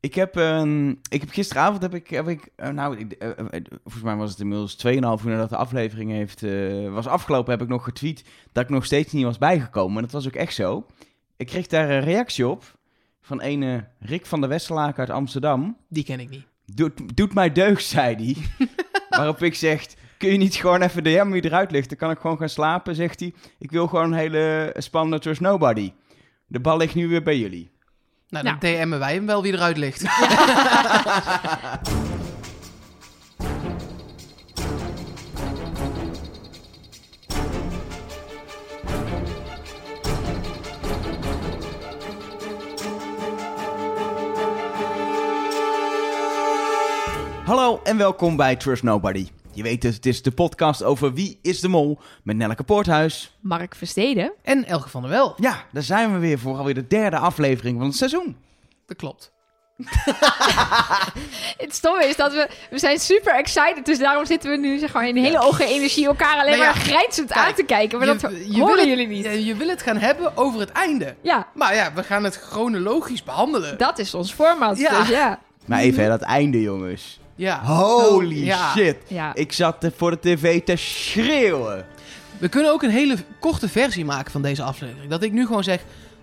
[0.00, 0.36] Ik heb,
[1.08, 4.30] ik heb gisteravond heb ik, heb ik eh, nou, ik, eh, eh, volgens mij was
[4.30, 6.40] het inmiddels 2,5 uur nadat de aflevering heeft,
[6.90, 9.96] was afgelopen, heb ik nog getweet dat ik nog steeds niet was bijgekomen.
[9.96, 10.86] En dat was ook echt zo.
[11.36, 12.78] Ik kreeg daar een reactie op
[13.20, 15.76] van ene Rick van der Westerlaak uit Amsterdam.
[15.88, 16.46] Die ken ik niet.
[16.74, 18.66] Doet, doet mij deugd, zei hij.
[19.18, 19.86] Waarop ik zeg,
[20.18, 21.88] kun je niet gewoon even DM wie eruit ligt?
[21.88, 23.34] Dan kan ik gewoon gaan slapen, zegt hij.
[23.58, 25.92] Ik wil gewoon een hele spannende Trust Nobody.
[26.46, 27.70] De bal ligt nu weer bij jullie.
[28.30, 30.02] Nou, dan DM'en wij hem wel wie eruit ligt.
[47.44, 49.28] Hallo en welkom bij Trust Nobody.
[49.60, 53.36] Je weet het, het is de podcast over Wie is de Mol met Nelleke Poorthuis.
[53.40, 54.32] Mark Versteden.
[54.42, 55.34] En Elge van der Wel.
[55.36, 58.36] Ja, daar zijn we weer voor alweer de derde aflevering van het seizoen.
[58.86, 59.32] Dat klopt.
[61.56, 64.92] Het stomme is dat we, we zijn super excited, dus daarom zitten we nu zeg
[64.92, 67.98] maar in hele hoge energie elkaar alleen Nou ja, maar grijnzend aan te kijken.
[67.98, 69.24] Maar dat Je- je horen het- jullie niet.
[69.24, 71.14] Ja, je wil het gaan hebben over het einde.
[71.20, 73.78] Ja, Maar ja, we gaan het chronologisch behandelen.
[73.78, 74.78] dat is ons format.
[74.78, 74.98] Ja.
[75.00, 75.38] Dus ja.
[75.66, 77.19] Maar even, hè, dat einde jongens.
[77.40, 77.64] Ja.
[77.64, 78.70] Holy ja.
[78.70, 78.96] shit.
[79.08, 79.34] ja.
[79.34, 81.86] Ik zat er voor de tv te schreeuwen.
[82.38, 85.10] We kunnen ook een hele korte versie maken van deze aflevering.
[85.10, 85.80] Dat ik nu gewoon zeg...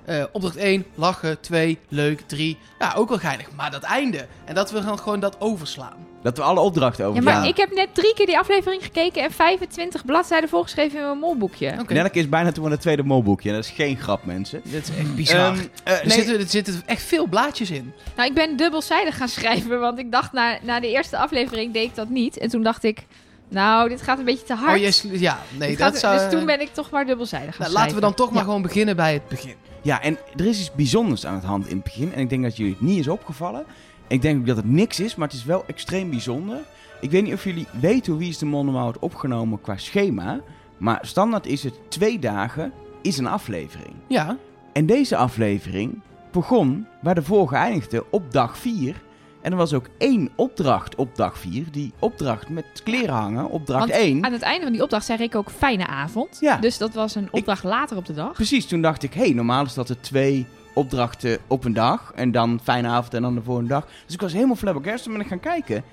[0.08, 1.40] eh, opdracht 1, lachen.
[1.40, 2.22] 2, leuk.
[2.28, 3.48] 3, ja, ook wel geinig.
[3.56, 4.28] Maar dat einde.
[4.46, 6.06] En dat we dan gewoon dat overslaan.
[6.22, 9.24] Dat we alle opdrachten Ja, over maar ik heb net drie keer die aflevering gekeken
[9.24, 11.76] en 25 bladzijden volgeschreven in mijn molboekje.
[11.80, 11.94] Oké.
[11.94, 13.52] Nelleke is bijna toe aan het tweede molboekje.
[13.52, 14.62] Dat is geen grap, mensen.
[14.64, 15.40] Dit is echt bizar.
[15.40, 17.94] Ehm, eh, er, nee, zitten, er zitten echt veel blaadjes in.
[18.16, 21.84] Nou, ik ben dubbelzijdig gaan schrijven, want ik dacht na, na de eerste aflevering deed
[21.84, 22.38] ik dat niet.
[22.38, 23.06] En toen dacht ik,
[23.50, 24.80] nou, dit gaat een beetje te hard.
[25.06, 26.18] Oh, ja, nee, Dit dat gaat- zou...
[26.20, 28.44] Dus toen ben ik toch maar dubbelzijdig gaan nou, laten we dan toch maar Ja.
[28.44, 29.56] gewoon beginnen bij het begin.
[29.88, 32.14] Ja, en er is iets bijzonders aan het hand in het begin.
[32.14, 33.66] En ik denk dat jullie het niet is opgevallen.
[34.08, 36.60] Ik denk ook dat het niks is, maar het is wel extreem bijzonder.
[37.02, 40.40] Ik weet niet of jullie weten hoe Wie is de wordt opgenomen qua schema.
[40.78, 42.72] Maar standaard is het twee dagen,
[43.02, 43.94] is een aflevering.
[44.08, 44.38] Ja,
[44.74, 49.02] En deze aflevering begon waar de vorige eindigde op dag 4.
[49.48, 51.66] En er was ook één opdracht op dag 4.
[51.72, 54.26] Die opdracht met kleren hangen, opdracht Want 1.
[54.26, 56.38] Aan het einde van die opdracht zei ik ook fijne avond.
[56.40, 56.58] Ja.
[56.58, 58.32] Dus dat was een opdracht later op de dag.
[58.32, 62.12] Precies, toen dacht ik, hé, hey, normaal is dat er twee opdrachten op een dag.
[62.16, 63.88] En dan fijne avond en dan de volgende dag.
[64.06, 65.84] Dus ik was helemaal flabbergasted en ben ik gaan kijken.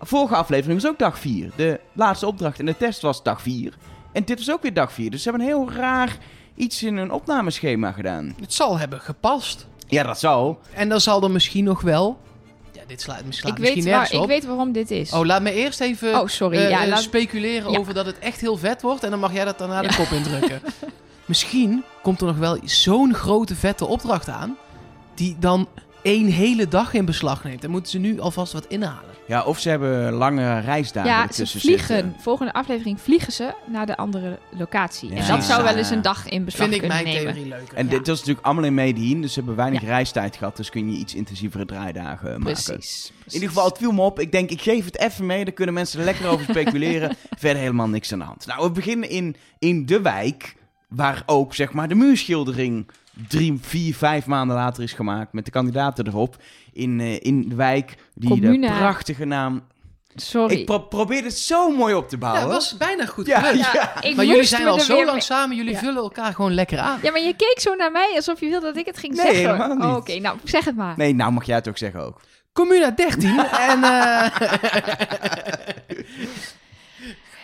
[0.00, 1.50] Vorige aflevering was ook dag 4.
[1.56, 3.74] De laatste opdracht en de test was dag 4.
[4.12, 5.10] En dit was ook weer dag 4.
[5.10, 6.18] Dus ze hebben een heel raar
[6.54, 8.34] iets in een opnameschema gedaan.
[8.40, 9.66] het zal hebben gepast.
[9.86, 10.56] Ja, dat zou.
[10.74, 12.18] En dan zal er misschien nog wel...
[12.88, 15.12] Ja, dit slaat, slaat Ik misschien weet, waar, ik weet waarom dit is.
[15.12, 16.56] Oh, laat me eerst even Oh, sorry.
[16.56, 17.78] eh, ja, eh, laat- speculeren Ja.
[17.78, 19.04] over dat het echt heel vet wordt.
[19.04, 20.60] En dan mag jij dat daarna de kop indrukken.
[21.26, 24.56] misschien komt er nog wel zo'n grote vette opdracht aan...
[25.14, 25.68] die dan
[26.02, 27.62] één hele dag in beslag neemt.
[27.62, 29.07] Dan moeten ze nu alvast wat inhalen.
[29.28, 31.86] Ja, of ze hebben lange reisdagen ja, ze vliegen.
[31.96, 32.16] zitten.
[32.18, 35.10] Volgende aflevering vliegen ze naar de andere locatie.
[35.10, 35.16] Ja.
[35.16, 37.32] En dat zou wel eens een dag in beslag Vind ik kunnen mijn nemen.
[37.32, 37.76] theorie leuker.
[37.76, 37.90] En Ja.
[37.90, 39.86] dit was natuurlijk allemaal in Medellin, dus ze hebben weinig Ja.
[39.86, 40.56] reistijd gehad.
[40.56, 42.42] Dus kun je iets intensievere draaidagen maken.
[42.42, 44.20] Precies, In ieder geval, het viel me op.
[44.20, 45.44] Ik denk, ik geef het even mee.
[45.44, 47.16] Dan kunnen mensen er lekker over speculeren.
[47.38, 48.46] Verder helemaal niks aan de hand.
[48.46, 50.56] Nou, we beginnen in, in de wijk.
[50.88, 52.88] Waar ook, zeg maar, de muurschildering
[53.28, 55.32] drie, vier, vijf maanden later is gemaakt.
[55.32, 56.36] Met de kandidaten erop.
[56.72, 57.94] In, eh, in de wijk.
[58.14, 58.78] Die de Communa.
[58.78, 59.62] prachtige naam...
[60.14, 60.56] Sorry.
[60.58, 62.42] Ik pro probeer het zo mooi op te Ja, bouwen.
[62.42, 63.92] dat was bijna goed Ja, ja.
[64.16, 65.56] Maar jullie zijn al zo weer lang mee- samen.
[65.56, 65.78] Jullie Ja.
[65.78, 66.98] vullen elkaar gewoon lekker aan.
[67.02, 69.24] Ja, maar je keek zo naar mij alsof je wilde dat ik het ging Nee,
[69.26, 69.44] zeggen.
[69.44, 69.84] helemaal niet.
[69.84, 70.94] Oh, Oké, nou zeg het maar.
[70.96, 72.20] Nee, nou mag jij het ook zeggen ook.
[72.52, 73.38] Comuna 13.
[73.38, 74.26] en eh,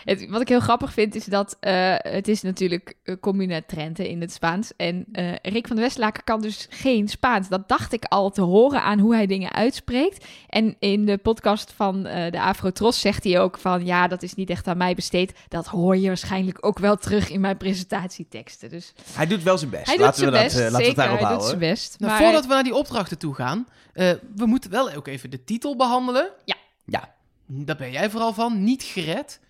[0.05, 4.09] Het, wat ik heel grappig vind is dat eh, het is natuurlijk uh, Comuna Trente
[4.09, 4.73] in het Spaans.
[4.77, 7.49] En eh, Rick van der Westlaken kan dus geen Spaans.
[7.49, 10.25] Dat dacht ik al te horen aan hoe hij dingen uitspreekt.
[10.49, 13.85] En in de podcast van eh, de Afrotros zegt hij ook van...
[13.87, 15.33] ja, dat is niet echt aan mij besteed.
[15.49, 18.71] Dat hoor je waarschijnlijk ook wel terug in mijn presentatieteksten.
[18.71, 19.87] Dus Hij doet wel zijn best.
[19.87, 21.03] hij doet laten zijn we best, dat, eh, laten we het zeker.
[21.03, 21.61] daarop Hij doet houden.
[21.61, 21.99] zijn best.
[22.01, 23.67] nou, maar voordat we naar die opdrachten toe gaan.
[23.93, 26.31] eh, we moeten wel ook even de titel behandelen.
[26.45, 26.55] Ja.
[26.85, 27.15] Ja.
[27.47, 28.65] Daar ben jij vooral van.
[28.65, 29.41] Niet gered.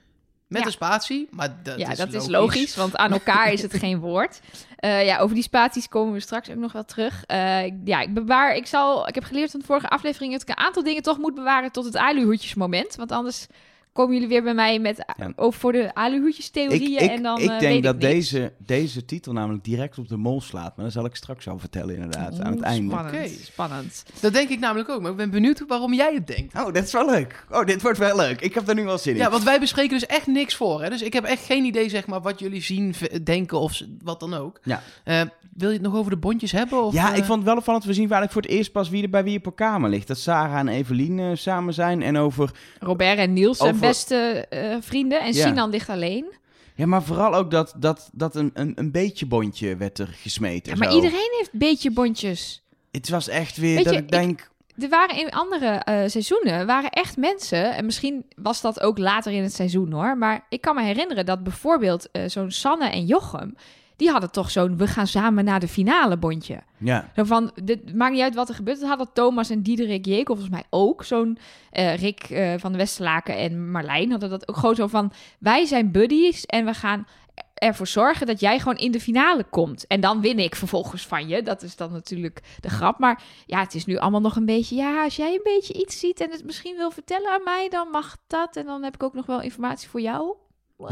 [0.49, 0.67] Met Ja.
[0.67, 1.29] een spatie.
[1.31, 2.23] Maar dat ja, is dat logisch.
[2.25, 4.41] is logisch, want aan elkaar is het geen woord.
[4.76, 7.25] Eh, ja, over die spaties komen we straks ook nog wel terug.
[7.26, 10.49] Eh, ja, ik bewaar, ik zal, ik heb geleerd van de vorige aflevering dat ik
[10.49, 13.46] een aantal dingen toch moet bewaren tot het aluhoedjesmoment, want anders
[13.94, 15.32] komen jullie weer bij mij met Ja.
[15.37, 18.00] ook voor de aluhoedjes Ik, theorieën ik, en dan ik eh, denk weet dat ik
[18.00, 20.76] deze, deze titel namelijk direct op de mol slaat.
[20.76, 22.91] Maar dat zal ik straks al vertellen inderdaad, aan het einde.
[22.93, 23.29] Spannend, Oké.
[23.44, 24.05] spannend.
[24.20, 26.55] Dat denk ik namelijk ook, maar ik ben benieuwd waarom jij het denkt.
[26.55, 27.44] Oh, dat is wel leuk.
[27.50, 28.41] Oh, dit wordt wel leuk.
[28.41, 29.19] Ik heb er nu wel zin in.
[29.19, 30.82] Ja, want wij bespreken dus echt niks voor.
[30.82, 30.88] Hè?
[30.91, 32.94] Dus ik heb echt geen idee, zeg maar, wat jullie zien,
[33.25, 34.61] denken of wat dan ook.
[34.62, 34.82] Ja.
[35.05, 35.20] Eh,
[35.56, 36.82] wil je het nog over de bondjes hebben?
[36.85, 37.85] Of, Ja, eh, ik vond het wel opvallend.
[37.85, 40.06] We zien eigenlijk voor het eerst pas wie er bij wie op een kamer ligt.
[40.06, 42.02] Dat Sarah en Evelien samen zijn.
[42.02, 42.50] En over...
[42.81, 45.47] Robert en Niels zijn Over- beste eh, vrienden en Ja.
[45.47, 46.33] Sinan ligt alleen.
[46.75, 50.73] Ja, maar vooral ook dat, dat, dat een, een, een beetje bondje werd er gesmeten.
[50.73, 50.95] Ja, maar zo.
[50.95, 52.63] iedereen heeft beetje bondjes.
[52.91, 54.53] Het was echt weer Weet dat je, ik denk...
[54.79, 59.33] Er waren in andere eh, seizoenen waren echt mensen, en misschien was dat ook later
[59.33, 63.05] in het seizoen hoor, maar ik kan me herinneren dat bijvoorbeeld eh, zo'n Sanne en
[63.05, 63.55] Jochem,
[63.96, 66.62] die hadden toch zo'n we gaan samen naar de finale bondje.
[66.79, 68.81] Ja, Zo van, dit maakt niet uit wat er gebeurt.
[68.81, 71.05] Dat hadden Thomas en Diederik Jekel volgens mij ook.
[71.05, 71.38] Zo'n
[71.70, 75.12] eh, Rick eh, van de Westerlaken en Marlijn hadden dat ook gewoon zo van...
[75.38, 77.06] wij zijn buddies en we gaan
[77.55, 79.87] ervoor zorgen dat jij gewoon in de finale komt.
[79.87, 81.43] En dan win ik vervolgens van je.
[81.43, 82.99] Dat is dan natuurlijk de grap.
[82.99, 84.76] Maar ja, het is nu allemaal nog een beetje...
[84.76, 87.69] ja, als jij een beetje iets ziet en het misschien wil vertellen aan mij...
[87.69, 88.56] dan mag dat.
[88.56, 90.37] En dan heb ik ook nog wel informatie voor jou.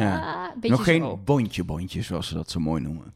[0.01, 0.45] Ja.
[0.55, 0.93] Een beetje nog zo.
[0.93, 3.13] geen bondje-bondje, zoals ze dat zo mooi noemen.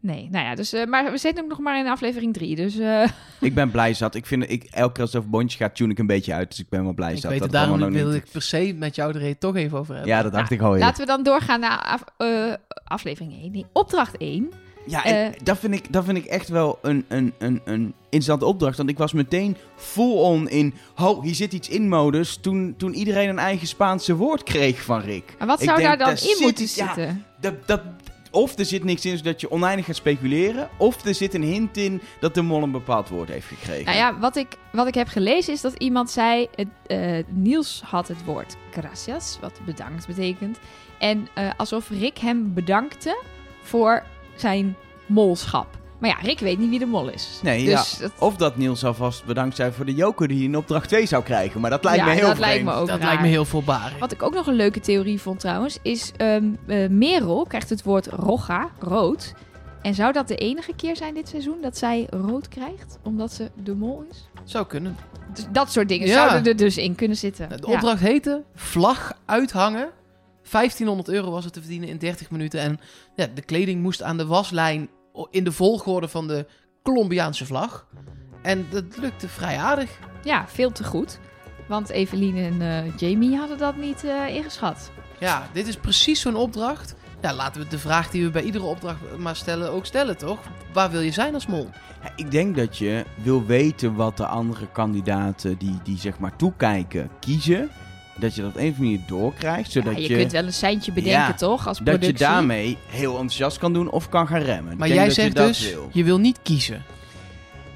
[0.00, 2.56] Nee, nou ja, dus, eh, maar we zitten ook nog maar in aflevering drie.
[2.56, 3.08] Dus eh,
[3.40, 4.14] Ik ben blij zat.
[4.14, 6.48] Ik vind, ik, elke keer als het over bondjes gaat, tune ik een beetje uit.
[6.48, 7.30] Dus ik ben wel blij ik zat.
[7.30, 9.56] weet dat het, daarom allemaal nog wil niet- ik per se met jou er toch
[9.56, 10.12] even over hebben.
[10.12, 10.76] Ja, dat dacht Nou, ik al.
[10.78, 12.52] Laten we dan doorgaan naar af- eh,
[12.84, 13.52] aflevering 1.
[13.52, 14.50] Nee, opdracht 1.
[14.86, 17.94] Ja, en Eh, dat, vind ik, dat vind ik echt wel een, een, een, een
[18.02, 18.76] interessante opdracht.
[18.76, 20.74] Want ik was meteen full-on in...
[21.00, 22.36] Oh, hier zit iets in modus.
[22.36, 25.34] Toen, toen iedereen een eigen Spaanse woord kreeg van Rick.
[25.38, 27.24] Maar wat Ik zou denk, daar dan daar in zit moeten ja, zitten?
[27.40, 27.80] Dat, dat,
[28.30, 30.68] of er zit niks in zodat je oneindig gaat speculeren.
[30.76, 33.84] Of er zit een hint in dat de mol een bepaald woord heeft gekregen.
[33.84, 36.48] Nou ja, wat ik, wat ik heb gelezen is dat iemand zei...
[36.86, 40.58] Eh, Niels had het woord gracias, wat bedankt betekent.
[40.98, 43.22] En eh, alsof Rick hem bedankte
[43.62, 44.02] voor
[44.40, 45.66] zijn molschap.
[46.00, 47.40] Maar ja, Rick weet niet wie de mol is.
[47.42, 50.56] Nee, dus dat, Of dat Niels alvast bedankt zijn voor de joker die hij in
[50.56, 51.60] opdracht 2 zou krijgen.
[51.60, 52.50] Maar dat lijkt ja, me heel dat vreemd.
[52.50, 53.06] lijkt me ook dat raar.
[53.06, 53.98] lijkt me heel voorbarig.
[53.98, 57.82] Wat ik ook nog een leuke theorie vond trouwens, is ehm eh, Merel krijgt het
[57.82, 59.34] woord roja, rood.
[59.82, 63.50] En zou dat de enige keer zijn dit seizoen dat zij rood krijgt, omdat ze
[63.62, 64.28] de mol is?
[64.44, 64.96] Zou kunnen.
[65.34, 66.14] Dus dat soort dingen Ja.
[66.28, 67.48] zouden er dus in kunnen zitten.
[67.48, 67.72] De Ja.
[67.74, 69.88] opdracht heette vlag uithangen.
[70.50, 72.60] 1500 euro was het te verdienen in 30 minuten.
[72.60, 72.80] En
[73.16, 74.88] ja, de kleding moest aan de waslijn
[75.30, 76.46] in de volgorde van de
[76.82, 77.86] Colombiaanse vlag.
[78.42, 79.98] En dat lukte vrij aardig.
[80.24, 81.18] Ja, veel te goed.
[81.68, 84.90] Want Evelien en eh, Jamie hadden dat niet eh, ingeschat.
[85.18, 86.94] Ja, dit is precies zo'n opdracht.
[87.22, 90.38] Ja, laten we de vraag die we bij iedere opdracht maar stellen ook stellen, toch?
[90.72, 91.68] Waar wil je zijn als mol?
[92.02, 96.36] Ja, ik denk dat je wil weten wat de andere kandidaten die, die zeg maar
[96.36, 97.70] toekijken kiezen.
[98.16, 99.72] Dat je dat op een of andere manier doorkrijgt.
[99.72, 101.66] Ja, Zodat je, je, kunt wel een seintje bedenken, Ja, toch?
[101.68, 102.12] Als dat productie.
[102.12, 104.76] je daarmee heel enthousiast kan doen of kan gaan remmen.
[104.76, 105.88] Maar jij dat je zegt dat dus, wil.
[105.92, 106.84] je wil niet kiezen.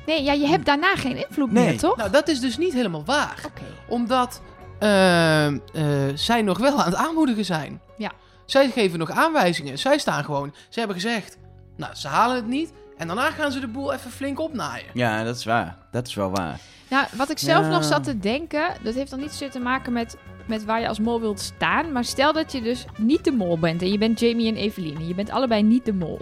[0.07, 1.65] Nee, ja, je hebt daarna geen invloed Nee.
[1.65, 1.97] meer, toch?
[1.97, 3.43] Nou, dat is dus niet helemaal waar.
[3.47, 3.63] Oké.
[3.89, 4.43] Omdat
[4.79, 5.85] ehm, eh,
[6.15, 7.81] zij nog wel aan het aanmoedigen zijn.
[7.97, 8.13] Ja.
[8.47, 9.79] Zij geven nog aanwijzingen.
[9.79, 10.55] Zij staan gewoon.
[10.69, 11.37] Ze hebben gezegd,
[11.77, 12.73] nou, ze halen het niet.
[12.97, 14.87] En daarna gaan ze de boel even flink opnaaien.
[14.95, 15.77] Ja, dat is waar.
[15.91, 16.59] Dat is wel waar.
[16.91, 17.71] Nou, wat ik zelf Ja.
[17.71, 20.17] nog zat te denken, dat heeft dan niet zozeer te maken met,
[20.47, 21.93] met waar je als mol wilt staan.
[21.93, 24.97] Maar stel dat je dus niet de mol bent en je bent Jamie en Evelien
[24.97, 26.19] en je bent allebei niet de mol.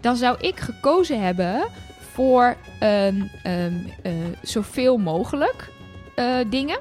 [0.00, 1.64] Dan zou ik gekozen hebben
[2.12, 4.12] voor ehm, ehm, eh,
[4.42, 5.70] zoveel mogelijk
[6.14, 6.78] eh, dingen.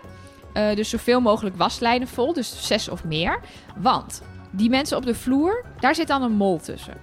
[0.53, 3.39] Eh, dus zoveel mogelijk waslijnen vol, dus zes of meer.
[3.77, 4.21] Want
[4.51, 6.93] die mensen op de vloer, daar zit dan een mol tussen.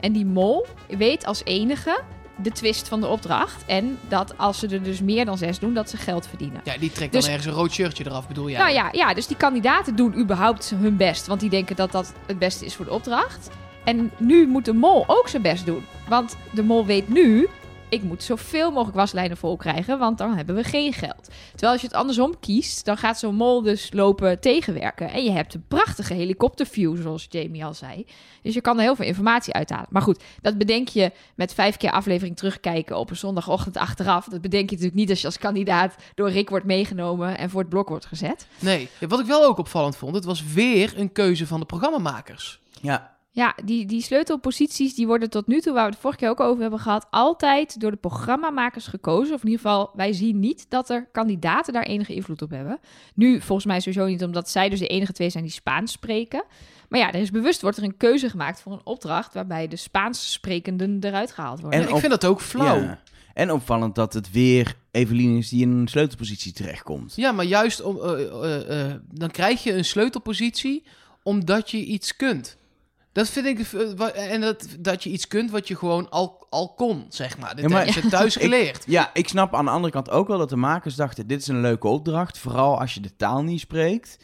[0.00, 2.00] En die mol weet als enige
[2.36, 3.64] de twist van de opdracht.
[3.66, 6.60] En dat als ze er dus meer dan zes doen, dat ze geld verdienen.
[6.64, 8.58] Ja, die trekt Dus- dan ergens een rood shirtje eraf, bedoel jij?
[8.58, 11.26] Nou ja, ja, dus die kandidaten doen überhaupt hun best.
[11.26, 13.48] Want die denken dat dat het beste is voor de opdracht.
[13.84, 15.84] En nu moet de mol ook zijn best doen.
[16.08, 17.48] Want de mol weet nu,
[17.88, 21.28] ik moet zoveel mogelijk waslijnen vol krijgen, want dan hebben we geen geld.
[21.50, 25.10] Terwijl als je het andersom kiest, dan gaat zo'n mol dus lopen tegenwerken.
[25.10, 28.06] En je hebt een prachtige helikopterview, zoals Jamie al zei.
[28.42, 29.86] Dus je kan er heel veel informatie uithalen.
[29.90, 34.24] Maar goed, dat bedenk je met vijf keer aflevering terugkijken op een zondagochtend achteraf.
[34.24, 37.60] Dat bedenk je natuurlijk niet als je als kandidaat door Rick wordt meegenomen en voor
[37.60, 38.46] het blok wordt gezet.
[38.58, 42.60] Nee, wat ik wel ook opvallend vond, het was weer een keuze van de programmamakers.
[42.80, 46.28] Ja, Ja, die, die sleutelposities die worden tot nu toe, waar we het vorige keer
[46.28, 49.34] ook over hebben gehad, altijd door de programmamakers gekozen.
[49.34, 52.78] Of in ieder geval, wij zien niet dat er kandidaten daar enige invloed op hebben.
[53.14, 56.44] Nu volgens mij sowieso niet, omdat zij dus de enige twee zijn die Spaans spreken.
[56.88, 59.76] Maar ja, er is bewust wordt er een keuze gemaakt voor een opdracht waarbij de
[59.76, 61.80] Spaans sprekenden eruit gehaald worden.
[61.80, 62.80] En ik op- vind dat ook flauw.
[62.80, 63.00] Ja.
[63.34, 67.12] En opvallend dat het weer Evelien is die in een sleutelpositie terechtkomt.
[67.16, 70.82] Ja, maar juist om, eh, eh, eh, dan krijg je een sleutelpositie
[71.22, 72.56] omdat je iets kunt.
[73.16, 76.74] Dat vind ik, eh, en dat, dat je iets kunt wat je gewoon al, al
[76.74, 77.54] kon, zeg maar.
[77.54, 78.84] Dit Ja, maar- hebben ze thuis Ik- geleerd.
[78.86, 81.46] Ja, ik snap aan de andere kant ook wel dat de makers dachten: dit is
[81.48, 82.38] een leuke opdracht.
[82.38, 84.18] Vooral als je de taal niet spreekt.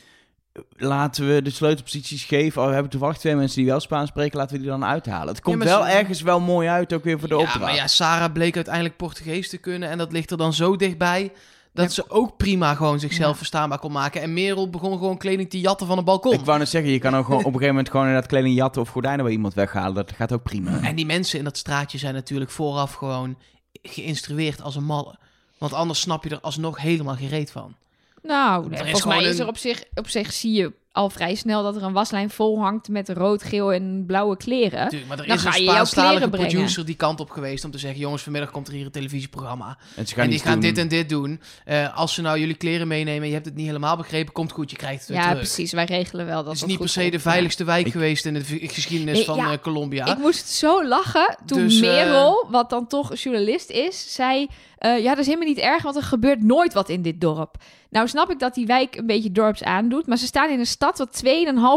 [0.77, 2.61] Laten we de sleutelposities geven.
[2.63, 4.39] Oh, we hebben toevallig twee mensen die wel Spaans spreken.
[4.39, 5.29] Laten we die dan uithalen.
[5.29, 7.61] Het komt wel ze- ergens wel mooi uit, ook weer voor de ja, opdracht.
[7.65, 11.33] maar ja, Sarah bleek uiteindelijk Portugees te kunnen en dat ligt er dan zo dichtbij
[11.73, 11.91] dat Ja.
[12.03, 13.37] ze ook prima gewoon zichzelf Ja.
[13.37, 14.21] verstaanbaar kon maken.
[14.23, 16.33] En Merel begon gewoon kleding te jatten van een balkon.
[16.33, 18.55] Ik wou net zeggen, je kan ook gewoon op een gegeven moment gewoon inderdaad kleding
[18.55, 19.95] jatten of gordijnen bij iemand weghalen.
[19.95, 20.81] Dat gaat ook prima.
[20.83, 23.37] En die mensen in dat straatje zijn natuurlijk vooraf gewoon
[23.83, 25.15] geïnstrueerd als een malle.
[25.59, 27.75] Want anders snap je er alsnog helemaal geen reet van.
[28.23, 31.11] Nou, Er nee, volgens mij is een- er op zich, op zich zie je al
[31.11, 34.89] vrij snel dat er een waslijn vol hangt met rood, geel en blauwe kleren.
[34.89, 36.51] Tuurlijk, maar er Dan is ga een je jouw Spaanstalige kleren brengen.
[36.51, 38.01] producer die kant op geweest om te zeggen...
[38.01, 39.79] jongens, vanmiddag komt er hier een televisieprogramma.
[39.97, 40.61] En ze gaan en die gaan doen.
[40.61, 41.41] dit en dit doen.
[41.65, 44.33] Eh, als ze nou jullie kleren meenemen en je hebt het niet helemaal begrepen...
[44.33, 45.39] komt goed, je krijgt het weer Ja, terug.
[45.39, 45.73] precies.
[45.73, 47.93] Wij regelen wel dat Het is dat niet goed per se de veiligste wijk Ik-
[47.93, 49.53] geweest in de geschiedenis Nee, van ja.
[49.53, 50.07] eh, Colombia.
[50.07, 54.47] Ik moest zo lachen toen Dus, eh, Merel, wat dan toch een journalist is, zei...
[54.79, 57.57] eh, ja, dat is helemaal niet erg, want er gebeurt nooit wat in dit dorp.
[57.93, 60.67] Nou snap ik dat die wijk een beetje dorps aandoet, maar ze staan in een
[60.67, 61.09] stad waar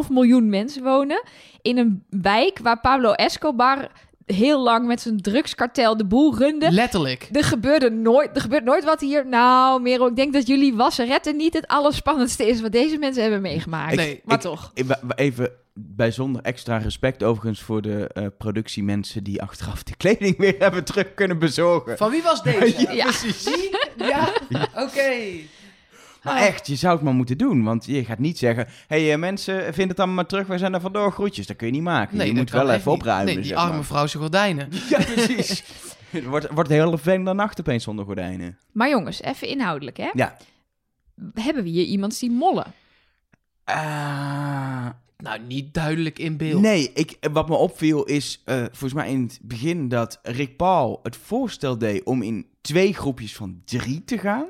[0.06, 1.24] 2,5 miljoen mensen wonen.
[1.62, 3.88] In een wijk waar Pablo Escobar
[4.26, 6.72] heel lang met zijn drugskartel de boel runde.
[6.72, 7.30] Letterlijk.
[7.32, 9.28] Er gebeurde nooit, er gebeurt nooit wat hier.
[9.28, 13.42] Nou, Merel, ik denk dat jullie wasseretten niet het allerspannendste is wat deze mensen hebben
[13.42, 13.96] meegemaakt.
[13.96, 14.72] Nee, maar ik- toch.
[15.16, 20.84] Even bijzonder extra respect overigens voor de eh, productiemensen die achteraf de kleding weer hebben
[20.84, 21.98] terug kunnen bezorgen.
[21.98, 22.88] Van wie was deze?
[22.96, 23.04] Ja.
[23.06, 23.50] Precies.
[23.98, 24.34] Ja,
[24.76, 25.12] oké.
[26.25, 27.63] Maar echt, je zou het maar moeten doen.
[27.63, 30.58] Want je gaat niet zeggen: hé hey, eh, mensen, vind het allemaal maar terug, we
[30.58, 31.48] zijn er vandoor, groetjes.
[31.48, 32.17] Dat kun je niet maken.
[32.17, 33.25] Nee, je moet wel even opruimen.
[33.25, 34.70] Nee, die zeg arme vrouw zijn gordijnen.
[34.89, 35.63] Ja, precies.
[36.10, 38.58] Het wordt, wordt een hele vervelende nacht opeens zonder gordijnen.
[38.72, 40.10] Maar jongens, even inhoudelijk, hè?
[40.13, 40.38] Ja.
[41.34, 42.74] Hebben we hier iemand zien mollen?
[43.63, 44.86] Ah,
[45.17, 46.62] Nou, niet duidelijk in beeld.
[46.62, 51.00] nee, ik, wat me opviel is eh, volgens mij in het begin dat Rick Paul
[51.03, 54.46] het voorstel deed om in twee groepjes van drie te gaan.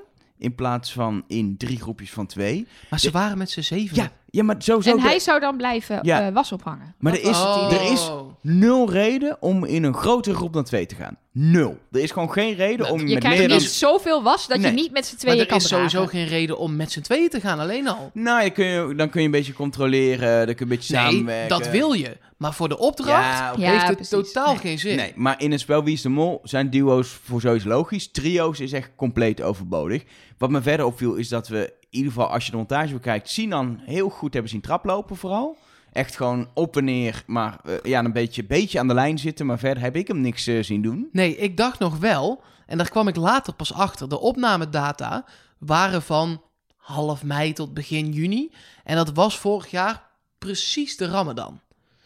[0.46, 2.68] In plaats van in drie groepjes van twee.
[2.90, 3.96] Maar ze waren met z'n zeven.
[3.96, 4.90] Ja, ja maar sowieso.
[4.90, 6.28] en de- hij zou dan blijven Ja.
[6.28, 6.96] eh, was ophangen.
[7.00, 7.68] maar er is, Oh.
[7.72, 8.12] er is
[8.42, 11.18] nul reden om in een grotere groep dan twee te gaan.
[11.32, 11.78] Nul.
[11.92, 13.68] Er is gewoon geen reden om je Je met krijgt meer niet dan...
[13.70, 14.68] zoveel was dat Nee.
[14.72, 16.18] je niet met z'n Maar tweeën er kan is sowieso dragen.
[16.20, 18.10] geen reden om met z'n tweeën te gaan, alleen al.
[18.14, 20.96] Nou, je kun je, dan kun je een beetje controleren, dan kun je een beetje
[20.96, 21.50] Nee, samenwerken.
[21.60, 22.18] dat wil je.
[22.38, 24.10] Maar voor de opdracht Ja, heeft het precies.
[24.32, 24.58] totaal Nee.
[24.58, 24.96] geen zin.
[24.96, 28.12] Nee, maar in een spel Wie is de Mol zijn duo's voor sowieso logisch.
[28.12, 30.04] Trio's is echt compleet overbodig.
[30.38, 33.80] Wat me verder opviel is dat we, ieder geval als je de montage bekijkt, Sinan
[33.82, 35.58] heel goed hebben zien traplopen vooral.
[35.92, 39.46] Echt gewoon op en neer, maar eh, ja, een beetje, beetje aan de lijn zitten.
[39.46, 41.10] Maar verder heb ik hem niks eh, zien doen.
[41.12, 44.10] Nee, ik dacht nog wel, en daar kwam ik later pas achter.
[44.10, 45.26] De opnamedata
[45.58, 46.42] waren van
[46.76, 48.52] half mei tot begin juni.
[48.84, 50.04] En dat was vorig jaar
[50.38, 51.60] precies de Ramadan.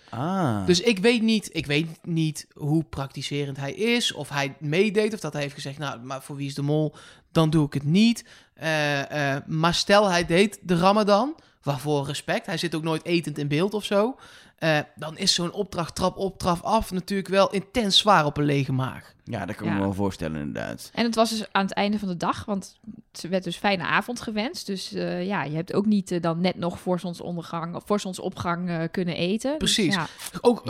[0.10, 0.66] Ah.
[0.66, 5.20] Dus ik weet niet, ik weet niet hoe praktiserend hij is, of hij meedeed, of
[5.20, 6.96] dat hij heeft gezegd, nou, maar voor wie is de mol,
[7.32, 8.26] dan doe ik het niet.
[8.54, 13.38] Eh, eh, maar stel hij deed de Ramadan, waarvoor respect, hij zit ook nooit etend
[13.38, 14.16] in beeld of zo,
[14.60, 18.44] eh, dan is zo'n opdracht trap op, trap af natuurlijk wel intens zwaar op een
[18.46, 19.14] lege maag.
[19.24, 20.90] ja, dat kan ik me wel voorstellen inderdaad.
[20.94, 22.78] En het was dus aan het einde van de dag, want
[23.12, 24.66] het werd dus fijne avond gewenst.
[24.66, 28.00] Dus eh, ja, je hebt ook niet eh, dan net nog voor zonsondergang of voor
[28.00, 29.60] zonsopgang eh, kunnen eten.
[29.60, 29.94] Dus Precies.
[29.96, 30.08] ja,
[30.42, 30.64] Ook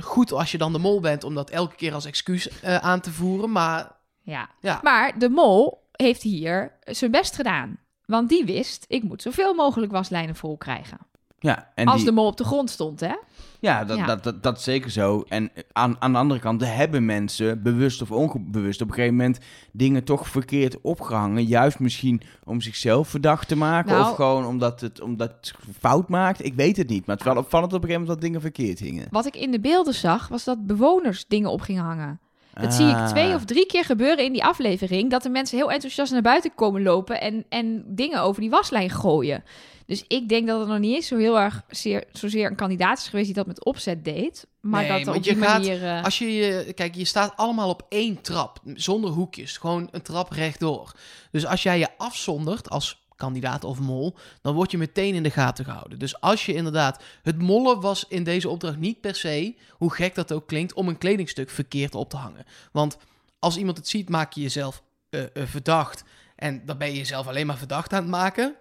[0.00, 3.00] goed als je dan de mol bent om dat elke keer als excuus eh, aan
[3.00, 3.92] te voeren, maar
[4.22, 4.48] ja.
[4.60, 4.80] ja.
[4.82, 7.78] Maar de mol heeft hier zijn best gedaan.
[8.06, 10.98] Want die wist, ik moet zoveel mogelijk waslijnen vol krijgen.
[11.42, 13.14] Ja, en Als die, de mol op de grond stond, hè?
[13.60, 14.16] ja, dat, Ja.
[14.16, 15.24] Dat, dat, zeker zo.
[15.28, 19.38] En aan, aan de andere kant, hebben mensen, bewust of onbewust, op een gegeven moment
[19.72, 21.44] dingen toch verkeerd opgehangen.
[21.44, 23.92] Juist misschien om zichzelf verdacht te maken.
[23.92, 26.44] Nou- of gewoon omdat het, omdat het fout maakt.
[26.44, 27.06] Ik weet het niet.
[27.06, 29.06] Maar het is wel opvallend op een gegeven moment dat dingen verkeerd hingen.
[29.10, 32.20] Wat ik in de beelden zag, was dat bewoners dingen op gingen hangen.
[32.60, 33.08] Dat zie ik Ah.
[33.08, 35.10] twee of drie keer gebeuren in die aflevering.
[35.10, 38.90] Dat de mensen heel enthousiast naar buiten komen lopen en, en dingen over die waslijn
[38.90, 39.44] gooien.
[39.92, 42.98] Dus ik denk dat het nog niet eens zo heel erg zeer, zozeer een kandidaat
[42.98, 44.46] is geweest die dat met opzet deed.
[44.60, 45.84] Maar Nee, dat er want op je die gaat- manier...
[45.84, 50.02] eh, Als je, je- kijk, je staat allemaal op één trap, zonder hoekjes, gewoon een
[50.02, 50.92] trap rechtdoor.
[51.30, 55.30] Dus als jij je afzondert als kandidaat of mol, dan word je meteen in de
[55.30, 55.98] gaten gehouden.
[55.98, 60.14] Dus als je inderdaad, het mollen was in deze opdracht niet per se, hoe gek
[60.14, 62.44] dat ook klinkt, om een kledingstuk verkeerd op te hangen.
[62.72, 62.96] Want
[63.38, 66.04] als iemand het ziet, maak je jezelf eh, eh, verdacht.
[66.36, 68.54] En dan ben je jezelf alleen maar verdacht aan het maken.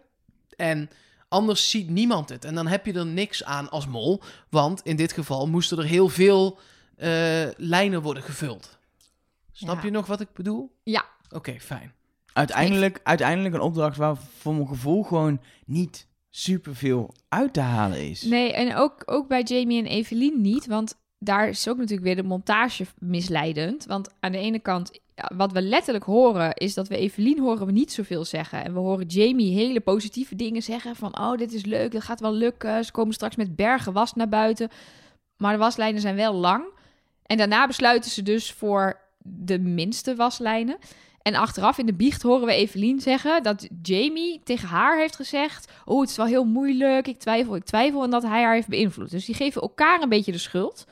[0.55, 0.89] En
[1.31, 2.45] anders ziet niemand het.
[2.45, 4.21] En dan heb je er niks aan als mol.
[4.49, 6.59] Want in dit geval moesten er heel veel
[6.97, 7.09] eh,
[7.57, 8.77] lijnen worden gevuld.
[9.51, 9.83] Snap Ja.
[9.83, 10.71] je nog wat ik bedoel?
[10.83, 11.05] Ja.
[11.29, 11.93] Oké, fijn.
[12.33, 18.21] Uiteindelijk, uiteindelijk een opdracht waar voor mijn gevoel gewoon niet superveel uit te halen is.
[18.21, 20.65] Nee, en ook, ook bij Jamie en Evelien niet.
[20.67, 23.85] Want daar is ook natuurlijk weer de montage misleidend.
[23.85, 24.99] Want aan de ene kant,
[25.35, 28.63] wat we letterlijk horen, is dat we Evelien horen we niet zoveel zeggen.
[28.63, 30.95] En we horen Jamie hele positieve dingen zeggen.
[30.95, 32.85] Van, oh, dit is leuk, dat gaat wel lukken.
[32.85, 34.69] Ze komen straks met bergen was naar buiten.
[35.37, 36.63] Maar de waslijnen zijn wel lang.
[37.25, 40.77] En daarna besluiten ze dus voor de minste waslijnen.
[41.21, 45.71] En achteraf in de biecht horen we Evelien zeggen dat Jamie tegen haar heeft gezegd:
[45.85, 48.03] Oh, het is wel heel moeilijk, ik twijfel, ik twijfel.
[48.03, 49.11] En dat hij haar heeft beïnvloed.
[49.11, 50.85] Dus die geven elkaar een beetje de schuld.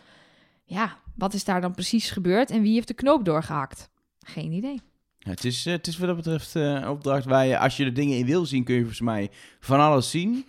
[0.70, 3.90] Ja, wat is daar dan precies gebeurd en wie heeft de knoop doorgehakt?
[4.20, 4.82] Geen idee.
[5.20, 7.86] Het is, eh, het is wat dat betreft eh, een opdracht waar je, als je
[7.86, 10.46] er dingen in wil zien, kun je volgens mij van alles zien.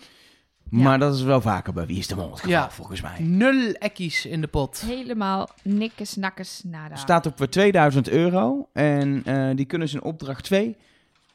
[0.71, 0.83] Ja.
[0.83, 2.71] Maar dat is wel vaker bij Wie is de Mol het geval, Ja.
[2.71, 3.21] volgens mij.
[3.21, 4.81] Nul ekkies in de pot.
[4.81, 6.97] Helemaal nikkes, nakkes, nada.
[6.97, 10.77] Staat op eh, 2000 euro en eh, die kunnen ze in opdracht 2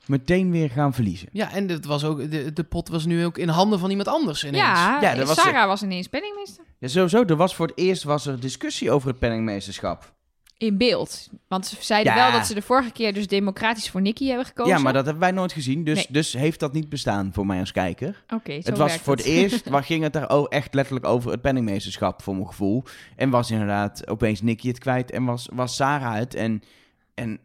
[0.07, 1.27] meteen weer gaan verliezen.
[1.31, 4.07] Ja, en het was ook, de, de pot was nu ook in handen van iemand
[4.07, 4.63] anders ineens.
[4.63, 6.63] Ja, Ja, dat was Sarah was ineens penningmeester.
[6.79, 7.23] Ja, sowieso.
[7.23, 10.13] Er was voor het eerst was er discussie over het penningmeesterschap.
[10.57, 11.29] In beeld.
[11.47, 12.19] Want ze zeiden Ja.
[12.19, 14.75] wel dat ze de vorige keer dus democratisch voor Nicky hebben gekozen.
[14.75, 15.83] Ja, maar dat hebben wij nooit gezien.
[15.83, 16.05] Dus, Nee.
[16.09, 18.23] dus heeft dat niet bestaan voor mij als kijker.
[18.33, 21.05] Oké, zo het was werkt voor het eerst, waar ging het daar ook echt letterlijk
[21.05, 22.83] over het penningmeesterschap, voor mijn gevoel.
[23.15, 26.35] En was inderdaad opeens Nicky het kwijt en was, was Sarah het.
[26.35, 26.63] En,
[27.13, 27.39] en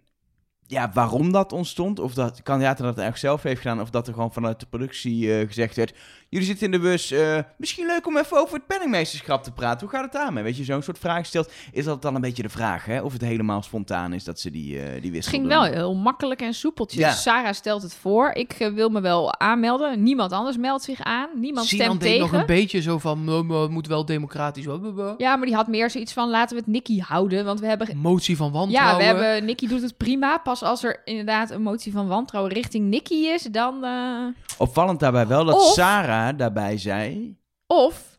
[0.70, 4.06] ja, waarom dat ontstond, of dat de kandidaat dat echt zelf heeft gedaan, of dat
[4.06, 5.94] er gewoon vanuit de productie eh, gezegd werd:
[6.28, 9.80] Jullie zitten in de bus, eh, misschien leuk om even over het penningmeesterschap te praten.
[9.80, 10.42] Hoe gaat het daarmee?
[10.42, 11.52] Weet je, zo'n soort vraag stelt.
[11.72, 13.00] Is dat dan een beetje de vraag, hè?
[13.00, 15.52] Of het helemaal spontaan is dat ze die, eh die Het wissel ging doen?
[15.52, 17.00] wel heel makkelijk en soepeltjes.
[17.00, 17.10] Ja.
[17.12, 18.30] Sarah stelt het voor.
[18.34, 20.02] Ik wil me wel aanmelden.
[20.02, 21.28] Niemand anders meldt zich aan.
[21.34, 22.40] Niemand Sinan stemt deed nog tegen.
[22.40, 24.64] een beetje zo van, "Nou, het moet wel democratisch.
[24.64, 25.14] worden.
[25.18, 27.44] Ja, maar die had meer zoiets van laten we het Nicky houden.
[27.44, 27.96] Want we hebben...
[27.96, 28.98] Motie van Ja, wantrouwen.
[28.98, 29.44] we hebben...
[29.44, 30.38] Nicky doet het prima.
[30.38, 33.84] Pas als er inderdaad een motie van wantrouwen richting Nicky is, dan...
[33.84, 34.26] eh,
[34.58, 37.36] Opvallend daarbij wel dat Of- Sarah daarbij zei.
[37.66, 38.18] Of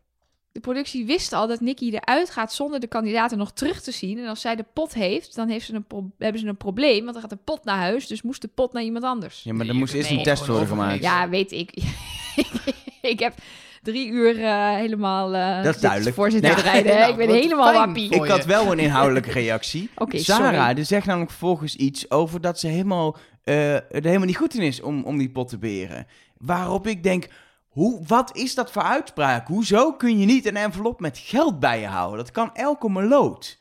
[0.52, 4.18] de productie wist al dat Nicky eruit gaat zonder de kandidaten nog terug te zien.
[4.20, 7.00] En als zij de pot heeft, dan heeft ze een pro- hebben ze een probleem.
[7.02, 9.44] Want dan gaat de pot naar huis, dus moest de pot naar iemand anders.
[9.44, 11.02] Ja, maar Nee, moest eerst een test worden gemaakt.
[11.02, 11.72] Ja, weet ik.
[13.02, 13.34] ik heb
[13.82, 16.16] drie uur eh, helemaal eh Dat is duidelijk.
[16.16, 16.62] voor zitten Nee.
[16.64, 16.96] rijden.
[17.00, 19.90] Nou, ik ben helemaal voor Ik had wel een inhoudelijke reactie.
[19.96, 20.74] Oké, Sarah, sorry.
[20.74, 24.62] die zegt namelijk vervolgens iets over dat ze helemaal, eh, er helemaal niet goed in
[24.62, 26.08] is om, om die pot te beheren.
[26.38, 27.28] Waarop ik denk,
[27.68, 29.48] hoe, wat is dat voor uitspraak?
[29.48, 32.18] Hoezo kun je niet een envelop met geld bij je houden?
[32.18, 33.60] Dat kan elke meloot.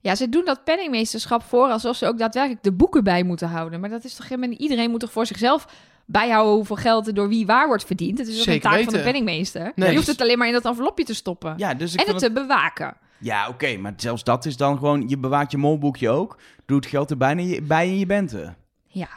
[0.00, 3.80] Ja, ze doen dat penningmeesterschap voor alsof ze ook daadwerkelijk de boeken bij moeten houden.
[3.80, 4.58] Maar dat is toch helemaal niet...
[4.58, 5.66] Iedereen moet toch voor zichzelf
[6.06, 8.18] bijhouden hoeveel geld er door wie waar wordt verdiend.
[8.18, 9.72] Het is ook Zeker een taak van de penningmeester.
[9.74, 9.88] Nee.
[9.90, 11.54] je hoeft het alleen maar in dat envelopje te stoppen.
[11.56, 12.94] Ja, dus ik en het het- te bewaken.
[13.18, 16.38] Ja, oké, maar zelfs dat is dan gewoon, je bewaart je molboekje ook.
[16.66, 18.54] Doe het geld er bijna je- bij en je bent er.
[18.86, 19.08] Ja.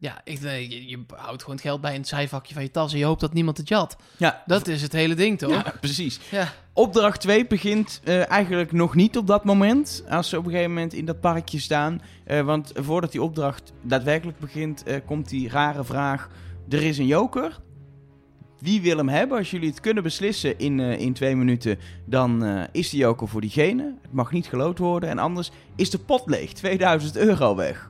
[0.00, 2.70] Ja, ik, nee, je, je houdt gewoon het geld bij in het zijvakje van je
[2.70, 3.96] tas en je hoopt dat niemand het jat.
[4.16, 5.50] Ja, Dat is het hele ding, toch?
[5.50, 6.20] ja, precies.
[6.30, 6.52] Ja.
[6.72, 10.04] Opdracht 2 begint eh, eigenlijk nog niet op dat moment.
[10.08, 12.02] Als ze op een gegeven moment in dat parkje staan.
[12.24, 16.28] Eh, want voordat die opdracht daadwerkelijk begint, eh, komt die rare vraag:
[16.68, 17.60] er is een joker.
[18.58, 19.38] Wie wil hem hebben?
[19.38, 23.94] Als jullie het kunnen beslissen in, in twee minuten, dan is die joker voor diegene.
[24.02, 25.08] Het mag niet geloot worden.
[25.08, 26.52] En anders is de pot leeg.
[26.52, 27.89] 2000 euro weg.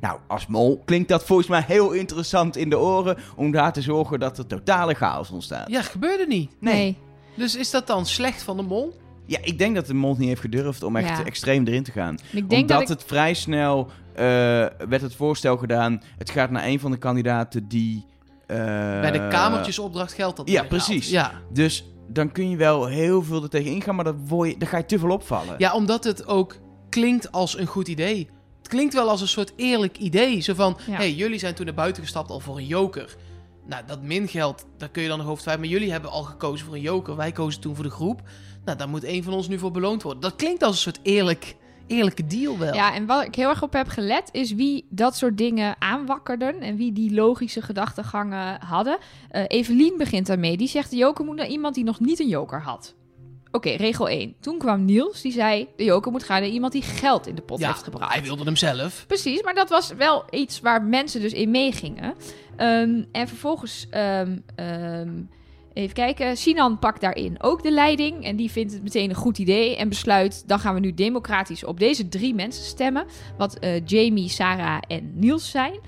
[0.00, 3.16] Nou, als mol klinkt dat volgens mij heel interessant in de oren.
[3.36, 5.68] Om daar te zorgen dat er totale chaos ontstaat.
[5.70, 6.50] Ja, gebeurde niet.
[6.60, 6.96] Nee.
[7.36, 8.98] Dus is dat dan slecht van de mol?
[9.26, 11.24] Ja, ik denk dat de mol niet heeft gedurfd om echt Ja.
[11.24, 12.18] extreem erin te gaan.
[12.32, 12.88] En ik denk Omdat dat ik...
[12.88, 14.24] het vrij snel eh,
[14.88, 16.02] werd het voorstel gedaan.
[16.18, 18.04] Het gaat naar een van de kandidaten die.
[18.46, 18.56] eh,
[19.00, 21.10] Bij de kamertjesopdracht geldt dat ja, precies.
[21.10, 21.32] Ja.
[21.52, 24.68] Dus dan kun je wel heel veel er tegen ingaan, maar dan, word je, dan
[24.68, 25.54] ga je te veel opvallen.
[25.58, 26.56] ja, omdat het ook
[26.88, 28.28] klinkt als een goed idee.
[28.70, 30.40] Klinkt wel als een soort eerlijk idee.
[30.40, 30.92] Zo van, Ja.
[30.96, 33.16] hey, jullie zijn toen naar buiten gestapt al voor een joker.
[33.66, 35.68] Nou, dat min geld, daar kun je dan nog over twijfelen.
[35.70, 37.16] Maar jullie hebben al gekozen voor een joker.
[37.16, 38.20] Wij kozen toen voor de groep.
[38.64, 40.22] Nou, daar moet een van ons nu voor beloond worden.
[40.22, 41.56] Dat klinkt als een soort eerlijk,
[41.86, 42.74] eerlijke deal wel.
[42.74, 46.60] Ja, en wat ik heel erg op heb gelet, is wie dat soort dingen aanwakkerden
[46.60, 48.98] en wie die logische gedachtegangen hadden.
[49.30, 50.56] Eh Evelien begint daarmee.
[50.56, 52.94] Die zegt, de joker moet naar iemand die nog niet een joker had.
[53.52, 54.34] Oké, regel 1.
[54.40, 57.42] Toen kwam Niels, die zei, de joker moet gaan naar iemand die geld in de
[57.42, 58.12] pot Ja, heeft gebracht.
[58.12, 59.04] hij wilde hem zelf.
[59.06, 62.14] Precies, maar dat was wel iets waar mensen dus in meegingen.
[62.56, 65.10] Ehm, en vervolgens, ehm, ehm,
[65.72, 68.24] even kijken, Sinan pakt daarin ook de leiding.
[68.24, 71.64] En die vindt het meteen een goed idee en besluit, dan gaan we nu democratisch
[71.64, 73.04] op deze drie mensen stemmen.
[73.38, 75.80] Wat eh, Jamie, Sarah en Niels zijn.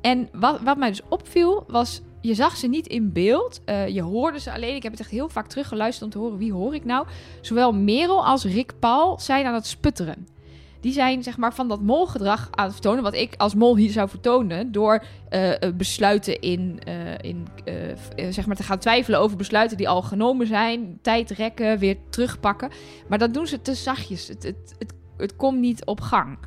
[0.00, 3.60] En wat, wat mij dus opviel, was, je zag ze niet in beeld.
[3.64, 4.74] Eh, je hoorde ze alleen.
[4.74, 7.06] Ik heb het echt heel vaak teruggeluisterd om te horen, wie hoor ik nou?
[7.40, 10.26] Zowel Merel als Rick Paul zijn aan het sputteren.
[10.80, 13.90] die zijn zeg maar van dat molgedrag aan het vertonen, wat ik als mol hier
[13.90, 16.78] zou vertonen, door eh, eh, besluiten in,
[17.20, 17.46] in
[18.30, 22.70] zeg maar te gaan twijfelen over besluiten die al genomen zijn, tijd rekken, weer terugpakken.
[23.08, 24.28] Maar dat doen ze te zachtjes.
[24.28, 26.38] Het, het, het, het komt niet op gang.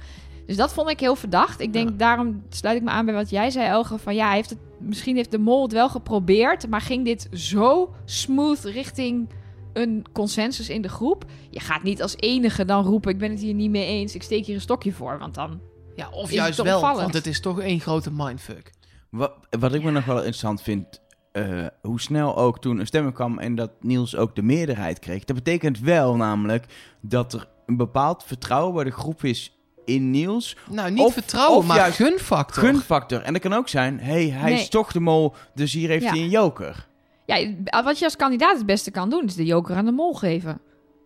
[0.46, 1.60] Dus dat vond ik heel verdacht.
[1.60, 1.96] Ik denk, Ja.
[1.96, 3.98] daarom sluit ik me aan bij wat jij zei, Elge.
[3.98, 6.70] Van ja, hij heeft het, misschien heeft de mol het wel geprobeerd.
[6.70, 9.30] Maar ging dit zo smooth richting
[9.74, 11.26] een consensus in de groep?
[11.50, 14.16] Je gaat niet als enige dan roepen, ik ben het hier niet mee eens.
[14.16, 15.20] Ik steek hier een stokje voor.
[15.20, 15.60] Want dan...
[15.96, 17.02] Ja, of Is juist het wel, opvallend?
[17.02, 18.72] want het is toch één grote mindfuck.
[19.10, 23.14] Wat, wat ik me nog wel interessant vind, eh, hoe snel ook toen een stemming
[23.14, 25.24] kwam en dat Niels ook de meerderheid kreeg.
[25.24, 26.66] Dat betekent wel namelijk
[27.02, 30.58] dat er een bepaald vertrouwen bij de groep is in Niels.
[30.70, 32.64] Nou, niet Of- vertrouwen, of maar juist gunfactor.
[32.64, 33.22] Gunfactor.
[33.22, 34.60] En dat kan ook zijn, hey, hij Nee.
[34.62, 36.10] is toch de mol, dus hier heeft Ja.
[36.10, 36.88] hij een joker.
[37.26, 40.14] Ja, wat je als kandidaat het beste kan doen, is de joker aan de mol
[40.14, 40.60] geven.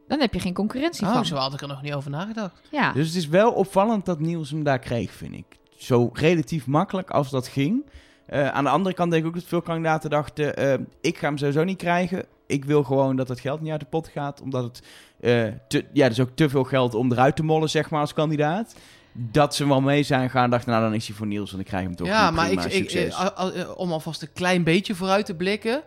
[0.07, 1.25] Dan heb je geen concurrentie Oh, van.
[1.25, 2.61] zo had ik er nog niet over nagedacht.
[2.71, 2.93] Ja.
[2.93, 5.45] Dus het is wel opvallend dat Niels hem daar kreeg, vind ik.
[5.77, 7.85] Zo relatief makkelijk als dat ging.
[8.25, 10.55] Eh, aan de andere kant denk ik ook dat veel kandidaten dachten...
[10.57, 12.25] eh, ik ga hem sowieso niet krijgen.
[12.47, 14.41] Ik wil gewoon dat het geld niet uit de pot gaat.
[14.41, 14.81] Omdat het...
[15.19, 18.13] eh te, ja, is ook te veel geld om eruit te mollen, zeg maar, als
[18.13, 18.75] kandidaat.
[19.11, 20.69] Dat ze wel mee zijn gaan dachten...
[20.71, 22.07] Nou, dan is hij voor Niels, want ik krijg hem toch.
[22.07, 23.13] ja, maar ik, Prima, ik, succes.
[23.13, 25.81] eh, al- om alvast een klein beetje vooruit te blikken.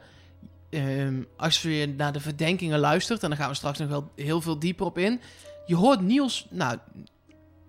[0.70, 4.40] ehm, als je naar de verdenkingen luistert, en daar gaan we straks nog wel heel
[4.40, 5.20] veel dieper op in.
[5.66, 6.78] Je hoort Niels, nou,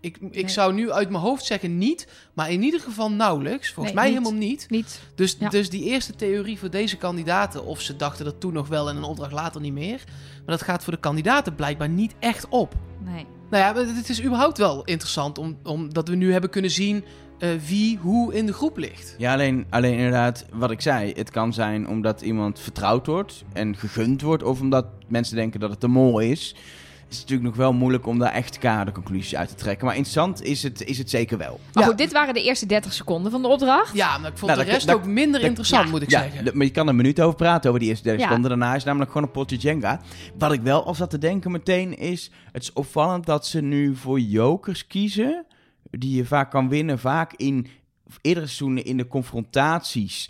[0.03, 0.49] ik, ik Nee.
[0.49, 3.71] zou nu uit mijn hoofd zeggen niet, maar in ieder geval nauwelijks.
[3.71, 4.23] Volgens Nee, mij niet.
[4.23, 4.65] helemaal niet.
[4.69, 5.01] Niet.
[5.15, 5.49] Dus, Ja.
[5.49, 8.95] dus die eerste theorie voor deze kandidaten, of ze dachten dat toen nog wel en
[8.97, 10.01] een opdracht later niet meer.
[10.45, 12.73] Maar dat gaat voor de kandidaten blijkbaar niet echt op.
[13.05, 13.25] Nee.
[13.49, 17.03] Nou ja, het is überhaupt wel interessant om, omdat we nu hebben kunnen zien
[17.39, 19.15] eh, wie hoe in de groep ligt.
[19.17, 21.11] Ja, alleen, alleen inderdaad, wat ik zei.
[21.15, 24.43] Het kan zijn omdat iemand vertrouwd wordt en gegund wordt.
[24.43, 26.55] Of omdat mensen denken dat het de mol is.
[27.13, 29.85] Het natuurlijk nog wel moeilijk om daar echt kaderconclusies uit te trekken.
[29.85, 31.59] Maar interessant is het, is het zeker wel.
[31.73, 31.89] Maar Ja.
[31.89, 33.93] goed, dit waren de eerste 30 seconden van de opdracht.
[33.95, 36.09] Ja, maar ik vond Nou, de rest dat- ook minder dat- interessant, ja, moet ik
[36.09, 36.57] ja, zeggen.
[36.57, 38.27] maar je kan er een minuut over praten, over die eerste 30 Ja.
[38.27, 38.49] seconden.
[38.51, 40.01] Daarna is het namelijk gewoon een potje Jenga.
[40.37, 42.31] Wat ik wel al zat te denken meteen is...
[42.51, 45.45] Het is opvallend dat ze nu voor jokers kiezen...
[45.91, 46.99] die je vaak kan winnen.
[46.99, 47.67] Vaak in
[48.21, 50.29] eerdere seizoenen in de confrontaties...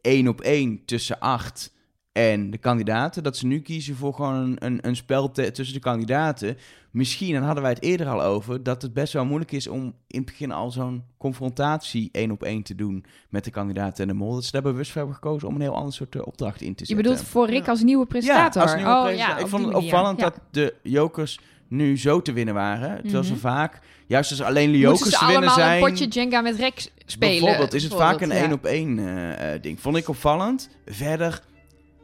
[0.00, 1.72] één op één tussen acht
[2.18, 3.22] en de kandidaten.
[3.22, 6.56] Dat ze nu kiezen voor gewoon een, een, een spel te- tussen de kandidaten.
[6.90, 8.62] Misschien, en hadden wij het eerder al over...
[8.62, 12.42] dat het best wel moeilijk is om in het begin al zo'n confrontatie één op
[12.42, 13.04] één te doen...
[13.28, 14.34] met de kandidaten en de mol.
[14.34, 16.74] Dat ze daar bewust voor hebben gekozen om een heel ander soort eh, opdracht in
[16.74, 16.96] te Je zetten.
[17.04, 17.70] bedoelt voor Rick Ja.
[17.70, 18.62] als nieuwe presentator?
[18.62, 19.36] Ja, als nieuwe oh, presentator.
[19.36, 20.24] ja, ik vond het opvallend Ja.
[20.24, 23.02] dat de jokers nu zo te winnen waren.
[23.02, 23.40] Terwijl ze Mhm.
[23.40, 25.82] vaak, juist als alleen de jokers ze te winnen allemaal zijn...
[25.82, 27.40] een potje Jenga met Rex spelen?
[27.40, 29.80] Bijvoorbeeld is het vaak een bijvoorbeeld, één op één eh, eh, ding.
[29.80, 30.68] Vond ik opvallend.
[30.86, 31.42] Verder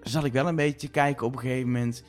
[0.04, 2.02] zat ik wel een beetje te kijken op een gegeven moment.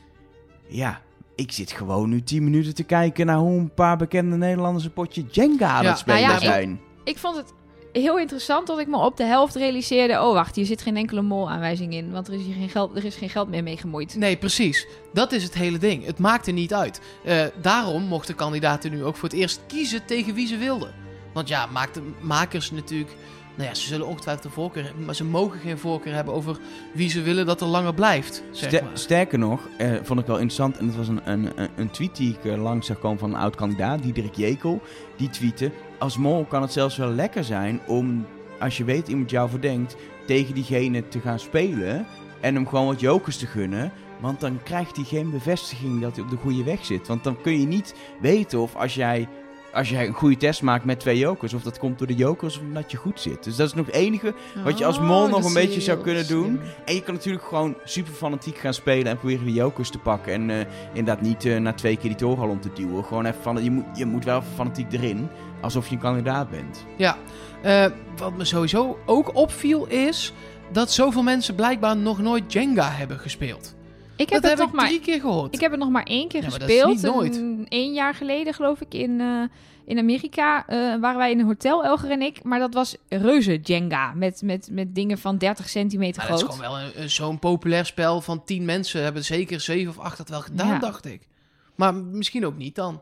[0.68, 1.02] Ja,
[1.36, 4.94] ik zit gewoon nu 10 minuten te kijken naar hoe een paar bekende Nederlanders een
[4.94, 6.80] potje Jenga aan Ja, het spelen nou ja, ik- zijn.
[7.04, 7.54] Ik vond het
[7.92, 10.14] heel interessant dat ik me op de helft realiseerde...
[10.22, 12.12] oh, wacht, hier zit geen enkele mol-aanwijzing in...
[12.12, 14.16] want er is hier geen geld, er is geen geld meer mee gemoeid.
[14.16, 14.88] Nee, precies.
[15.14, 16.06] Dat is het hele ding.
[16.06, 17.02] Het maakte niet uit.
[17.24, 20.94] Eh, daarom mochten kandidaten nu ook voor het eerst kiezen tegen wie ze wilden.
[21.34, 23.12] Want ja, maakte makers natuurlijk...
[23.56, 25.06] Nou ja, ze zullen ongetwijfeld een voorkeur hebben...
[25.06, 26.58] maar ze mogen geen voorkeur hebben over
[26.94, 28.44] wie ze willen dat er langer blijft.
[28.52, 28.98] Zeg Ster- maar.
[28.98, 30.78] Sterker nog, eh, vond ik wel interessant.
[30.78, 33.34] En het was een, een, een- een tweet die ik eh, langs zag komen van
[33.34, 34.82] een oud kandidaat, Diederik Jekel.
[35.18, 38.26] Die tweette: Als mol kan het zelfs wel lekker zijn om,
[38.60, 39.96] als je weet iemand jou verdenkt,
[40.28, 42.06] tegen diegene te gaan spelen.
[42.42, 43.92] En hem gewoon wat jokers te gunnen.
[44.20, 47.08] Want dan krijgt hij geen bevestiging dat hij op de goede weg zit.
[47.08, 49.28] Want dan kun je niet weten of als jij,
[49.76, 52.58] als jij een goede test maakt met twee jokers, of dat komt door de jokers
[52.58, 53.44] of omdat je goed zit.
[53.44, 54.34] Dus dat is nog het enige
[54.64, 56.60] wat je als mol Oh, nog dat een beetje zou kunnen doen.
[56.86, 60.34] En je kan natuurlijk gewoon super fanatiek gaan spelen en proberen de jokers te pakken.
[60.34, 63.04] En eh, inderdaad niet eh, na twee keer die torenhal om te duwen.
[63.04, 65.30] Gewoon even van, je moet, je moet wel fanatiek erin,
[65.62, 66.86] alsof je een kandidaat bent.
[66.98, 67.18] Ja,
[67.62, 67.86] eh,
[68.18, 70.34] wat me sowieso ook opviel is...
[70.72, 73.76] dat zoveel mensen blijkbaar nog nooit Jenga hebben gespeeld.
[74.18, 75.54] Ik heb dat het heb nog ik maar drie keer gehoord.
[75.54, 77.02] Ik heb het nog maar één keer Ja, gespeeld.
[77.02, 77.36] nooit.
[77.36, 79.42] Een, één jaar geleden, geloof ik, in, eh,
[79.86, 80.68] in Amerika.
[80.68, 82.44] eh, waren wij in een hotel, Elger en ik.
[82.44, 84.14] Maar dat was reuze Jenga.
[84.14, 86.56] Met, met, met dingen van 30 centimeter Maar dat is groot.
[86.66, 89.04] gewoon wel een- zo'n populair spel van tien mensen.
[89.04, 90.80] Hebben zeker zeven of acht dat wel gedaan, Ja.
[90.80, 91.28] dacht ik.
[91.76, 93.02] Maar misschien ook niet dan.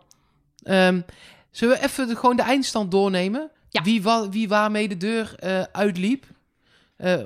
[0.63, 1.01] Ehm,
[1.51, 3.49] zullen we even de, gewoon de eindstand doornemen?
[3.69, 3.81] Ja.
[3.81, 6.25] Wie, wa, wie waarmee de deur eh, uitliep?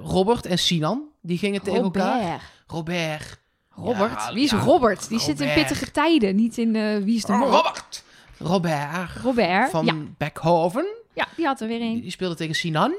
[0.04, 1.02] Robert en Sinan.
[1.22, 2.42] Die gingen tegen elkaar.
[2.68, 3.40] Robert.
[3.78, 4.12] Robert.
[4.28, 5.10] Ja, Wie is ja, Robert?
[5.10, 7.50] Die zit in pittige tijden, niet in eh, Wie is de Oh, Mol.
[7.50, 8.04] Robert.
[8.38, 9.12] Robert.
[9.24, 9.70] Robert.
[9.70, 9.94] Van ja.
[10.18, 10.86] Beckhoven.
[11.14, 12.02] ja, die had er weer een.
[12.02, 12.96] Die speelde tegen Sinan.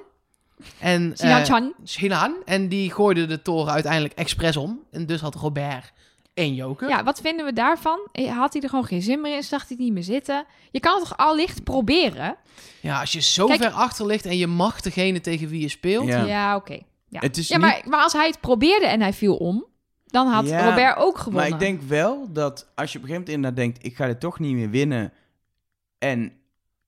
[0.79, 1.73] En, Sinan eh, Chan.
[1.85, 2.35] Sinan.
[2.45, 4.81] En die gooide de toren uiteindelijk expres om.
[4.91, 5.93] En dus had Robert
[6.35, 6.89] één joker.
[6.89, 7.99] Ja, wat vinden we daarvan?
[8.13, 9.43] Eh, Had hij er gewoon geen zin meer in?
[9.43, 10.45] Zag hij het niet meer zitten?
[10.71, 12.37] Je kan het toch allicht proberen?
[12.81, 15.69] Ja, als je zo Kijk- ver achter ligt en je mag degene tegen wie je
[15.69, 16.07] speelt.
[16.07, 16.25] Ja.
[16.25, 16.79] Ja, oké.
[17.09, 19.65] Ja, Het is ja niet- maar, maar als hij het probeerde en hij viel om,
[20.11, 21.51] dan had Ja, Robert ook gewonnen.
[21.51, 23.85] Maar ik denk wel dat als je op een gegeven moment inderdaad denkt...
[23.85, 25.13] ik ga dit toch niet meer winnen...
[25.99, 26.33] en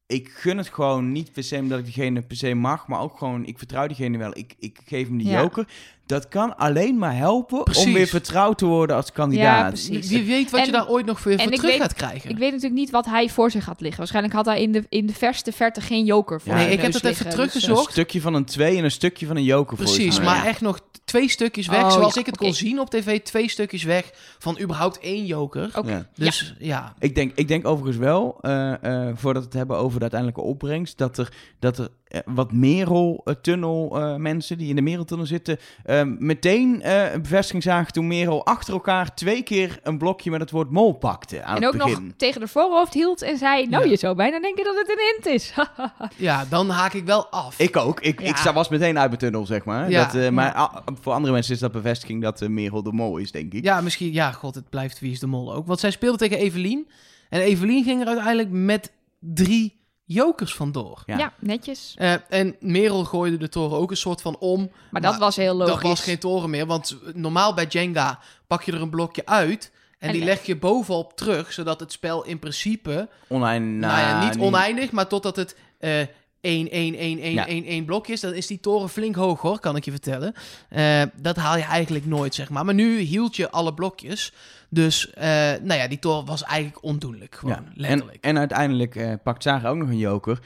[0.06, 2.86] ik gun het gewoon niet per se omdat ik diegene per se mag...
[2.86, 4.30] maar ook gewoon, ik vertrouw diegene wel.
[4.38, 5.40] Ik, ik geef hem die Ja.
[5.40, 5.66] joker.
[6.06, 7.84] Dat kan alleen maar helpen Precies.
[7.86, 9.68] om weer vertrouwd te worden als kandidaat.
[9.68, 10.08] precies.
[10.08, 12.30] Wie weet wat je daar ooit nog weer voor ik terug weet- gaat krijgen.
[12.30, 13.98] Ik weet natuurlijk niet wat hij voor zich had liggen.
[13.98, 16.80] Waarschijnlijk had hij in de, in de verste verte geen joker voor Ja, nee, ik
[16.80, 17.86] heb dat even liggen, dus, teruggezocht.
[17.86, 20.26] Een stukje van een 2 en een stukje van een joker volgens Precies, mij.
[20.26, 20.46] maar Ja.
[20.46, 20.80] echt nog
[21.10, 21.82] twee stukjes weg.
[21.82, 25.26] Oh, zoals ja, ik het kon zien op tv, twee stukjes weg van überhaupt één
[25.26, 25.70] joker.
[25.74, 25.90] Oké.
[25.90, 26.06] Ja.
[26.14, 28.72] Dus ja, Ik denk, ik denk overigens wel, eh,
[29.08, 32.52] eh, voordat we het hebben over de uiteindelijke opbrengst, dat er, dat er eh, wat
[32.52, 38.06] Merel-tunnel eh, mensen die in de Merel-tunnel zitten, eh, meteen eh, een bevestiging zagen toen
[38.06, 41.72] Merel achter elkaar twee keer een blokje met het woord mol pakte aan En ook
[41.72, 43.66] het nog tegen de voorhoofd hield en zei...
[43.66, 43.90] Nou, Ja.
[43.90, 45.52] je zou bijna denken dat het een hint is.
[46.28, 47.58] ja, dan haak ik wel af.
[47.58, 48.00] Ik ook.
[48.00, 49.90] Ik, ik was meteen uit mijn tunnel, zeg maar.
[49.90, 50.04] Ja.
[50.04, 53.16] Dat, eh, maar ah, voor andere mensen is dat bevestiging dat eh, Merel de mol
[53.16, 53.64] is, denk ik.
[53.64, 55.66] Ja, misschien, ja, god, het blijft Wie is de Mol ook.
[55.66, 56.88] Want zij speelde tegen Evelien.
[57.28, 61.02] En Evelien ging er uiteindelijk met drie jokers vandoor.
[61.06, 61.18] Ja.
[61.18, 61.32] ja.
[61.38, 61.94] netjes.
[61.98, 64.70] Eh, en Merel gooide de toren ook een soort van om.
[64.90, 65.74] Maar dat was heel logisch.
[65.74, 69.72] Dat was geen toren meer, want normaal bij Jenga pak je er een blokje uit...
[69.98, 73.08] En, En die leg- leg je bovenop terug, zodat het spel in principe...
[73.28, 73.90] Oneindig.
[73.90, 76.00] Nou, ja, niet oneindig, maar totdat het eh
[76.40, 77.46] 1, 1, 1, 1, Ja.
[77.46, 80.34] 1, 1 blokje is, dan is die toren flink hoog hoor, kan ik je vertellen.
[80.68, 82.64] Eh, dat haal je eigenlijk nooit, zeg maar.
[82.64, 84.32] Maar nu hield je alle blokjes.
[84.68, 85.24] Dus, eh,
[85.62, 87.34] nou ja, die toren was eigenlijk ondoenlijk.
[87.34, 87.62] Gewoon, Ja.
[87.66, 88.24] En, letterlijk.
[88.24, 90.38] en uiteindelijk eh, pakt Sarah ook nog een joker.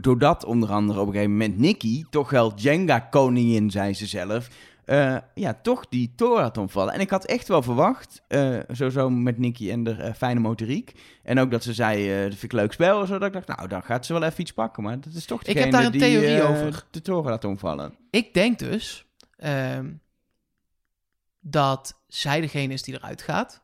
[0.00, 4.48] Doordat onder andere op een gegeven moment Nikki, toch wel Jenga-koningin, zei ze zelf,
[4.84, 6.94] eh, ja, toch die toren had omvallen.
[6.94, 10.92] En ik had echt wel verwacht, eh, sowieso met Nikki en de eh, fijne motoriek.
[11.22, 13.06] En ook dat ze zei, eh dat vind ik leuk spel.
[13.06, 14.82] Zo, dat ik dacht, nou, dan gaat ze wel even iets pakken.
[14.82, 16.84] Maar dat is toch Ik heb degene daar een die, theorie over.
[16.90, 17.94] de toren laat omvallen.
[18.10, 19.04] Ik denk dus
[19.36, 19.90] ehm,
[21.40, 23.62] dat zij degene is die eruit gaat.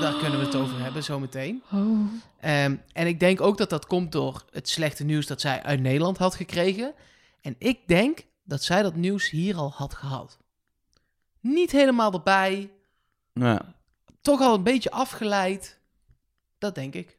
[0.00, 1.62] Daar kunnen we het over hebben zometeen.
[1.72, 1.98] Oh.
[2.40, 5.80] Ehm, en ik denk ook dat dat komt door het slechte nieuws dat zij uit
[5.80, 6.94] Nederland had gekregen.
[7.40, 10.38] En ik denk dat zij dat nieuws hier al had gehad.
[11.40, 12.70] Niet helemaal erbij,
[13.32, 13.74] Ja.
[14.20, 15.78] toch al een beetje afgeleid.
[16.58, 17.18] Dat denk ik.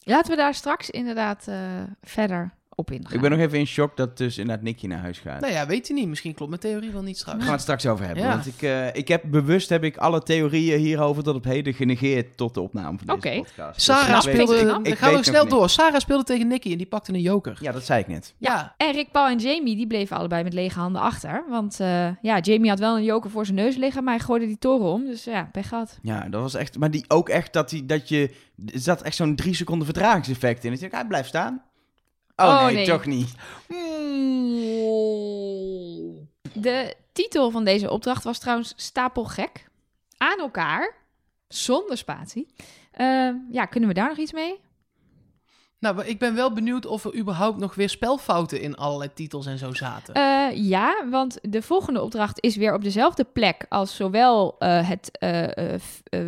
[0.00, 3.12] Laten we daar straks inderdaad eh, verder op ingaan.
[3.14, 5.40] Ik ben nog even in shock dat dus inderdaad Nikki naar huis gaat.
[5.40, 6.08] Nou ja, weet je niet.
[6.08, 7.36] Misschien klopt mijn theorie wel niet straks.
[7.38, 8.22] gaan we het straks over hebben.
[8.24, 8.28] Ja.
[8.30, 12.36] Want ik, eh, ik heb bewust heb ik alle theorieën hierover tot op heden genegeerd
[12.36, 13.36] tot de opname van deze Oké.
[13.36, 13.74] podcast.
[13.74, 14.78] Dus Sarah weet- speelde...
[14.82, 15.50] ik gaan nog snel niet.
[15.52, 15.70] door.
[15.70, 17.58] Sarah speelde tegen Nicky en die pakte een joker.
[17.60, 18.34] Ja, dat zei ik net.
[18.38, 18.74] Ja.
[18.76, 21.44] En Rick, Paul en Jamie, die bleven allebei met lege handen achter.
[21.48, 24.46] Want eh, ja, Jamie had wel een joker voor zijn neus liggen, maar hij gooide
[24.46, 25.04] die toren om.
[25.04, 25.98] Dus ja, pech gehad.
[26.02, 26.78] Ja, dat was echt.
[26.78, 28.30] Maar die ook echt dat, die, dat je.
[28.72, 30.72] Er zat echt zo'n drie seconden vertragingseffect in.
[30.72, 31.62] Ik dacht, hij blijft staan.
[32.36, 32.86] Oh, Oh, nee, nee.
[32.86, 33.34] toch niet.
[36.52, 39.68] De titel van deze opdracht was trouwens stapelgek.
[40.16, 40.94] Aan elkaar,
[41.48, 42.46] zonder spatie.
[42.90, 44.60] Eh, ja, kunnen we daar nog iets mee?
[45.84, 49.58] Nou, ik ben wel benieuwd of er überhaupt nog weer spelfouten in allerlei titels en
[49.58, 50.14] zo zaten.
[50.14, 55.18] Eh, ja, want de volgende opdracht is weer op dezelfde plek als zowel eh, het
[55.18, 55.74] eh,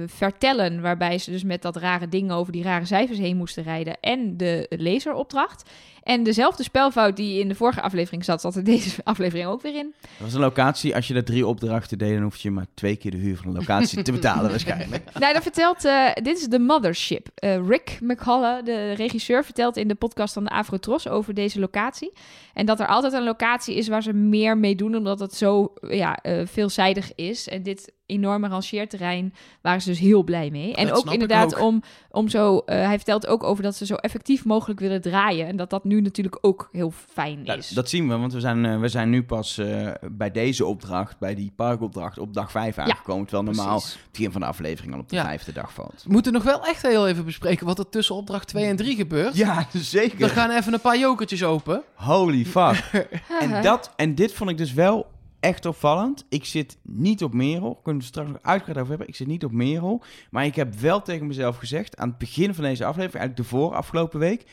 [0.06, 4.00] vertellen, waarbij ze dus met dat rare ding over die rare cijfers heen moesten rijden,
[4.00, 5.70] en de laseropdracht.
[6.06, 9.76] En dezelfde spelfout die in de vorige aflevering zat, zat er deze aflevering ook weer
[9.76, 9.94] in.
[10.00, 10.94] Dat was een locatie.
[10.94, 13.46] Als je er drie opdrachten deed, dan hoef je maar twee keer de huur van
[13.46, 15.04] een locatie te betalen, waarschijnlijk.
[15.18, 17.28] Nou, dat vertelt, eh, dit is de Mothership.
[17.34, 22.12] Eh, Rick McCullough, de regisseur, vertelt in de podcast van de Afrotros over deze locatie.
[22.54, 25.72] En dat er altijd een locatie is waar ze meer mee doen, omdat het zo
[25.80, 27.48] ja, eh, veelzijdig is.
[27.48, 30.74] En dit enorme rangeerterrein waren ze dus heel blij mee.
[30.74, 31.62] En Dat ook inderdaad ook.
[31.62, 35.46] om, om zo, eh, hij vertelt ook over dat ze zo effectief mogelijk willen draaien.
[35.46, 37.68] En dat dat nu natuurlijk ook heel fijn Ja, is.
[37.68, 41.18] dat zien we, want we zijn, eh, we zijn nu pas eh, bij deze opdracht,
[41.18, 43.26] bij die parkopdracht, op dag vijf aangekomen.
[43.26, 43.92] terwijl normaal Precies.
[43.92, 45.24] het begin van de aflevering al op de Ja.
[45.24, 46.02] vijfde dag valt.
[46.06, 48.96] We moeten nog wel echt heel even bespreken wat er tussen opdracht 2 en 3
[48.96, 49.36] gebeurt.
[49.36, 50.28] Ja, Er zeker.
[50.28, 51.82] gaan even een paar jokertjes open.
[51.94, 52.84] Holy fuck.
[53.40, 55.06] En, dat, en dit vond ik dus wel
[55.46, 56.24] echt opvallend.
[56.28, 57.74] Ik zit niet op Merel.
[57.74, 59.08] Kunnen we het straks nog uitgebreid over hebben.
[59.08, 60.02] Ik zit niet op Merel.
[60.30, 61.96] Maar ik heb wel tegen mezelf gezegd...
[61.96, 63.14] aan het begin van deze aflevering...
[63.14, 64.44] eigenlijk de voor afgelopen week...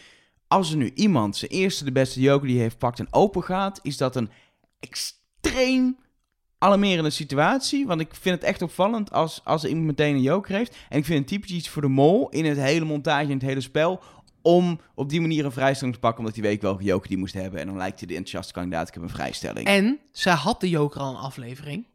[0.47, 3.79] als er nu iemand zijn eerste de beste joker die heeft pakt en open gaat...
[3.82, 4.29] is dat een
[4.79, 5.97] extreem
[6.58, 7.88] alarmerende situatie.
[7.88, 10.77] Want ik vind het echt opvallend als, als er iemand meteen een joker heeft.
[10.89, 12.29] En ik vind het typisch iets voor de mol...
[12.29, 14.01] in het hele montage en het hele spel
[14.43, 17.34] om op die manier een vrijstelling te pakken, omdat hij weet welke joker die moest
[17.34, 17.60] hebben.
[17.60, 19.67] En dan lijkt hij de enthousiaste kandidaat, ik heb een vrijstelling.
[19.67, 21.86] En zij had de joker al een aflevering.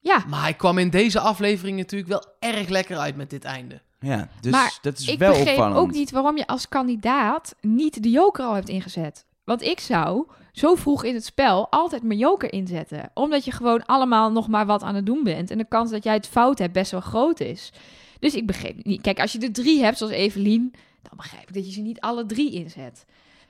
[0.00, 3.80] Ja, Maar hij kwam in deze aflevering natuurlijk wel erg lekker uit met dit einde.
[4.00, 5.76] Ja, dus Maar dat is ik wel begreep opvallend.
[5.76, 9.24] ook niet waarom je als kandidaat niet de joker al hebt ingezet.
[9.44, 13.10] Want ik zou zo vroeg in het spel altijd mijn joker inzetten.
[13.14, 15.50] Omdat je gewoon allemaal nog maar wat aan het doen bent.
[15.50, 17.72] En de kans dat jij het fout hebt best wel groot is.
[18.18, 19.00] Dus ik begreep niet.
[19.00, 20.74] Kijk, als je er drie hebt, zoals Evelien,
[21.08, 23.04] dan begrijp ik dat je ze niet alle drie inzet.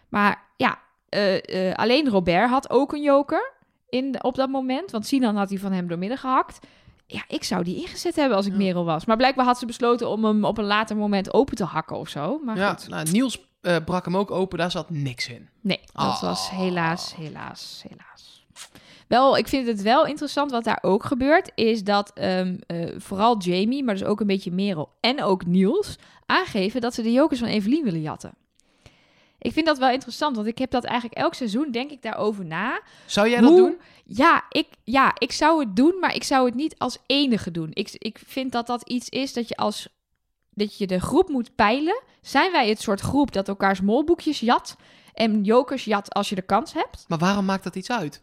[0.08, 3.52] Maar ja, eh, eh, alleen Robert had ook een joker
[3.88, 4.90] in, de- op dat moment.
[4.90, 6.66] Want Sinan had die van hem doormidden gehakt.
[7.06, 8.58] Ja, ik zou die ingezet hebben als ik Ja.
[8.58, 9.04] Merel was.
[9.04, 12.08] Maar blijkbaar had ze besloten om hem op een later moment open te hakken of
[12.08, 12.40] zo.
[12.44, 12.88] Maar ja, goed.
[12.88, 15.48] nou, Niels eh, brak hem ook open, daar zat niks in.
[15.60, 16.22] Nee, dat Ah.
[16.22, 18.46] was helaas, helaas, helaas.
[19.06, 21.52] Wel, ik vind het wel interessant wat daar ook gebeurt.
[21.54, 25.96] Is dat ehm, eh, vooral Jamie, maar dus ook een beetje Merel en ook Niels...
[26.28, 28.34] aangeven dat ze de jokers van Evelien willen jatten.
[29.38, 32.44] Ik vind dat wel interessant, want ik heb dat eigenlijk elk seizoen, denk ik daarover
[32.44, 32.80] na.
[33.06, 33.78] Zou jij dat doen?
[34.04, 37.70] Ja ik, ja, ik zou het doen, maar ik zou het niet als enige doen.
[37.72, 39.88] Ik, ik vind dat dat iets is dat je als
[40.50, 42.02] dat je de groep moet peilen.
[42.20, 44.76] Zijn wij het soort groep dat elkaars molboekjes jat
[45.14, 47.04] en jokers jat als je de kans hebt?
[47.08, 48.22] Maar waarom maakt dat iets uit?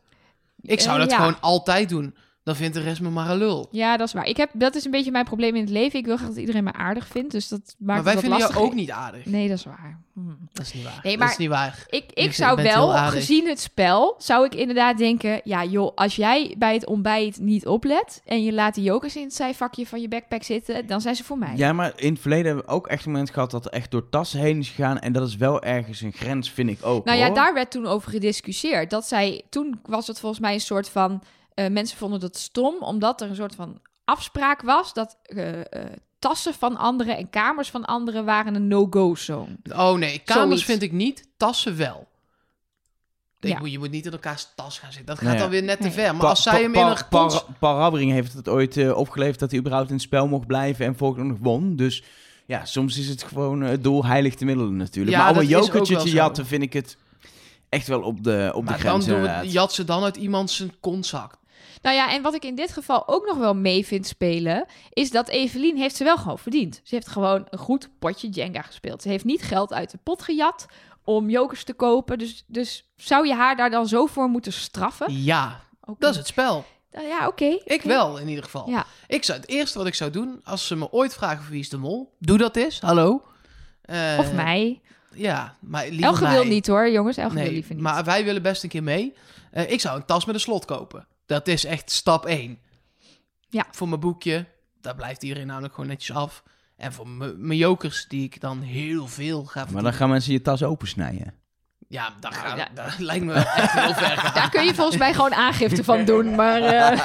[0.61, 1.17] Ik zou Eh, dat ja.
[1.17, 2.15] gewoon altijd doen.
[2.45, 3.67] Dan vindt de rest me maar een lul.
[3.71, 4.25] Ja, dat is waar.
[4.25, 5.99] Ik heb, dat is een beetje mijn probleem in het leven.
[5.99, 8.23] Ik wil graag dat iedereen me aardig vindt, dus dat maakt maar het wij wat
[8.23, 9.25] vinden jou ook niet aardig.
[9.25, 9.99] Nee, dat is waar.
[10.13, 10.21] Hm.
[10.53, 10.99] Dat is niet waar.
[11.03, 11.86] Nee, Dat maar- is niet waar.
[11.89, 15.41] Ik, Je ik zou wel, gezien het spel, zou ik inderdaad denken...
[15.43, 18.21] Ja, joh, als jij bij het ontbijt niet oplet...
[18.25, 20.88] en je laat die jokers in het zijvakje van je backpack zitten...
[20.88, 21.53] dan zijn ze voor mij.
[21.55, 23.91] Ja, maar in het verleden hebben we ook echt een moment gehad dat er echt
[23.91, 24.99] door tassen heen is gegaan.
[24.99, 27.05] En dat is wel ergens een grens, vind ik ook.
[27.05, 28.89] Nou ja, daar werd toen over gediscussieerd.
[28.89, 31.21] Dat zij, toen was het volgens mij een soort van...
[31.55, 34.93] eh, mensen vonden dat stom, omdat er een soort van afspraak was...
[34.93, 35.65] dat eh, eh,
[36.19, 39.57] tassen van anderen en kamers van anderen waren een no-go zone.
[39.71, 40.63] Oh nee, kamers Zoiets.
[40.63, 42.07] vind ik niet, tassen wel.
[43.39, 43.59] Ik Ja.
[43.59, 45.15] moet, je moet niet in elkaars tas gaan zitten.
[45.15, 45.43] Dat Nee, gaat ja.
[45.43, 45.91] dan weer net te Nee.
[45.91, 46.11] ver.
[46.11, 48.77] Maar Pa- als zij pa- hem in pa- een Pa- Paul Rabbering heeft het ooit
[48.77, 51.75] eh, opgeleverd dat hij überhaupt in het spel mocht blijven en volgens nog won.
[51.75, 52.03] Dus
[52.45, 55.15] ja, soms is het gewoon eh, het doel heiligt de middelen natuurlijk.
[55.17, 56.97] Ja, maar om een jokertje te jatten vind ik het
[57.69, 60.15] echt wel op de, op de Maar dan grens doen we, jat ze dan uit
[60.15, 61.37] iemand zijn kontzak.
[61.81, 64.65] Nou ja, en wat ik in dit geval ook nog wel mee vind spelen...
[64.89, 66.81] is dat Evelien heeft ze wel gewoon verdiend.
[66.83, 69.01] Ze heeft gewoon een goed potje Jenga gespeeld.
[69.01, 70.65] Ze heeft niet geld uit de pot gejat
[71.03, 72.17] om jokers te kopen.
[72.17, 75.23] Dus, dus zou je haar daar dan zo voor moeten straffen?
[75.23, 75.59] Ja,
[75.97, 76.65] dat is het spel.
[76.91, 77.57] Ja, oké.
[77.63, 78.69] Ik wel, in ieder geval.
[78.69, 78.85] Ja.
[79.07, 81.59] Ik zou, het eerste wat ik zou doen, als ze me ooit vragen voor wie
[81.59, 83.23] is de mol, doe dat eens, hallo.
[83.81, 84.81] Eh, Of mij.
[85.13, 86.31] Ja, maar liever mij.
[86.33, 87.17] wil niet hoor, jongens.
[87.17, 87.83] Elge wil liever niet.
[87.83, 89.13] maar wij willen best een keer mee.
[89.51, 91.07] Eh, ik zou een tas met een slot kopen.
[91.25, 92.59] Dat is echt stap 1.
[93.49, 93.65] Ja.
[93.71, 94.45] Voor mijn boekje,
[94.81, 96.43] daar blijft iedereen namelijk gewoon netjes af.
[96.77, 100.41] En voor mijn jokers, die ik dan heel veel ga maar dan gaan mensen je
[100.41, 101.33] tas opensnijden.
[101.88, 102.67] Ja, dat, Nou, gaat, ja.
[102.73, 104.33] dat lijkt me echt heel ver gaan.
[104.33, 106.35] Daar kun je volgens mij gewoon aangifte van doen.
[106.35, 106.99] Maar eh,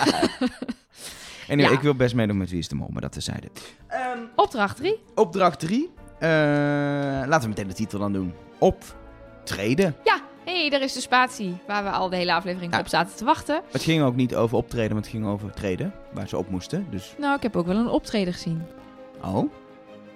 [1.49, 1.71] En Ja.
[1.71, 3.49] ik wil best meedoen met Wie is de Mol, maar dat terzijde.
[3.89, 5.01] Ehm opdracht 3.
[5.15, 5.91] opdracht 3.
[6.21, 8.35] laten we meteen de titel dan doen.
[8.59, 9.97] Optreden.
[10.05, 12.79] Ja, hé, hey, daar is de spatie waar we al de hele aflevering Ja.
[12.81, 13.63] op zaten te wachten.
[13.71, 15.93] Het ging ook niet over optreden, maar het ging over treden.
[16.13, 16.87] Waar ze op moesten.
[16.91, 18.63] Dus, Nou, ik heb ook wel een optreden gezien.
[19.25, 19.53] oh.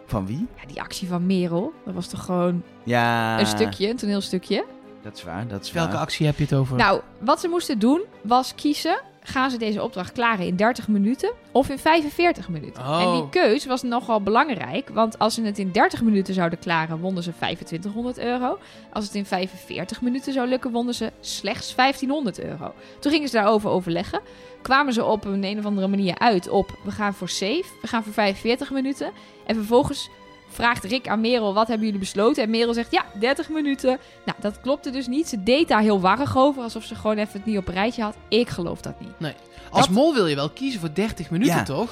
[0.06, 0.46] Van wie?
[0.60, 3.38] Ja, die actie van Merel, dat was toch gewoon Ja.
[3.40, 4.64] een stukje, een toneelstukje.
[5.02, 6.00] Dat is waar, dat is Welke waar.
[6.00, 6.76] actie heb je het over?
[6.76, 9.00] Nou, wat ze moesten doen was kiezen.
[9.26, 12.82] Gaan ze deze opdracht klaren in 30 minuten of in 45 minuten?
[12.82, 13.02] Oh.
[13.02, 14.88] En die keus was nogal belangrijk.
[14.88, 18.58] Want als ze het in 30 minuten zouden klaren, wonnen ze 2500 euro.
[18.92, 22.74] Als het in 45 minuten zou lukken, wonnen ze slechts 1500 euro.
[23.00, 24.20] Toen gingen ze daarover overleggen.
[24.62, 26.78] Kwamen ze op een, een of andere manier uit op...
[26.84, 29.12] we gaan voor safe, we gaan voor 45 minuten.
[29.46, 30.10] En vervolgens
[30.54, 32.42] vraagt Rick aan Merel, wat hebben jullie besloten?
[32.42, 33.98] En Merel zegt, ja, 30 minuten.
[34.24, 35.28] Nou, dat klopte dus niet.
[35.28, 38.02] Ze deed daar heel warrig over, alsof ze gewoon even het niet op een rijtje
[38.02, 38.16] had.
[38.28, 39.34] Ik geloof dat niet.
[39.70, 41.62] Als dat- mol wil je wel kiezen voor 30 minuten, Ja.
[41.62, 41.90] toch?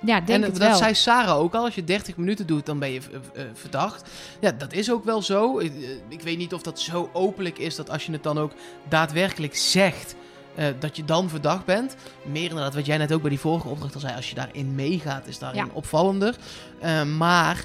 [0.00, 0.76] Ja, denk en het dat wel.
[0.76, 1.64] zei Sarah ook al.
[1.64, 3.00] Als je 30 minuten doet, dan ben je
[3.34, 4.10] eh, verdacht.
[4.40, 5.58] Ja, dat is ook wel zo.
[5.58, 8.38] Ik, eh, ik weet niet of dat zo openlijk is dat als je het dan
[8.38, 8.52] ook
[8.88, 10.14] daadwerkelijk zegt,
[10.54, 11.96] eh, dat je dan verdacht bent.
[12.24, 14.14] Meer inderdaad, wat jij net ook bij die vorige opdracht al zei.
[14.16, 15.70] Als je daarin meegaat, is daarin Ja.
[15.72, 16.36] opvallender.
[16.80, 17.64] Eh, maar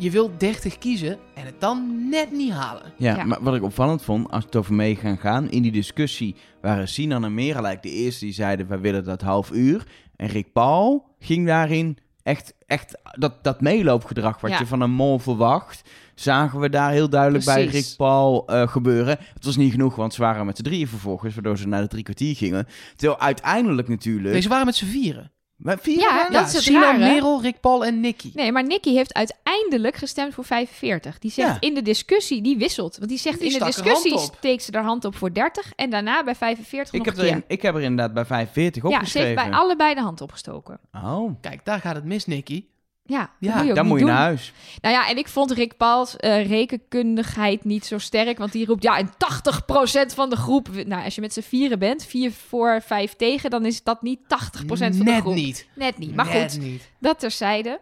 [0.00, 2.92] je wilt 30 kiezen en het dan net niet halen.
[2.96, 3.24] Ja, Ja.
[3.24, 6.88] maar wat ik opvallend vond, als het over mee gaan gaan, in die discussie waren
[6.88, 9.86] Sinan en Mera lijkt de eerste die zeiden, wij willen dat half uur.
[10.16, 14.58] En Rick Paul ging daarin echt, echt dat, dat meeloopgedrag wat Ja.
[14.58, 17.64] je van een mol verwacht, zagen we daar heel duidelijk bij.
[17.64, 19.18] Rick Paul eh, gebeuren.
[19.34, 21.88] Het was niet genoeg, want ze waren met z'n drieën vervolgens, waardoor ze naar de
[21.88, 22.66] drie kwartier gingen.
[22.96, 24.32] Terwijl uiteindelijk natuurlijk...
[24.32, 25.32] Nee, ze waren met z'n vieren.
[25.62, 26.98] Maar vier Ja, dat is het Sinan.
[26.98, 28.30] Merel, Rick Paul en Nicky.
[28.34, 31.18] Nee, maar Nicky heeft uiteindelijk gestemd voor 45.
[31.18, 31.56] Die zegt Ja.
[31.68, 32.96] in de discussie, die wisselt.
[32.96, 35.90] Want die zegt Die in de discussie steekt ze haar hand op voor 30 en
[35.90, 37.36] daarna bij 45 Ik nog heb, een er keer.
[37.48, 39.28] in- ik heb er inderdaad bij 45 ja, ze opgeschreven.
[39.28, 40.78] heeft bij allebei de hand opgestoken.
[40.92, 42.64] Oh, Kijk, daar gaat het mis, Nicky.
[43.10, 44.14] Ja, Ja, moet je ook dan moet je doen.
[44.14, 44.52] naar huis.
[44.80, 48.38] Nou ja, en ik vond Rick Paul's eh, rekenkundigheid niet zo sterk.
[48.38, 50.68] Want die roept, ja, en 80% van de groep...
[50.86, 53.50] Nou, als je met z'n vieren bent, vier voor, vijf tegen...
[53.50, 54.26] dan is dat niet 80%
[54.66, 55.34] van de Net groep.
[55.34, 55.68] niet.
[55.74, 56.14] Net niet.
[56.14, 56.90] Maar Net goed, niet.
[56.98, 57.80] dat terzijde.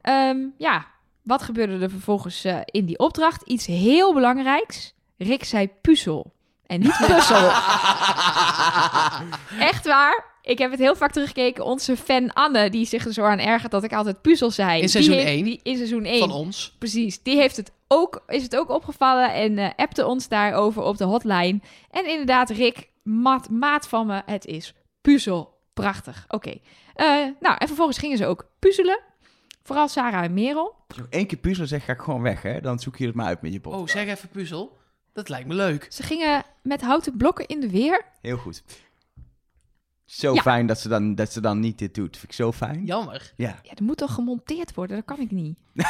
[0.00, 0.86] Ehm, ja,
[1.22, 3.42] wat gebeurde er vervolgens eh, in die opdracht?
[3.42, 4.94] Iets heel belangrijks.
[5.18, 6.32] Rick zei puzzel.
[6.66, 7.50] En niet puzzel.
[9.70, 10.30] Echt waar.
[10.42, 11.64] Ik heb het heel vaak teruggekeken.
[11.64, 14.80] Onze fan Anne, die zich er zo aan ergert dat ik altijd puzzel zei.
[14.82, 15.44] In seizoen die heeft- één.
[15.44, 16.18] die- in seizoen 1.
[16.18, 16.76] Van ons.
[16.78, 17.22] Precies.
[17.22, 21.04] Die heeft het ook, is het ook opgevallen en eh, appte ons daarover op de
[21.04, 21.60] hotline.
[21.90, 25.60] En inderdaad, Rick, maat, maat van me, het is puzzel.
[25.74, 26.24] Prachtig.
[26.28, 26.54] Oké.
[26.94, 27.06] Eh,
[27.40, 29.00] nou, en vervolgens gingen ze ook puzzelen.
[29.62, 30.74] Vooral Sarah en Merel.
[30.88, 32.60] Als je één keer puzzelen zegt, ga ik gewoon weg, hè?
[32.60, 33.82] Dan zoek je het maar uit met je podcast.
[33.82, 34.78] Oh, zeg even puzzel.
[35.12, 35.86] Dat lijkt me leuk.
[35.90, 38.04] Ze gingen met houten blokken in de weer.
[38.20, 38.62] Heel goed.
[40.12, 40.42] Zo Ja.
[40.42, 42.16] fijn dat ze, dan, dat ze dan niet dit doet.
[42.16, 42.84] Vind ik zo fijn.
[42.84, 43.32] Jammer.
[43.36, 43.58] Ja.
[43.62, 44.96] Ja, er moet toch gemonteerd worden?
[44.96, 45.56] Dat kan ik niet.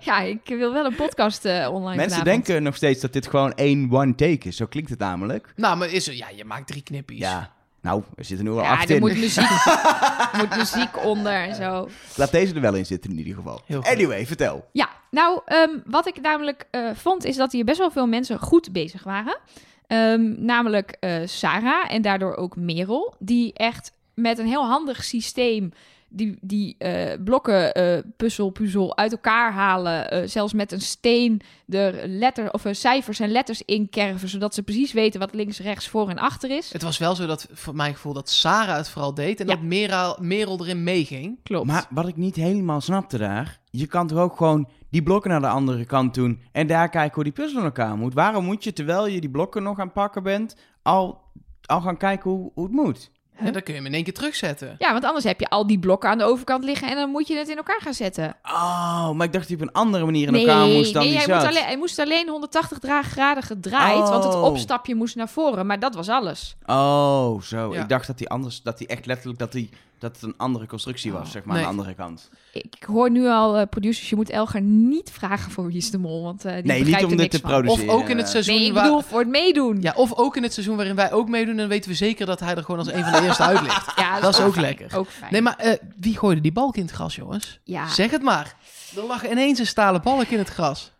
[0.00, 2.24] ja, ik wil wel een podcast eh, online Mensen vanavond.
[2.46, 4.56] denken nog steeds dat dit gewoon één one take is.
[4.56, 5.52] Zo klinkt het namelijk.
[5.56, 7.18] Nou, maar is er, ja, je maakt drie knippies.
[7.18, 7.54] Ja.
[7.80, 9.00] Nou, er zitten nu al Ja, acht er in.
[9.00, 9.48] moet muziek,
[10.38, 11.88] moet muziek onder en zo.
[12.16, 13.60] Laat deze er wel in zitten in ieder geval.
[13.82, 14.68] Anyway, vertel.
[14.72, 18.38] Ja, nou, ehm, wat ik namelijk eh, vond, is dat hier best wel veel mensen
[18.38, 19.38] goed bezig waren.
[19.86, 25.72] Ehm, namelijk eh, Sarah en daardoor ook Merel, die echt met een heel handig systeem
[26.16, 30.10] die, die eh, blokken eh, puzzel, puzzel uit elkaar halen.
[30.10, 34.92] eh, zelfs met een steen de letter, of, cijfers en letters inkerven, zodat ze precies
[34.92, 36.72] weten wat links, rechts, voor en achter is.
[36.72, 39.54] Het was wel zo dat, voor mijn gevoel, dat Sarah het vooral deed en Ja.
[39.54, 41.38] dat Merel, Merel erin meeging.
[41.42, 41.66] Klopt.
[41.66, 43.60] Maar wat ik niet helemaal snapte daar...
[43.70, 46.42] Je kan toch ook gewoon die blokken naar de andere kant doen...
[46.52, 48.14] en daar kijken hoe die puzzel in elkaar moet.
[48.14, 50.56] Waarom moet je, terwijl je die blokken nog aan het pakken bent...
[50.82, 51.20] al,
[51.66, 53.10] al gaan kijken hoe, hoe het moet?
[53.36, 54.74] En dan kun je hem in één keer terugzetten.
[54.78, 57.26] Ja, want anders heb je al die blokken aan de overkant liggen en dan moet
[57.28, 58.36] je het in elkaar gaan zetten.
[58.44, 61.10] Oh, maar ik dacht dat die op een andere manier in elkaar moest dan nee,
[61.10, 61.36] die hij, zat.
[61.42, 64.42] moest alleen, hij moest alleen 180 dra- graden gedraaid, want het Oh.
[64.44, 65.66] opstapje moest naar voren.
[65.66, 66.56] Maar dat was alles.
[66.66, 67.74] Oh, zo.
[67.74, 67.82] Ja.
[67.82, 70.66] Ik dacht dat die anders, dat die echt letterlijk, dat, die, dat het een andere
[70.66, 71.64] constructie was, zeg maar, Nee.
[71.66, 72.30] aan de andere kant.
[72.52, 75.98] Ik, hoor nu al, eh, producers, je moet Elger niet vragen voor wie is de
[75.98, 77.50] mol, want eh die Nee, niet om er dit niks te van.
[77.50, 77.94] produceren.
[77.94, 79.80] Of ook in het seizoen Nee, ik bedoel voor het meedoen.
[79.80, 82.40] Ja, of ook in het seizoen waarin wij ook meedoen, dan weten we zeker dat
[82.40, 83.92] hij er gewoon als een van de eerste uit ligt.
[83.96, 84.64] Ja, Dat is ook fijn.
[84.66, 84.98] lekker.
[84.98, 85.32] Ook fijn.
[85.32, 87.60] Nee, maar eh, wie gooide die balk in het gras, jongens?
[87.64, 88.54] ja, Zeg het maar.
[88.96, 90.92] Er lag ineens een stalen balk in het gras.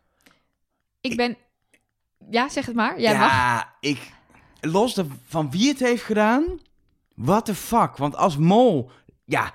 [1.00, 1.36] ik ben...
[2.30, 3.00] Ja, zeg het maar.
[3.00, 3.18] Jij ja,
[3.54, 3.64] mag.
[3.80, 4.14] ik...
[4.60, 6.44] Los de- van wie het heeft gedaan,
[7.16, 7.96] what the fuck?
[7.96, 8.90] Want als mol,
[9.24, 9.52] ja,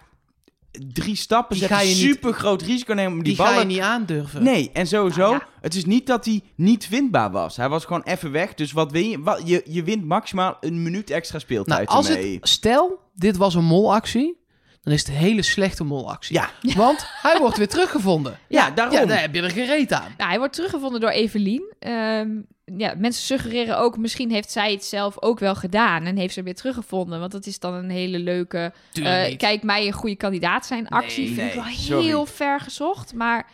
[0.94, 3.54] drie stappen Die ga je niet- super groot risico nemen om die, Die, ballen...
[3.54, 4.44] ga je niet aandurven.
[4.44, 5.48] Nee, en sowieso, Nou ja.
[5.62, 7.58] het is niet dat hij niet vindbaar was.
[7.58, 9.20] Hij was gewoon even weg, dus wat win je?
[9.22, 12.36] Wat, je, je wint maximaal een minuut extra Nou, speeltijd als ermee.
[12.36, 14.38] het, stel, dit was een molactie,
[14.82, 16.36] dan is het een hele slechte molactie.
[16.36, 16.50] Ja.
[16.76, 18.40] Want hij wordt weer teruggevonden.
[18.48, 18.96] Ja, daarom.
[18.96, 20.14] Ja, daar heb je er gereed aan.
[20.18, 21.74] Nou, hij wordt teruggevonden door Evelien.
[21.80, 22.30] Ehm,
[22.78, 26.44] ja, mensen suggereren ook, misschien heeft zij het zelf ook wel gedaan en heeft ze
[26.44, 27.20] weer teruggevonden.
[27.20, 31.26] Want dat is dan een hele leuke, eh, kijk mij een goede kandidaat zijn actie.
[31.26, 32.06] Nee, vind ik wel sorry.
[32.06, 33.14] heel ver gezocht.
[33.14, 33.48] Maar,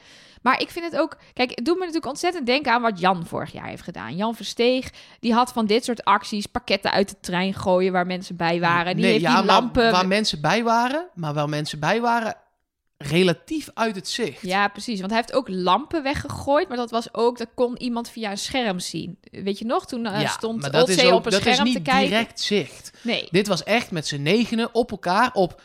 [0.47, 3.25] maar ik vind het ook, kijk, het doet me natuurlijk ontzettend denken aan wat Jan
[3.25, 4.15] vorig jaar heeft gedaan.
[4.15, 4.89] Jan Versteeg,
[5.19, 8.95] die had van dit soort acties pakketten uit de trein gooien waar mensen bij waren.
[8.95, 9.91] Die nee, heeft ja, die lampen...
[9.91, 12.35] waar mensen bij waren, maar waar mensen bij waren,
[12.97, 14.41] relatief uit het zicht.
[14.41, 14.99] Ja, precies.
[14.99, 16.67] Want hij heeft ook lampen weggegooid.
[16.67, 19.17] Maar dat was ook, dat kon iemand via een scherm zien.
[19.31, 19.85] Weet je nog?
[19.85, 22.09] Toen eh, Ja, stond is, ook, op een dat is scherm niet te kijken.
[22.09, 22.91] direct zicht.
[23.01, 23.27] Nee.
[23.31, 25.61] Dit was echt met z'n negenen op elkaar op,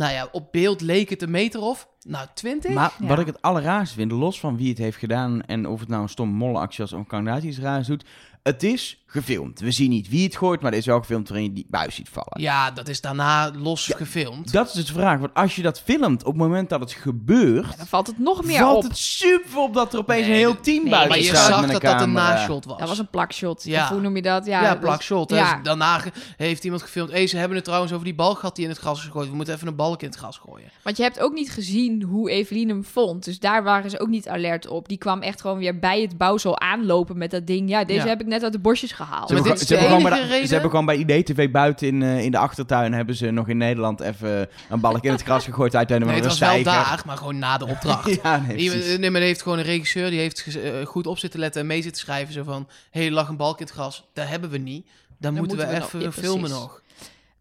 [0.00, 2.70] nou ja, op beeld leek het een meter of, nou, twintig.
[2.74, 3.06] Maar Ja.
[3.06, 6.02] wat ik het allerraarste vind, los van wie het heeft gedaan en of het nou
[6.02, 8.04] een stomme mollenactie was of een kandidaat die iets raars doet,
[8.42, 9.60] het is gefilmd.
[9.60, 11.94] We zien niet wie het gooit, maar er is wel gefilmd waarin je die buis
[11.94, 12.40] ziet vallen.
[12.40, 14.52] Ja, dat is daarna los gefilmd.
[14.52, 16.92] Dat is dus de vraag, want als je dat filmt op het moment dat het
[16.92, 18.90] gebeurt, Dan valt het nog meer valt op.
[18.90, 21.36] het super op dat er opeens Nee, een heel team nee, buiten maar je staat
[21.46, 22.78] zag dat een dat een nashot was.
[22.78, 23.64] Dat was een plakshot.
[23.64, 23.92] Ja.
[23.92, 24.46] Hoe noem je dat?
[24.46, 25.30] Ja, Ja, plakshot.
[25.30, 25.54] Ja.
[25.54, 26.00] Dus daarna
[26.36, 27.10] heeft iemand gefilmd.
[27.10, 29.28] Hey, ze hebben het trouwens over die balk gehad die in het gras is gegooid.
[29.30, 30.68] We moeten even een balk in het gras gooien.
[30.82, 33.24] Want je hebt ook niet gezien hoe Evelien hem vond.
[33.24, 34.88] Dus daar waren ze ook niet alert op.
[34.88, 37.68] Die kwam echt gewoon weer bij het bouwsel aanlopen met dat ding.
[37.68, 38.06] Ja, deze Ja.
[38.08, 39.28] heb ik net uit de bosjes gehaald.
[39.28, 42.38] Ze hebben, ze, hebben bij, ze hebben gewoon bij IDTV buiten in, eh, in de
[42.38, 46.06] achtertuin hebben ze nog in Nederland even een balk in het gras gegooid uit een
[46.06, 48.08] Nee, het was wel daar, maar gewoon na de opdracht.
[48.22, 51.60] Ja, nee, nee, maar heeft gewoon een regisseur die heeft eh, goed op zitten letten
[51.60, 52.32] en mee zitten schrijven.
[52.32, 54.08] Zo van, hé, hey, lag een balk in het gras.
[54.12, 54.86] Dat hebben we niet.
[55.18, 56.58] Dan, moeten, moeten we, nog- even ja, filmen precies.
[56.58, 56.82] nog.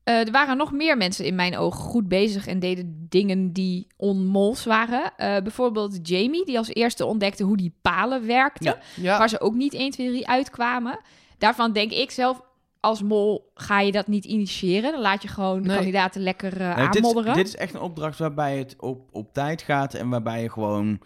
[0.09, 3.87] Eh, er waren nog meer mensen in mijn ogen goed bezig en deden dingen die
[3.97, 5.11] onmols waren.
[5.17, 8.65] Eh, bijvoorbeeld Jamie, die als eerste ontdekte hoe die palen werkten.
[8.65, 8.77] Ja.
[9.01, 10.99] Ja, Waar ze ook niet 1, 2, 3 uitkwamen.
[11.39, 12.41] Daarvan denk ik zelf,
[12.79, 14.91] als mol ga je dat niet initiëren.
[14.91, 15.75] Dan laat je gewoon Nee.
[15.75, 17.33] kandidaten lekker eh Nee, dit, is, aanmodderen.
[17.33, 20.99] dit is echt een opdracht waarbij het op, op tijd gaat en waarbij je gewoon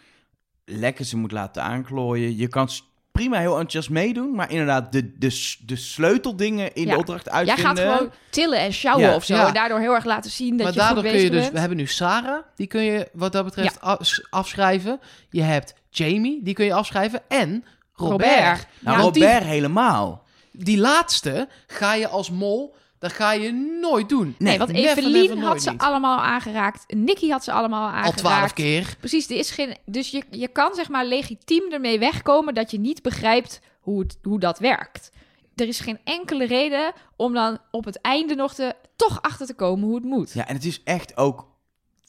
[0.65, 2.37] lekker ze moet laten aanklooien.
[2.37, 2.69] Je kan
[3.11, 6.91] prima heel enthousiast meedoen, maar inderdaad de, de, de sleuteldingen in Ja.
[6.93, 7.65] de opdracht Jij uitvinden.
[7.65, 9.15] gaat gewoon tillen en sjouwen Ja.
[9.15, 9.35] of zo.
[9.35, 9.47] Ja.
[9.47, 11.39] En daardoor heel erg laten zien dat maar je goed daardoor kun je dus...
[11.41, 11.53] bent.
[11.53, 14.99] We hebben nu Sarah, die kun je wat dat betreft af- afschrijven.
[15.29, 17.21] Je hebt Jamie, die kun je afschrijven.
[17.27, 17.63] En
[17.93, 18.29] Robert.
[18.29, 18.67] Robert.
[18.79, 20.22] Nou, Ja, want die- Robert helemaal.
[20.53, 23.51] Die laatste ga je als mol, dat ga je
[23.81, 24.35] nooit doen.
[24.37, 25.81] Nee, want never, Evelien never, had ze niet.
[25.81, 26.93] allemaal aangeraakt.
[26.93, 28.17] Nicky had ze allemaal Al aangeraakt.
[28.17, 28.95] twaalf keer.
[28.99, 32.79] Precies, er is geen, dus je, je kan zeg maar legitiem ermee wegkomen dat je
[32.79, 35.11] niet begrijpt hoe, het, hoe dat werkt.
[35.55, 39.53] Er is geen enkele reden om dan op het einde nog te, toch achter te
[39.53, 40.33] komen hoe het moet.
[40.33, 41.47] Ja, en het is echt ook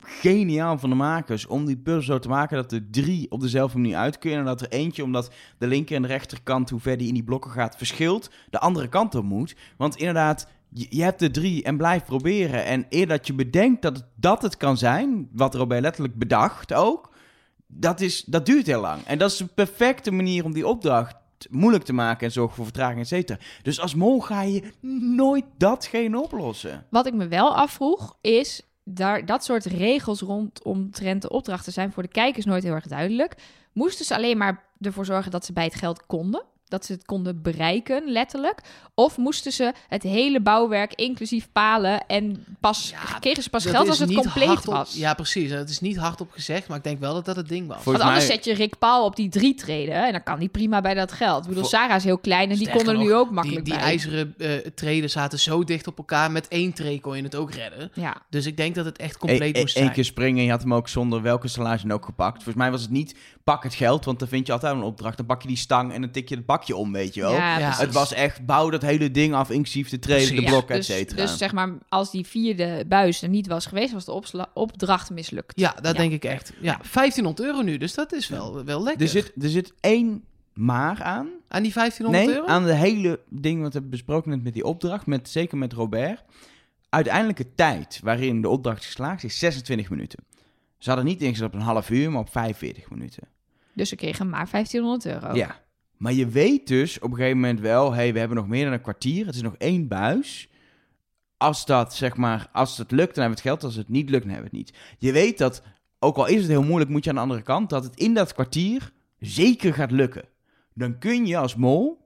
[0.07, 3.79] geniaal van de makers om die puzzel zo te maken dat er drie op dezelfde
[3.79, 4.39] manier uit kunnen.
[4.39, 7.25] En dat er eentje, omdat de linker en de rechterkant, hoe ver die in die
[7.25, 9.57] blokken gaat, verschilt, de andere kant op moet.
[9.77, 12.65] Want inderdaad, je, hebt er drie en blijf proberen.
[12.65, 16.73] En eer dat je bedenkt dat het, dat het kan zijn, wat Robert letterlijk bedacht
[16.73, 17.13] ook,
[17.67, 19.03] dat, is, dat duurt heel lang.
[19.05, 21.17] En dat is een perfecte manier om die opdracht
[21.51, 23.39] moeilijk te maken en zorgen voor vertraging, et cetera.
[23.63, 24.63] Dus als mol ga je
[25.17, 26.87] nooit datgene oplossen.
[26.91, 32.03] Wat ik me wel afvroeg is, daar, dat soort regels rondomtrent de opdrachten zijn voor
[32.03, 33.35] de kijkers nooit heel erg duidelijk.
[33.73, 36.45] Moesten ze alleen maar ervoor zorgen dat ze bij het geld konden?
[36.69, 38.61] Dat ze het konden bereiken, letterlijk?
[38.95, 43.89] Of moesten ze het hele bouwwerk, inclusief palen, en pas Ja, kregen ze pas geld
[43.89, 44.95] als het compleet was?
[44.95, 45.51] Ja, precies.
[45.51, 47.83] Het is niet hardop gezegd, maar ik denk wel dat dat het ding was.
[47.83, 50.39] Voor- Want anders mij- zet je Rick Paul op die drie treden en dan kan
[50.39, 51.43] die prima bij dat geld.
[51.43, 53.75] Ik bedoel, Sarah is heel klein en die kon er nu ook Die, makkelijk die
[53.75, 53.83] bij.
[53.83, 56.31] ijzeren eh treden zaten zo dicht op elkaar.
[56.31, 57.91] Met één tree kon je het ook redden.
[57.95, 59.93] Ja, Dus ik denk dat het echt compleet Eén moest zijn.
[59.93, 62.35] keer springen en je had hem ook zonder welke salage dan ook gepakt.
[62.35, 65.17] Volgens mij was het niet pak het geld, want dan vind je altijd een opdracht.
[65.17, 67.33] Dan pak je die stang en dan tik je het bakje om, weet je wel.
[67.35, 67.71] ja, Ja.
[67.77, 70.51] Het was echt, bouw dat hele ding af, inclusief de treden, de Precies.
[70.51, 71.23] blokken, dus, et cetera.
[71.23, 75.61] dus zeg maar, als die vierde buis er niet was geweest, was de opdracht mislukt.
[75.61, 75.93] Ja, dat Ja.
[75.93, 76.53] denk ik echt.
[76.61, 79.03] Ja, 1500 euro nu, dus dat is wel, wel lekker.
[79.03, 80.25] er, zit, er zit één
[80.55, 81.29] maar aan.
[81.49, 82.47] Aan die 1500 Nee, euro?
[82.47, 85.73] aan de hele ding wat we hebben besproken net met die opdracht, met, zeker met
[85.73, 86.23] Robert.
[86.89, 90.25] Uiteindelijke tijd waarin de opdracht geslaagd is 26 minuten.
[90.79, 93.23] Ze hadden niet ingezet op een half uur, maar op 45 minuten.
[93.75, 95.35] Dus ze kregen maar 1500 euro.
[95.37, 95.61] Ja.
[95.97, 98.73] Maar je weet dus op een gegeven moment wel, hey, we hebben nog meer dan
[98.73, 99.27] een kwartier.
[99.27, 100.49] Het is nog één buis.
[101.37, 103.65] Als dat, zeg maar, als het lukt, dan hebben we het geld.
[103.65, 104.79] Als het niet lukt, dan hebben we het niet.
[104.99, 105.63] Je weet dat,
[105.99, 108.15] ook al is het heel moeilijk, moet je aan de andere kant, dat het in
[108.15, 110.25] dat kwartier zeker gaat lukken.
[110.75, 112.05] Dan kun je als mol,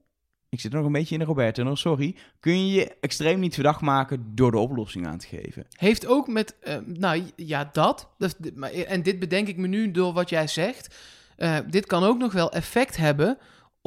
[0.49, 3.81] ik zit nog een beetje in de Roberto, sorry, kun je je extreem niet verdacht
[3.81, 5.67] maken door de oplossing aan te geven.
[5.77, 8.09] Heeft ook met, eh, nou ja, dat.
[8.19, 8.37] dat
[8.87, 10.97] En dit bedenk ik me nu door wat jij zegt.
[11.37, 13.39] Eh, dit kan ook nog wel effect hebben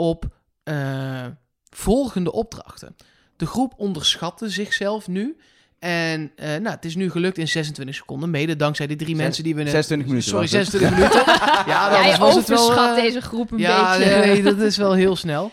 [0.02, 0.26] op
[0.64, 1.26] eh,
[1.70, 2.96] volgende opdrachten.
[3.36, 5.38] De groep onderschatte zichzelf nu.
[5.80, 8.30] En eh, nou, het is nu gelukt in 26 seconden.
[8.30, 9.72] Mede dankzij die drie Zes- mensen die we net...
[9.72, 10.68] 26 minuten Sorry, was het.
[10.68, 11.26] 26 minuten.
[11.72, 12.74] Ja, Jij anders was het wel...
[12.76, 14.16] eh, deze groep een ja, beetje.
[14.26, 15.52] nee, dat is wel heel snel.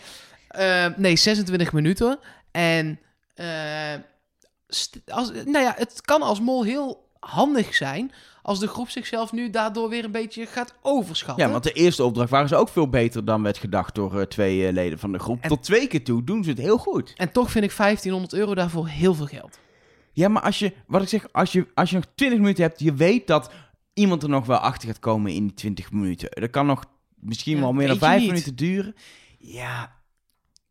[0.95, 2.19] Nee, 26 minuten.
[2.51, 2.99] En
[3.35, 3.93] eh,
[5.07, 8.11] als, nou ja, het kan als mol heel handig zijn
[8.49, 11.45] als de groep zichzelf nu daardoor weer een beetje gaat overschatten.
[11.45, 14.25] Ja, want de eerste opdracht waren ze ook veel beter dan werd gedacht door eh,
[14.25, 15.41] twee eh, leden van de groep.
[15.41, 17.13] En- Tot twee keer toe doen ze het heel goed.
[17.17, 19.59] En toch vind ik 1500 euro daarvoor heel veel geld.
[20.13, 22.79] Ja, maar als je, wat ik zeg, als je, als je nog 20 minuten hebt,
[22.79, 23.51] je weet dat
[23.93, 26.29] iemand er nog wel achter gaat komen in die 20 minuten.
[26.31, 26.85] Dat kan nog
[27.15, 28.29] misschien Ja, wel meer dan weet je 5 niet.
[28.29, 28.95] minuten duren.
[29.37, 29.95] Ja,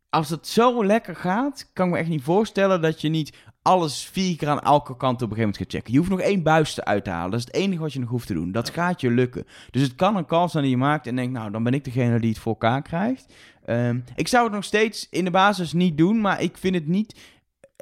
[0.09, 3.33] als het zo lekker gaat, kan ik me echt niet voorstellen dat je niet
[3.69, 5.91] alles vier keer aan elke kant op een gegeven moment gaat checken.
[5.91, 7.31] Je hoeft nog één buis te uit te halen.
[7.31, 8.51] Dat is het enige wat je nog hoeft te doen.
[8.51, 9.45] Dat gaat je lukken.
[9.71, 11.83] Dus het kan een kans zijn die je maakt en denkt, nou, dan ben ik
[11.83, 13.33] degene die het voor elkaar krijgt.
[13.65, 16.87] Ehm, ik zou het nog steeds in de basis niet doen, maar ik vind het
[16.87, 17.15] niet...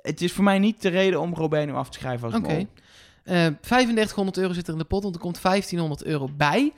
[0.02, 2.54] Het is voor mij niet de reden om Robert nu af te schrijven als Oké.
[2.54, 2.68] mol.
[3.24, 6.74] Eh 3500 euro zit er in de pot, want er komt 1500 euro bij.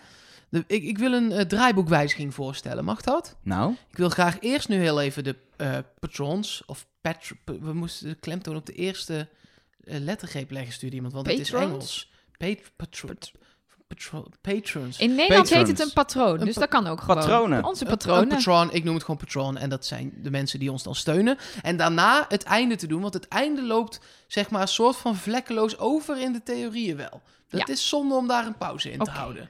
[0.49, 2.85] De, ik, ik wil een eh, draaiboekwijziging voorstellen.
[2.85, 3.35] Mag dat?
[3.43, 8.07] Nou, Ik wil graag eerst nu heel even de eh, patrons, of patr we moesten
[8.07, 9.27] de klemtoon op de eerste
[9.83, 11.71] eh, lettergreep leggen, stuurde iemand, want het is Patrons?
[11.71, 12.11] Engels.
[12.37, 13.13] Pat patro
[13.87, 14.99] patro patrons.
[14.99, 15.87] In Nederland heet het Patrons.
[15.89, 17.15] een patroon, Een dus pa- dat kan ook gewoon.
[17.15, 17.63] Patronen.
[17.63, 18.27] Onze Een- Een patronen.
[18.27, 21.37] patron, ik noem het gewoon patron, en dat zijn de mensen die ons dan steunen.
[21.61, 25.15] En daarna het einde te doen, want het einde loopt, zeg maar, een soort van
[25.15, 27.21] vlekkeloos over in de theorieën wel.
[27.49, 27.73] Dat Ja.
[27.73, 29.49] is zonde om daar een pauze in te houden.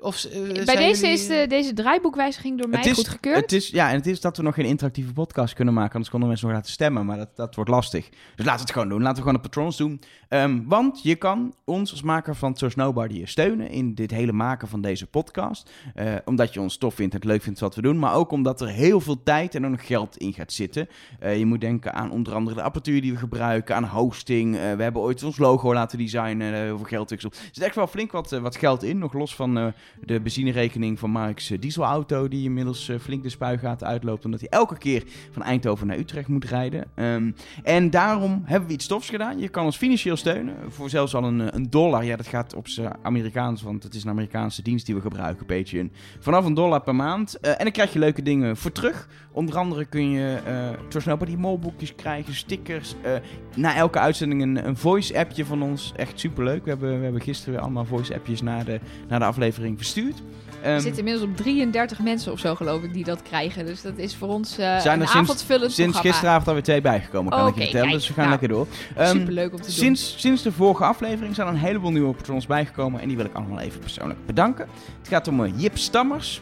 [0.00, 3.36] Of, eh, Bij deze jullie- is de, deze draaiboekwijziging door mij Het is- goedgekeurd.
[3.40, 5.92] Het is, ja, en het is dat we nog geen interactieve podcast kunnen maken.
[5.92, 7.06] Anders konden mensen nog laten stemmen.
[7.06, 8.08] Maar dat, dat wordt lastig.
[8.08, 8.98] Dus laten we het gewoon doen.
[9.02, 10.00] Laten we gewoon de patrons doen.
[10.28, 14.68] Ehm, want je kan ons als maker van Trust Nobody steunen in dit hele maken
[14.68, 15.70] van deze podcast.
[15.94, 17.98] Eh, omdat je ons tof vindt en het leuk vindt wat we doen.
[17.98, 20.88] Maar ook omdat er heel veel tijd en ook geld in gaat zitten.
[21.18, 23.74] Eh, je moet denken aan onder andere de apparatuur die we gebruiken.
[23.74, 24.54] Aan hosting.
[24.54, 26.54] Eh, we hebben ooit ons logo laten designen.
[26.54, 27.10] heel veel geld.
[27.10, 27.20] Er
[27.52, 28.98] zit echt wel flink wat, wat geld in.
[28.98, 29.72] Nog los van
[30.04, 32.28] de benzinerekening van Mark's dieselauto.
[32.28, 34.24] Die inmiddels flink de spuigaten uitloopt.
[34.24, 36.84] Omdat hij elke keer van Eindhoven naar Utrecht moet rijden.
[36.94, 37.30] Ehm,
[37.62, 39.38] en daarom hebben we iets tofs gedaan.
[39.38, 40.56] Je kan ons financieel steunen.
[40.68, 42.04] Voor zelfs al een, eh, een dollar.
[42.04, 43.62] Ja, dat gaat op zijn Amerikaans.
[43.62, 45.46] Want het is een Amerikaanse dienst die we gebruiken.
[45.46, 45.92] Patreon.
[46.18, 47.40] Vanaf een dollar per maand.
[47.40, 49.08] Eh, en dan krijg je leuke dingen voor terug.
[49.32, 52.34] Onder andere kun je uh, Trust Nobody molboekjes krijgen.
[52.34, 52.94] Stickers.
[53.02, 53.12] eh,
[53.54, 55.92] na elke uitzending een, een voice-appje van ons.
[55.96, 56.64] Echt superleuk.
[56.64, 60.22] We hebben, we hebben gisteren weer allemaal voice-appjes naar de, naar de aflevering verstuurd.
[60.62, 63.66] Er Ehm, zitten inmiddels op 33 mensen of zo, geloof ik, die dat krijgen.
[63.66, 66.10] Dus dat is voor ons eh Zijn een er sinds- avondvullend Sinds programma.
[66.12, 67.86] gisteravond alweer twee bijgekomen, kan ik je vertellen.
[67.88, 68.66] kijk, dus we gaan nou, lekker door.
[68.96, 69.70] Ehm, Superleuk om te doen.
[69.72, 73.00] Sinds, sinds de vorige aflevering zijn er een heleboel nieuwe patrons bijgekomen.
[73.00, 74.68] En die wil ik allemaal even persoonlijk bedanken.
[74.98, 76.40] Het gaat om eh, Jip Stammers,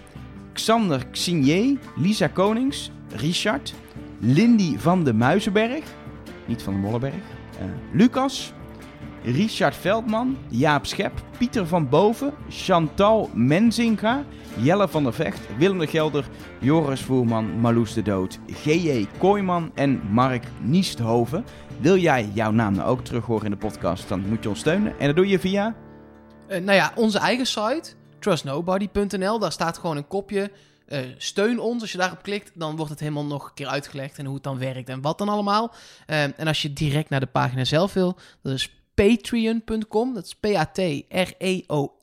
[0.52, 3.74] Xander Xinier, Lisa Konings, Richard,
[4.20, 5.84] Lindy van de Muizenberg.
[6.46, 7.14] Niet van de Mollenberg.
[7.58, 8.52] eh, Lucas,
[9.26, 14.24] Richard Veldman, Jaap Schep, Pieter van Boven, Chantal Menzinga,
[14.56, 16.28] Jelle van der Vecht, Willem de Gelder,
[16.60, 19.06] Joris Voerman, Marloes de Dood, G.J.
[19.18, 21.44] Kooijman en Mark Niesthoven.
[21.80, 24.58] Wil jij jouw naam nou ook terug horen in de podcast, dan moet je ons
[24.58, 24.98] steunen.
[24.98, 25.74] En dat doe je via...
[26.46, 30.50] Eh, nou ja, onze eigen site, trustnobody.nl, daar staat gewoon een kopje.
[30.86, 31.80] eh, steun ons.
[31.82, 34.44] Als je daarop klikt, dan wordt het helemaal nog een keer uitgelegd en hoe het
[34.44, 35.74] dan werkt en wat dan allemaal.
[36.06, 40.14] Eh, en als je direct naar de pagina zelf wil, dat is patreon.com.
[40.14, 40.34] Dat is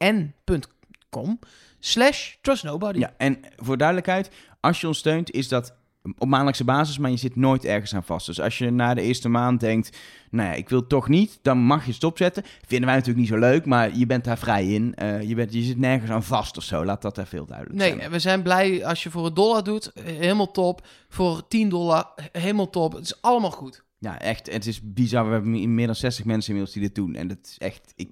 [0.04, 1.40] P-A-T-R-E-O-N.com.
[1.80, 3.00] Slash trustnobody.
[3.00, 4.30] Ja, en voor duidelijkheid,
[4.60, 5.76] als je ons steunt, is dat
[6.18, 8.26] op maandelijkse basis, maar je zit nooit ergens aan vast.
[8.26, 9.98] Dus als je na de eerste maand denkt,
[10.32, 12.44] nou ja, ik wil toch niet, dan mag je stopzetten.
[12.68, 14.96] Vinden wij natuurlijk niet zo leuk, maar je bent daar vrij in.
[14.96, 17.78] Eh, je, bent, je zit nergens aan vast of zo, laat dat daar veel duidelijk
[17.80, 18.12] Nee, zijn.
[18.12, 19.94] we zijn blij als je voor een dollar doet.
[19.94, 20.88] eh, Helemaal top.
[21.10, 22.94] Voor 10 dollar, eh, helemaal top.
[22.94, 23.84] Het is allemaal goed.
[24.04, 25.26] Ja, echt, het is bizar.
[25.26, 27.16] We hebben meer dan 60 mensen inmiddels die dit doen.
[27.16, 27.94] En dat is echt...
[27.96, 28.10] Ik,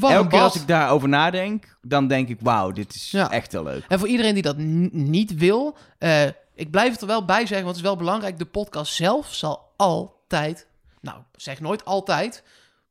[0.00, 3.30] elke keer als ik daarover nadenk, dan denk ik, wauw, dit is Ja.
[3.30, 3.84] echt heel leuk.
[3.88, 4.56] En voor iedereen die dat
[4.92, 8.38] niet wil, eh, ik blijf het er wel bij zeggen, want het is wel belangrijk.
[8.38, 10.66] De podcast zelf zal altijd,
[11.00, 12.42] nou, zeg nooit altijd,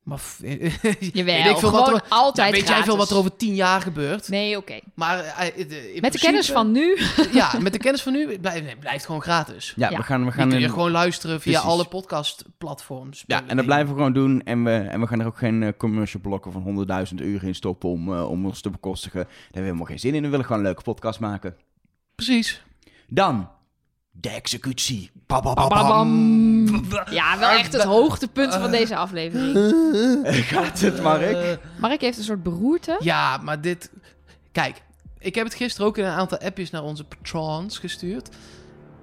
[0.03, 3.15] maar f- Jawel, weet ik veel gewoon wat er, altijd weet jij veel wat er
[3.17, 4.29] over tien jaar gebeurt?
[4.29, 4.79] Nee, oké.
[4.95, 6.97] Maar eh, eh, in Met de kennis van nu.
[7.33, 9.73] ja, met de kennis van nu blijft nee, blijft gewoon gratis.
[9.75, 9.97] Ja, Ja.
[9.97, 11.69] we gaan, we gaan kun je in- gewoon luisteren via Precies.
[11.69, 13.23] alle podcastplatforms.
[13.27, 14.41] Ja, en dat blijven we gewoon doen.
[14.43, 17.55] En we, en we gaan er ook geen eh, commercial blokken van 100.000 uur in
[17.55, 19.23] stoppen om, om ons te bekostigen.
[19.23, 20.21] Daar hebben we helemaal geen zin in.
[20.21, 21.55] We willen gewoon een leuke podcast maken.
[22.15, 22.63] Precies.
[23.07, 23.49] Dan
[24.11, 25.11] de executie.
[25.27, 26.65] Ba, ba, ba, Bababam.
[26.65, 26.85] bam.
[27.09, 29.75] Ja, wel echt het hoogtepunt van deze aflevering.
[30.51, 31.21] Gaat het, Mark?
[31.31, 32.97] Eh, Mark heeft een soort beroerte.
[32.99, 33.91] Ja, maar dit...
[34.51, 34.81] Kijk,
[35.19, 38.29] ik heb het gisteren ook in een aantal appjes naar onze patrons gestuurd.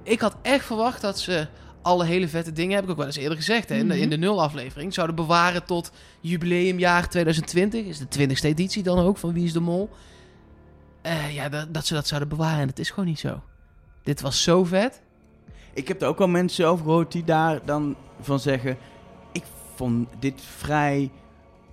[0.03, 1.47] Ik had echt verwacht dat ze
[1.83, 4.03] alle hele vette dingen, heb ik ook wel eens eerder gezegd, hè, in, de, Mhm.
[4.03, 5.91] in de nul-aflevering, zouden bewaren tot
[6.21, 7.85] jubileumjaar 2020.
[7.87, 9.91] Is de 20ste editie dan ook van Wie is de Mol?
[11.03, 12.61] Eh, ja, dat, dat ze dat zouden bewaren.
[12.61, 13.43] En dat is gewoon niet zo.
[14.09, 15.03] Dit was zo vet.
[15.75, 18.79] Ik heb er ook wel mensen over gehoord die daar dan van zeggen...
[19.33, 19.43] Ik
[19.75, 21.11] vond dit vrij,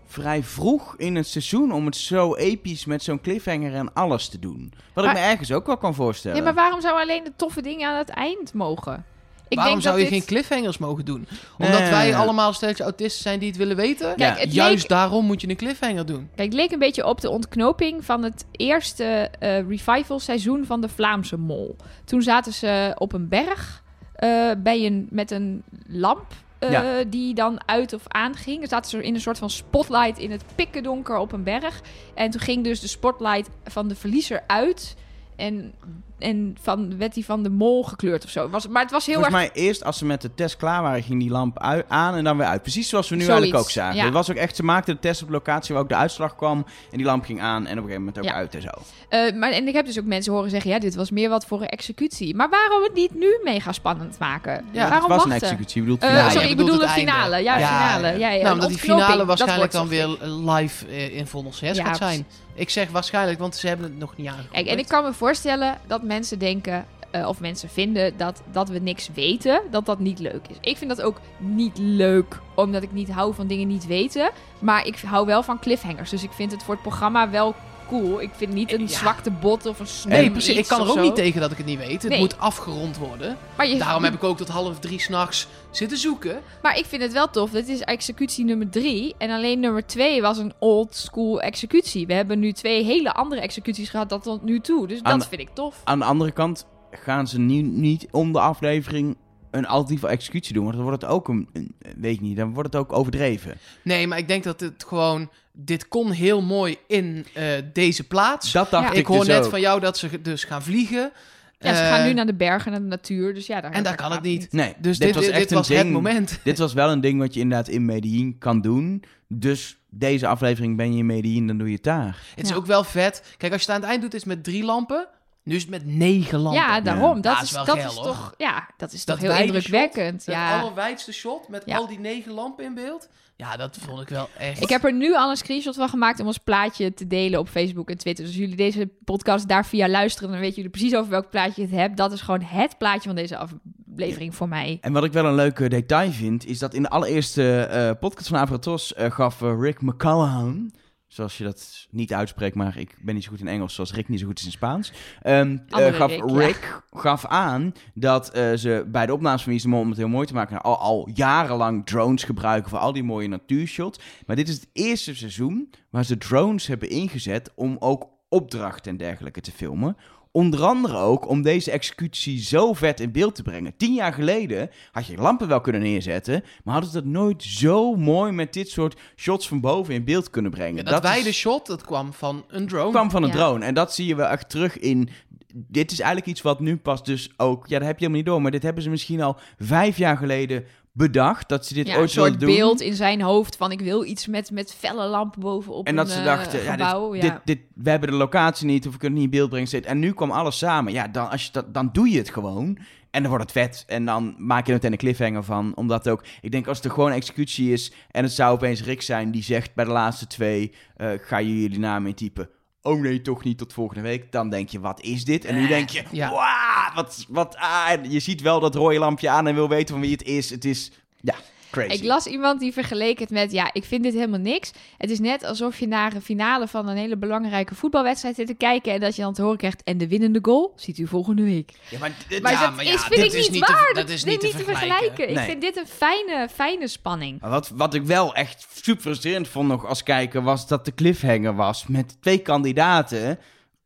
[0.06, 4.40] vrij vroeg in het seizoen om het zo episch met zo'n cliffhanger en alles te
[4.40, 4.74] doen.
[4.94, 6.38] Wat ik me ergens ook wel kan voorstellen.
[6.38, 9.06] Nee, maar waarom zou alleen de toffe dingen aan het eind mogen?
[9.48, 10.20] Ik Waarom denk zou dat je dit...
[10.20, 11.28] geen cliffhangers mogen doen?
[11.58, 11.90] Omdat Nee.
[11.90, 14.16] wij allemaal stelletje autisten zijn die het willen weten?
[14.16, 16.30] Kijk, het Juist leek, daarom moet je een cliffhanger doen.
[16.36, 19.04] kijk, het leek een beetje op de ontknoping van het eerste
[19.40, 21.76] eh, revival seizoen van de Vlaamse Mol.
[22.06, 23.84] Toen zaten ze op een berg
[24.16, 26.26] eh, bij een, met een lamp
[26.60, 27.04] eh, Ja.
[27.08, 28.60] die dan uit of aan ging.
[28.60, 31.82] Dan zaten ze in een soort van spotlight in het pikkendonker op een berg.
[32.14, 34.96] En toen ging dus de spotlight van de verliezer uit.
[35.36, 35.74] En,
[36.20, 38.50] en van, werd die van de mol gekleurd of zo.
[38.50, 40.82] Was, maar het was heel Volgens erg mij eerst als ze met de test klaar
[40.82, 42.62] waren, ging die lamp ui- aan en dan weer uit.
[42.62, 43.96] Precies zoals we nu Zoiets, eigenlijk ook zagen.
[43.98, 44.04] ja.
[44.04, 46.66] Het was ook echt, ze maakten de test op locatie waar ook de uitslag kwam.
[46.92, 48.34] En die lamp ging aan en op een gegeven moment ook Ja.
[48.34, 48.70] uit en zo.
[49.10, 51.46] Eh, maar en ik heb dus ook mensen horen zeggen: ja, dit was meer wat
[51.46, 52.36] voor een executie.
[52.36, 54.66] Maar waarom het niet nu mega spannend maken?
[54.72, 56.26] Ja, waarom het was een executie, bedoelt Eh, finale.
[56.28, 57.44] ja, sorry, ik bedoel de finale.
[57.44, 58.20] Ja, Ja, finale.
[58.20, 60.08] Ja, ja, nou, omdat die finale waarschijnlijk dan weer
[60.46, 62.26] live eh, in Vondel 6 Ja, gaat zijn.
[62.56, 64.54] Ik zeg waarschijnlijk, want ze hebben het nog niet aangekondigd.
[64.54, 68.70] Kijk, en ik kan me voorstellen dat mensen denken, eh, of mensen vinden dat, dat
[68.70, 70.56] we niks weten, dat dat niet leuk is.
[70.62, 74.32] Ik vind dat ook niet leuk, omdat ik niet hou van dingen niet weten.
[74.60, 76.10] Maar ik hou wel van cliffhangers.
[76.10, 77.56] Dus ik vind het voor het programma wel
[77.88, 78.22] cool.
[78.22, 78.88] Ik vind niet een Ja.
[78.88, 80.58] zwakte bot of een sneu Nee, precies.
[80.58, 81.02] Ik kan er ook zo.
[81.02, 82.02] niet tegen dat ik het niet weet.
[82.02, 82.20] Het Nee.
[82.20, 83.38] moet afgerond worden.
[83.58, 86.42] Maar, je, Daarom heb ik ook tot half drie s'nachts zitten zoeken.
[86.62, 87.50] maar ik vind het wel tof.
[87.52, 89.16] Dit is executie nummer drie.
[89.18, 92.08] En alleen nummer twee was een old school executie.
[92.08, 94.88] We hebben nu twee hele andere executies gehad dan tot nu toe.
[94.88, 95.82] Dus Aan dat vind ik tof.
[95.84, 99.18] Aan de andere kant gaan ze nu niet om de aflevering
[99.52, 100.64] een alternatieve executie doen.
[100.64, 103.58] Want dan wordt het ook een, een- weet ik niet, dan wordt het ook overdreven.
[103.82, 105.30] Nee, maar ik denk dat het gewoon...
[105.58, 108.52] Dit kon heel mooi in eh, deze plaats.
[108.52, 108.92] Dat dacht Ja.
[108.92, 109.50] ik ik hoor dus net ook.
[109.50, 111.12] van jou dat ze dus gaan vliegen.
[111.60, 113.34] Ja, ze Eh, gaan nu naar de bergen, naar de natuur.
[113.34, 114.52] Dus ja, daar En daar kan het niet.
[114.52, 116.40] Nee, Dus dit, dit, dit was, een het moment.
[116.44, 119.04] Dit was wel een ding wat je inderdaad in Medellin kan doen.
[119.28, 122.22] Dus deze aflevering ben je in Medellin, dan doe je het daar.
[122.36, 123.36] Het is ook wel vet.
[123.38, 125.08] Kijk, als je het aan het eind doet, is het met drie lampen.
[125.46, 126.62] Nu is het met negen lampen.
[126.62, 127.16] Ja, daarom.
[127.16, 127.22] Ja.
[127.22, 128.06] Dat, Ja, is, is wel dat geil, is hoor.
[128.06, 130.24] toch, ja, dat is Dat toch heel indrukwekkend.
[130.24, 130.52] shot, Ja.
[130.54, 131.78] Het allerwijdste shot met Ja.
[131.78, 133.10] al die negen lampen in beeld.
[133.38, 134.62] Ja, dat vond ik wel echt...
[134.62, 137.48] Ik heb er nu al een screenshot van gemaakt om ons plaatje te delen op
[137.50, 138.24] Facebook en Twitter.
[138.26, 141.62] Dus als jullie deze podcast daar via luisteren, dan weten jullie precies over welk plaatje
[141.62, 141.98] je het hebt.
[141.98, 144.78] Dat is gewoon het plaatje van deze aflevering voor mij.
[144.82, 147.92] En wat ik wel een leuk eh, detail vind, is dat in de allereerste eh,
[148.00, 150.72] podcast van Avratos eh, gaf eh, Rick McCallaghan,
[151.16, 154.10] zoals je dat niet uitspreekt, maar ik ben niet zo goed in Engels, zoals Rick
[154.10, 154.92] niet zo goed is in Spaans,
[155.22, 157.00] ehm, eh, gaf Rick, Rick, ja.
[157.00, 159.98] gaf aan dat eh, ze bij de opnames van Wie is de Mol, om het
[159.98, 164.00] heel mooi te maken, al, al jarenlang drones gebruiken voor al die mooie natuurshots.
[164.26, 168.98] Maar dit is het eerste seizoen waar ze drones hebben ingezet om ook opdrachten en
[168.98, 169.98] dergelijke te filmen.
[170.36, 173.74] Onder andere ook om deze executie zo vet in beeld te brengen.
[173.78, 177.96] Tien jaar geleden had je lampen wel kunnen neerzetten, maar hadden ze dat nooit zo
[177.96, 180.84] mooi met dit soort shots van boven in beeld kunnen brengen.
[180.86, 182.90] Ja, dat is- wijde shot, dat kwam van een drone.
[182.92, 183.36] kwam van een Ja.
[183.36, 183.66] drone.
[183.66, 185.10] En dat zie je wel echt terug in.
[185.54, 187.68] Dit is eigenlijk iets wat nu pas dus ook.
[187.68, 188.42] Ja, dat heb je helemaal niet door.
[188.42, 190.66] Maar dit hebben ze misschien al vijf jaar geleden
[190.98, 191.50] bedacht.
[191.50, 192.56] Dat ze dit Ja, een ooit wilden soort doen.
[192.56, 196.06] beeld in zijn hoofd van ik wil iets met, met felle lampen bovenop En dat
[196.06, 197.12] een ze eh, dachten, gebouw.
[197.12, 197.30] dit, ja.
[197.30, 199.86] Dit, dit, we hebben de locatie niet, of we kunnen het niet in beeld brengen.
[199.86, 200.94] En nu kwam alles samen.
[200.94, 202.78] Ja, dan, als je dat, dan doe je het gewoon.
[203.12, 203.84] En dan wordt het vet.
[203.88, 205.76] En dan maak je er meteen een cliffhanger van.
[205.76, 207.92] Omdat ook, ik denk als het er gewoon een executie is...
[208.12, 210.72] en het zou opeens Rick zijn die zegt bij de laatste twee...
[210.96, 212.50] eh, ga je jullie naam intypen.
[212.86, 214.32] Oh nee, toch niet tot volgende week.
[214.32, 215.46] Dan denk je, wat is dit?
[215.46, 216.92] En nu denk je, Ja.
[216.96, 220.12] wat, wat, ah, je ziet wel dat rode lampje aan en wil weten van wie
[220.12, 220.50] het is.
[220.50, 221.36] Het is, ja,
[221.70, 221.94] crazy.
[221.94, 224.72] Ik las iemand die vergeleek het met, ja, ik vind dit helemaal niks.
[224.98, 228.54] Het is net alsof je naar een finale van een hele belangrijke voetbalwedstrijd zit te
[228.54, 231.44] kijken en dat je dan te horen krijgt, en de winnende goal ziet u volgende
[231.44, 231.72] week.
[231.90, 233.72] ja, maar, dit- Maar Ja, dat maar ja, is, vind dit ik is niet te-
[233.74, 233.92] waar.
[233.94, 235.30] dat is niet te vergelijken.
[235.30, 237.42] Ik vind dit een fijne, fijne spanning.
[237.42, 240.94] Maar Wat, wat ik wel echt super frustrerend vond nog als kijker, was dat de
[240.94, 243.40] cliffhanger was met twee kandidaten,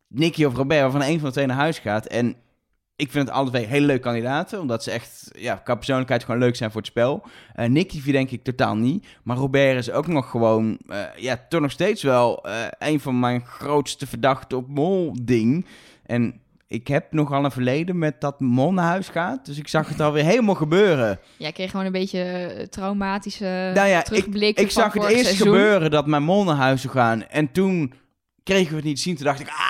[0.08, 2.06] Nicky of Robert, waarvan één van de twee naar huis gaat.
[2.06, 2.36] En
[3.00, 6.40] ik vind het alle twee hele leuke kandidaten, omdat ze echt, ja, qua persoonlijkheid gewoon
[6.40, 7.22] leuk zijn voor het spel.
[7.54, 11.60] Eh Nicky denk ik totaal niet, maar Robert is ook nog gewoon, eh, ja, toch
[11.60, 15.66] nog steeds wel eh, een van mijn grootste verdachten op mol-ding.
[16.06, 19.88] En ik heb nogal een verleden met dat mol naar huis gaat, dus ik zag
[19.88, 21.18] het alweer helemaal gebeuren.
[21.36, 25.46] Jij kreeg gewoon een beetje traumatische Nou ja, Ik van zag het eerst seizoen.
[25.46, 27.26] gebeuren dat mijn mol naar huis zou gaan.
[27.26, 27.92] En toen
[28.42, 29.16] kregen we het niet zien.
[29.16, 29.69] Toen dacht ik, ah,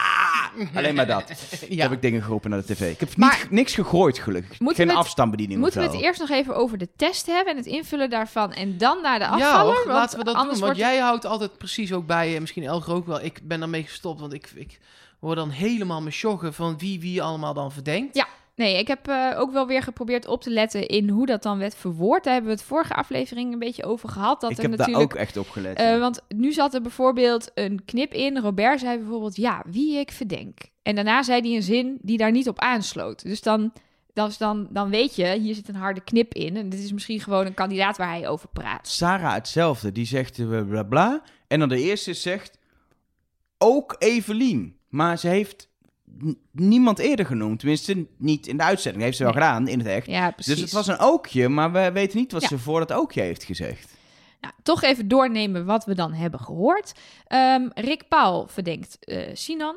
[0.75, 1.27] alleen maar dat.
[1.61, 1.83] Toen Ja.
[1.83, 2.91] heb ik dingen geroepen naar de tv.
[2.93, 4.59] Ik heb Maar- niet, niks gegooid, gelukkig.
[4.61, 7.53] Moeten Geen we het- afstandsbediening Moeten we het eerst nog even over de test hebben
[7.53, 9.65] en het invullen daarvan en dan naar de Ja, afvaller?
[9.65, 10.67] hoor, Want laten we dat anders doen.
[10.69, 13.23] Want wordt jij houdt altijd precies ook bij, en misschien Elger ook wel.
[13.23, 14.79] Ik ben daarmee gestopt, want ik, ik
[15.21, 18.15] word dan helemaal me sjoggen van wie wie allemaal dan verdenkt.
[18.17, 18.27] Ja.
[18.61, 21.59] Nee, ik heb eh, ook wel weer geprobeerd op te letten in hoe dat dan
[21.59, 22.25] werd verwoord.
[22.25, 24.41] Daar hebben we het vorige aflevering een beetje over gehad.
[24.41, 25.77] Dat ik er heb natuurlijk, daar ook echt op gelet.
[25.77, 25.99] eh, ja.
[25.99, 28.39] want nu zat er bijvoorbeeld een knip in.
[28.39, 30.59] Robert zei bijvoorbeeld, ja, wie ik verdenk.
[30.83, 33.23] En daarna zei hij een zin die daar niet op aansloot.
[33.23, 33.73] Dus dan,
[34.13, 36.57] dan, dan, dan weet je, hier zit een harde knip in.
[36.57, 38.89] En dit is misschien gewoon een kandidaat waar hij over praat.
[38.89, 39.93] Sarah hetzelfde.
[39.93, 41.23] Die zegt eh, bla bla bla.
[41.47, 42.59] En dan de eerste zegt
[43.59, 44.77] ook Evelien.
[44.89, 45.70] Maar ze heeft
[46.53, 47.59] niemand eerder genoemd.
[47.59, 49.05] Tenminste, niet in de uitzending.
[49.05, 49.43] heeft ze wel Nee.
[49.43, 50.07] gedaan, in het echt.
[50.07, 50.53] Ja, precies.
[50.53, 52.49] Dus het was een ookje, maar we weten niet wat Ja.
[52.49, 53.99] ze voor dat ookje heeft gezegd.
[54.41, 56.93] Nou, toch even doornemen wat we dan hebben gehoord.
[57.27, 59.77] Ehm, Rick Paul verdenkt eh, Sinan.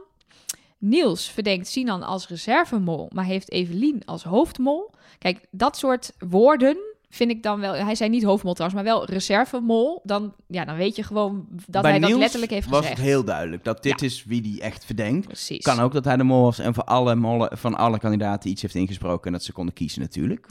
[0.77, 4.91] Niels verdenkt Sinan als reservemol, maar heeft Evelien als hoofdmol.
[5.17, 6.77] Kijk, dat soort woorden
[7.15, 7.73] vind ik dan wel...
[7.73, 10.01] Hij zei niet hoofdmol trouwens, maar wel reservemol.
[10.03, 12.97] Dan, ja, dan weet je gewoon dat Bij hij dat letterlijk heeft was gezegd.
[12.97, 15.25] het heel duidelijk dat dit is wie die echt verdenkt.
[15.27, 15.63] Precies.
[15.63, 18.61] Kan ook dat hij de mol was en voor alle mollen, van alle kandidaten iets
[18.61, 20.45] heeft ingesproken en dat ze konden kiezen natuurlijk.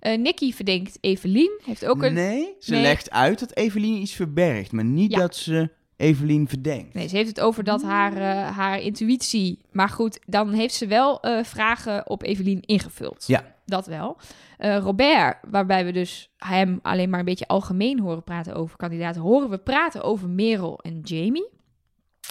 [0.00, 1.60] Eh, Nicky verdenkt Evelien.
[1.64, 2.12] Heeft ook een...
[2.14, 2.82] Nee, ze Nee.
[2.82, 5.18] legt uit dat Evelien iets verbergt, maar niet Ja.
[5.18, 6.94] dat ze Evelien verdenkt.
[6.94, 9.58] Nee, ze heeft het over dat haar, eh, haar intuïtie...
[9.72, 13.24] Maar goed, dan heeft ze wel eh, vragen op Evelien ingevuld.
[13.26, 13.44] Ja.
[13.70, 14.16] Dat wel.
[14.58, 19.20] Eh, Robert, waarbij we dus hem alleen maar een beetje algemeen horen praten over kandidaten...
[19.20, 21.48] horen we praten over Merel en Jamie.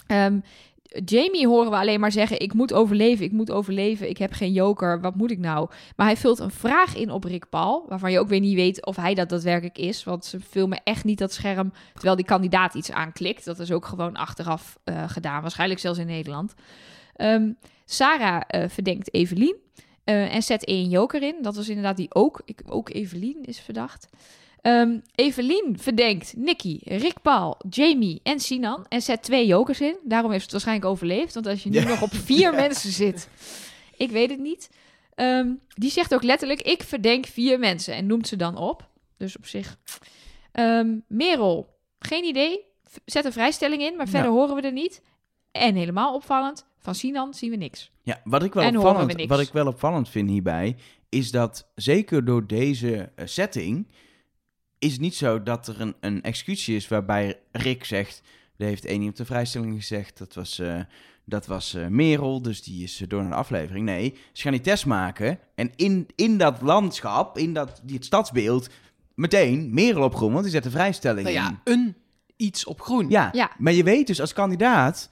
[0.06, 0.38] Ehm,
[1.04, 4.52] Jamie horen we alleen maar zeggen: Ik moet overleven, ik moet overleven, ik heb geen
[4.52, 5.70] joker, wat moet ik nou?
[5.96, 8.86] Maar hij vult een vraag in op Rick Paul, waarvan je ook weer niet weet
[8.86, 10.04] of hij dat daadwerkelijk is.
[10.04, 13.44] Want ze filmen echt niet dat scherm terwijl die kandidaat iets aanklikt.
[13.44, 16.54] Dat is ook gewoon achteraf eh, gedaan, waarschijnlijk zelfs in Nederland.
[17.16, 17.52] Ehm,
[17.84, 19.56] Sarah eh, verdenkt Evelien
[20.04, 21.34] eh, en zet één joker in.
[21.42, 22.42] Dat was inderdaad die ook.
[22.44, 24.08] Ik, ook Evelien is verdacht.
[24.60, 29.96] Ehm, Evelien verdenkt Nicky, Rick Paul, Jamie en Sinan en zet twee jokers in.
[30.04, 31.34] Daarom heeft het waarschijnlijk overleefd.
[31.34, 31.88] Want als je nu Ja.
[31.88, 33.28] nog op vier mensen zit,
[33.96, 34.70] ik weet het niet.
[35.14, 38.88] Ehm, die zegt ook letterlijk, ik verdenk vier mensen en noemt ze dan op.
[39.16, 39.78] Dus op zich.
[40.52, 42.60] Ehm Merel, geen idee.
[43.04, 44.12] Zet een vrijstelling in, maar Ja.
[44.12, 45.02] verder horen we er niet.
[45.52, 47.90] En helemaal opvallend, van Sinan zien we niks.
[48.02, 50.76] Ja, wat ik, wel En opvallend, wat ik wel opvallend vind hierbij,
[51.08, 53.86] is dat zeker door deze eh, setting,
[54.78, 58.22] is het niet zo dat er een, een executie is waarbij Rick zegt,
[58.56, 60.80] er heeft één iemand de vrijstelling gezegd, dat was, eh,
[61.24, 63.84] dat was eh, Merel, dus die is door naar de aflevering.
[63.84, 68.04] Nee, ze gaan die test maken en in, in dat landschap, in dat, die, het
[68.04, 68.68] stadsbeeld,
[69.14, 71.42] meteen Merel op groen, want die zet de vrijstelling Nou in.
[71.42, 71.94] ja, een
[72.36, 73.08] iets op groen.
[73.08, 73.50] Ja, Ja.
[73.58, 75.10] maar je weet dus als kandidaat...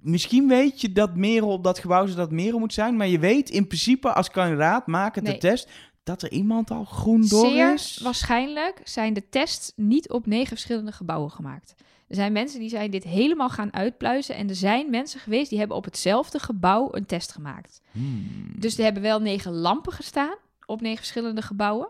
[0.00, 2.96] Misschien weet je dat Merel op dat gebouw zodat Merel moet zijn...
[2.96, 5.70] maar je weet in principe als kandidaat, maak het de test...
[6.02, 8.00] dat er iemand al groen door Zeer is.
[8.02, 11.74] waarschijnlijk zijn de tests niet op negen verschillende gebouwen gemaakt.
[12.12, 14.34] Er zijn mensen die zijn dit helemaal gaan uitpluizen.
[14.34, 17.80] En er zijn mensen geweest die hebben op hetzelfde gebouw een test gemaakt.
[17.92, 18.52] Hmm.
[18.56, 21.88] Dus er hebben wel negen lampen gestaan op negen verschillende gebouwen.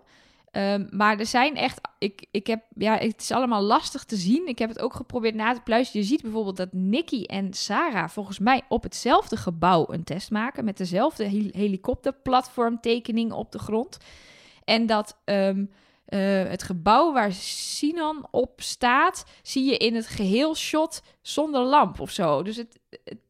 [0.53, 4.47] Ehm, maar er zijn echt, ik, ik heb, ja, het is allemaal lastig te zien.
[4.47, 6.01] Ik heb het ook geprobeerd na te pluizen.
[6.01, 10.65] Je ziet bijvoorbeeld dat Nicky en Sarah volgens mij op hetzelfde gebouw een test maken.
[10.65, 13.99] Met dezelfde hel- helikopterplatformtekening op de grond.
[14.65, 15.65] En dat ehm,
[16.05, 22.01] eh, het gebouw waar Sinan op staat, zie je in het geheel shot zonder lamp
[22.01, 22.43] of zo.
[22.43, 22.79] Dus het-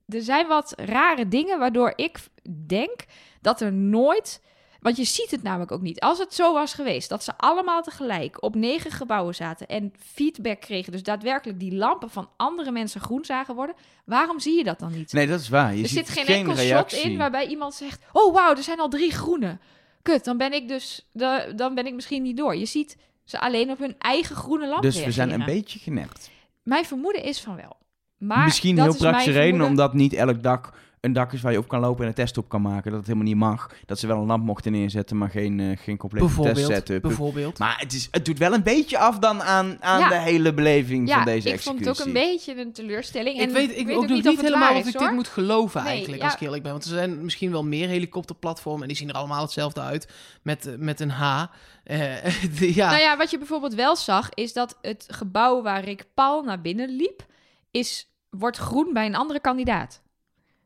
[0.09, 2.19] er zijn wat rare dingen waardoor ik
[2.67, 3.05] denk
[3.41, 4.43] dat er nooit.
[4.83, 6.01] Want je ziet het namelijk ook niet.
[6.01, 10.61] Als het zo was geweest dat ze allemaal tegelijk op negen gebouwen zaten en feedback
[10.61, 13.75] kregen, dus daadwerkelijk die lampen van andere mensen groen zagen worden,
[14.05, 15.13] waarom zie je dat dan niet?
[15.13, 15.75] Nee, dat is waar.
[15.75, 16.99] Je er ziet zit geen, enkel reactie.
[16.99, 19.59] shot in waarbij iemand zegt: Oh wauw, er zijn al drie groene.
[20.03, 22.57] Kut, dan ben ik dus, da- dan ben ik misschien niet door.
[22.57, 26.31] Je ziet ze alleen op hun eigen groene lamp Dus we zijn een beetje genept.
[26.63, 27.77] Mijn vermoeden is van wel.
[28.19, 30.73] Maar Misschien heel praktische reden, omdat niet elk dak
[31.03, 32.91] een dak is waar je op kan lopen en een test op kan maken.
[32.91, 33.71] Dat het helemaal niet mag.
[33.87, 36.57] Dat ze wel een lamp mochten neerzetten, maar geen, eh, geen complete Bijvoorbeeld.
[36.57, 37.03] testsetup.
[37.03, 37.59] bijvoorbeeld.
[37.59, 40.09] Maar het, is, het doet wel een beetje af dan aan, aan Ja.
[40.09, 41.85] de hele beleving Ja, van deze ik executie.
[41.85, 43.37] vond het ook een beetje een teleurstelling.
[43.41, 45.29] ik en weet, ik weet ook niet, of het helemaal waar of ik dit moet
[45.29, 46.25] geloven Nee, eigenlijk, ja.
[46.29, 46.73] als ik eerlijk ben.
[46.73, 50.09] Want er zijn misschien wel meer helikopterplatformen en die zien er allemaal hetzelfde uit
[50.43, 51.45] met, eh, met een H.
[51.85, 51.99] Eh,
[52.59, 52.91] de- ja.
[52.91, 56.61] Nou ja, wat je bijvoorbeeld wel zag, is dat het gebouw waar Rick Paul naar
[56.61, 57.27] binnen liep,
[57.71, 60.02] is, wordt groen bij een andere kandidaat.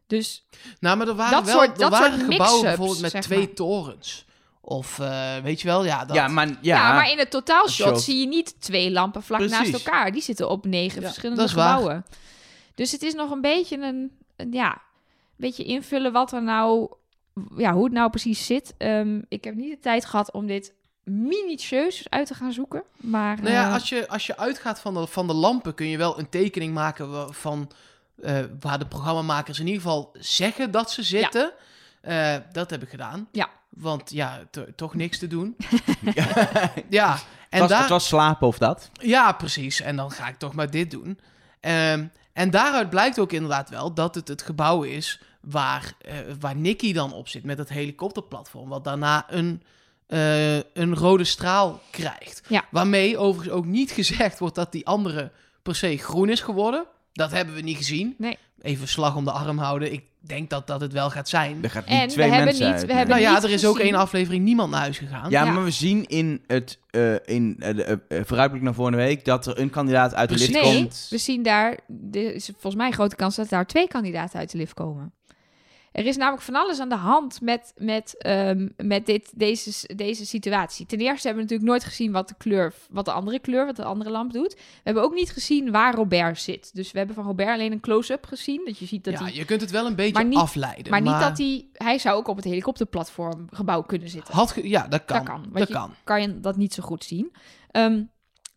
[0.07, 0.47] Dus
[0.81, 3.39] Nou, maar er waren Dat wel soort- er dat waren soort gebouwen bijvoorbeeld met twee
[3.39, 3.53] maar.
[3.55, 4.25] torens.
[4.61, 6.17] Of eh, weet je wel, ja, dat.
[6.17, 8.03] Ja, maar, ja, ja, maar in het totaalshot shot.
[8.03, 10.13] zie je niet twee lampen vlak naast elkaar.
[10.13, 11.51] Die zitten op negen Ja, verschillende waar.
[11.51, 12.05] gebouwen.
[12.75, 14.79] Dus het is nog een beetje een, een ja, een
[15.37, 16.89] beetje invullen wat er nou,
[17.57, 18.75] ja, hoe het nou precies zit.
[18.79, 23.37] Ehm, ik heb niet de tijd gehad om dit minutieus uit te gaan zoeken, maar
[23.43, 25.97] Nou ja, eh, als je, als je uitgaat van de, van de lampen, kun je
[25.99, 27.71] wel een tekening maken van
[28.23, 31.53] eh, waar de programmamakers in ieder geval zeggen dat ze zitten.
[32.01, 33.29] Eh, dat heb ik gedaan.
[33.33, 33.49] Ja.
[33.69, 35.57] Want ja, to- toch niks te doen.
[36.15, 36.25] ja.
[36.89, 38.91] Ja, het, en was, daar, het was slapen of dat.
[38.93, 39.81] ja, precies.
[39.81, 41.19] En dan ga ik toch maar dit doen.
[41.61, 46.57] Ehm, en daaruit blijkt ook inderdaad wel dat het het gebouw is waar, eh, waar
[46.57, 48.69] Nicky dan op zit met het helikopterplatform.
[48.69, 49.63] Wat daarna een,
[50.07, 52.41] eh, een rode straal krijgt.
[52.49, 52.65] Ja.
[52.71, 56.87] Waarmee overigens ook niet gezegd wordt dat die andere per se groen is geworden.
[57.17, 58.15] Dat hebben we niet gezien.
[58.19, 58.39] Nee.
[58.63, 59.93] Even slag om de arm houden.
[59.93, 61.59] Ik denk dat dat het wel gaat zijn.
[61.63, 62.81] Er gaat En niet we twee hebben mensen niet- uit.
[62.81, 62.97] we nee.
[62.97, 65.31] hebben Nou ja, er is ook één aflevering niemand naar huis gegaan.
[65.31, 65.51] Ja, Ja.
[65.53, 69.47] maar we zien in het eh, in eh, de eh, vooruitblik naar volgende week dat
[69.47, 71.07] er een kandidaat uit de lift Nee, komt.
[71.11, 71.79] we zien daar,
[72.13, 75.13] er is volgens mij een grote kans dat daar twee kandidaten uit de lift komen.
[75.97, 80.27] Er is namelijk van alles aan de hand met, met, ehm, met dit, deze, deze
[80.27, 80.87] situatie.
[80.87, 83.77] Ten eerste hebben we natuurlijk nooit gezien wat de kleur, wat de andere kleur, wat
[83.77, 84.55] de andere lamp doet.
[84.55, 86.75] We hebben ook niet gezien waar Robert zit.
[86.75, 88.63] Dus we hebben van Robert alleen een close-up gezien.
[88.65, 89.35] Dat je ziet dat ja, hij.
[89.35, 90.91] je kunt het wel een beetje Maar niet- afleiden.
[90.91, 91.69] Maar niet dat hij.
[91.73, 94.35] Hij zou ook op het helikopterplatform gebouw kunnen zitten.
[94.35, 95.17] Had ja, dat kan.
[95.17, 95.47] Dat kan.
[95.53, 95.91] Dat je kan.
[96.05, 97.33] kan je dat niet zo goed zien.
[97.71, 98.03] Ehm,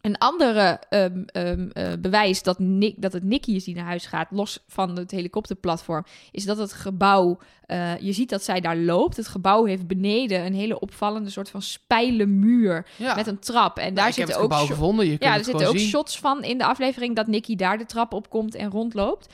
[0.01, 4.05] een andere ehm, ehm, eh, bewijs dat, Nick, dat het Nicky is die naar huis
[4.05, 8.77] gaat, los van het helikopterplatform, is dat het gebouw, eh, je ziet dat zij daar
[8.77, 9.17] loopt.
[9.17, 13.15] Het gebouw heeft beneden een hele opvallende soort van spijlenmuur Ja.
[13.15, 13.77] met een trap.
[13.77, 15.05] En daar zitten ook gevonden.
[15.05, 15.87] Je ja, er zitten ook zien.
[15.89, 19.33] shots van in de aflevering dat Nicky daar de trap op komt en rondloopt.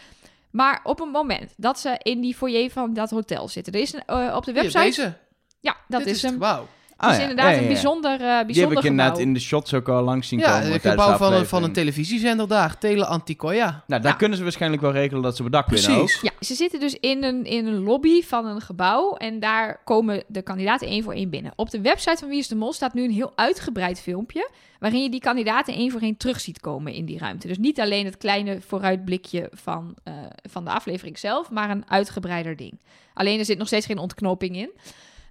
[0.52, 3.94] Maar op het moment dat ze in die foyer van dat hotel zitten, er is
[3.94, 4.84] een, eh, op de Hier, website.
[4.84, 5.14] deze.
[5.60, 6.34] Ja, dat Dit is het hem.
[6.42, 6.68] gebouw.
[6.98, 7.22] Het is ja.
[7.22, 7.68] inderdaad Ja, ja, een ja.
[7.70, 9.26] bijzonder, eh Die heb bijzonder ik inderdaad gebouw.
[9.28, 10.72] in de shots ook al langs zien Ja, komen.
[10.72, 11.74] het tijdens de gebouw van een, van een aflevering.
[11.74, 12.78] televisiezender daar.
[12.78, 13.84] Tele Anticoya.
[13.88, 14.18] Nou, daar Ja.
[14.18, 15.98] kunnen ze waarschijnlijk wel regelen dat ze op het dak winnen ook.
[16.06, 16.22] Precies.
[16.22, 20.24] Ja, ze zitten dus in een, in een lobby van een gebouw en daar komen
[20.28, 21.52] de kandidaten één voor één binnen.
[21.56, 25.04] Op de website van Wie is de Mol staat nu een heel uitgebreid filmpje waarin
[25.04, 27.48] je die kandidaten één voor één terug ziet komen in die ruimte.
[27.48, 30.14] Dus niet alleen het kleine vooruitblikje van, eh,
[30.50, 32.80] van de aflevering zelf, maar een uitgebreider ding.
[33.14, 34.70] Alleen er zit nog steeds geen ontknoping in.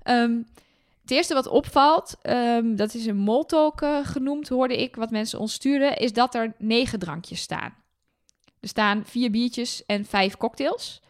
[0.03, 0.33] Ehm,
[1.05, 5.39] het eerste wat opvalt, ehm, dat is een moltalk eh, genoemd, hoorde ik, wat mensen
[5.39, 7.75] ons stuurden, is dat er negen drankjes staan.
[8.61, 11.03] Er staan vier biertjes en vijf cocktails.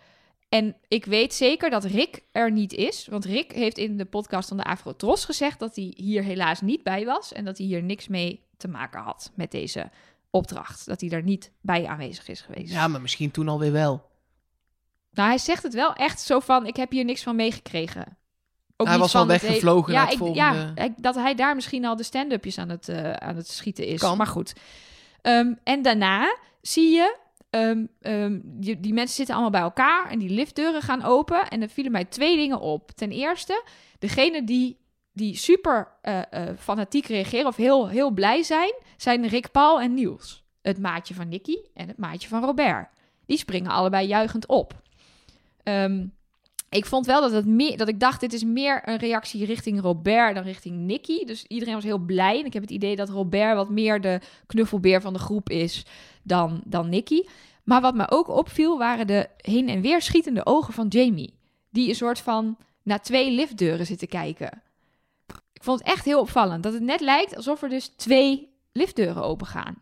[0.48, 3.06] En ik weet zeker dat Rick er niet is.
[3.06, 6.82] Want Rick heeft in de podcast van de Afro-Tros gezegd dat hij hier helaas niet
[6.82, 7.32] bij was.
[7.32, 9.90] En dat hij hier niks mee te maken had met deze
[10.30, 10.86] opdracht.
[10.86, 12.72] Dat hij er niet bij aanwezig is geweest.
[12.72, 14.10] Ja, maar misschien toen alweer wel.
[15.10, 18.18] Nou, hij zegt het wel echt zo van, ik heb hier niks van meegekregen.
[18.76, 21.34] Ook Hij was al weggevlogen hele- naar het ja, ik- volgende- Ja, ik- dat hij
[21.34, 24.00] daar misschien al de stand-upjes aan, het, eh, aan het schieten is.
[24.00, 24.16] Kan.
[24.16, 24.52] Maar goed.
[25.22, 27.16] Ehm, en daarna zie je,
[27.50, 31.48] ehm, ehm, die, die mensen zitten allemaal bij elkaar en die liftdeuren gaan open.
[31.48, 32.90] En er vielen mij twee dingen op.
[32.90, 33.62] Ten eerste,
[33.98, 34.78] degene die,
[35.12, 39.94] die super eh, eh, fanatiek reageren of heel, heel blij zijn, zijn Rick Paul en
[39.94, 40.44] Niels.
[40.62, 42.88] Het maatje van Nicky en het maatje van Robert.
[43.26, 44.82] Die springen allebei juichend op.
[46.74, 49.80] ik vond wel dat, het meer, dat ik dacht, dit is meer een reactie richting
[49.80, 51.24] Robert dan richting Nicky.
[51.24, 52.38] Dus iedereen was heel blij.
[52.38, 55.86] En ik heb het idee dat Robert wat meer de knuffelbeer van de groep is
[56.22, 57.22] dan, dan Nicky.
[57.64, 61.34] Maar wat me ook opviel, waren de heen en weer schietende ogen van Jamie.
[61.70, 64.62] Die een soort van naar twee liftdeuren zit te kijken.
[65.52, 66.62] Ik vond het echt heel opvallend.
[66.62, 69.76] Dat het net lijkt alsof er dus twee liftdeuren open gaan.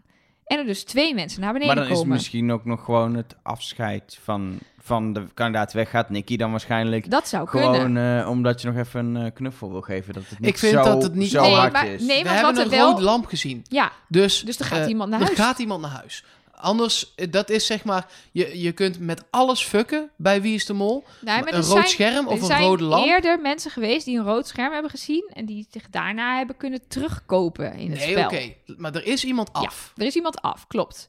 [0.45, 2.15] En er dus twee mensen naar beneden Maar dan is komen.
[2.15, 6.11] misschien ook nog gewoon het afscheid van, van de kandidaat weggaat.
[6.11, 7.75] Nicky dan waarschijnlijk Dat zou kunnen.
[7.75, 10.15] gewoon eh, omdat je nog even een eh, knuffel wil geven.
[10.15, 12.03] Dat het niet Ik vind zo, dat het niet- zo Nee, hard maar- is.
[12.03, 13.65] nee, We hebben wat een er wel- rode lamp gezien.
[13.69, 15.39] Ja, Dus, Dus er gaat eh, iemand naar er huis.
[15.39, 16.25] gaat iemand naar huis.
[16.55, 20.73] Anders, dat is zeg maar, je, je kunt met alles fucken bij Wie is de
[20.73, 21.05] Mol.
[21.21, 23.07] Nee, maar een er rood zijn, scherm er of een zijn rode lamp.
[23.07, 25.31] eerder mensen geweest die een rood scherm hebben gezien...
[25.35, 28.25] en die zich daarna hebben kunnen terugkopen in het Nee, spel.
[28.25, 28.53] oké.
[28.77, 29.93] Maar er is iemand af.
[29.97, 31.09] Er is iemand af, klopt.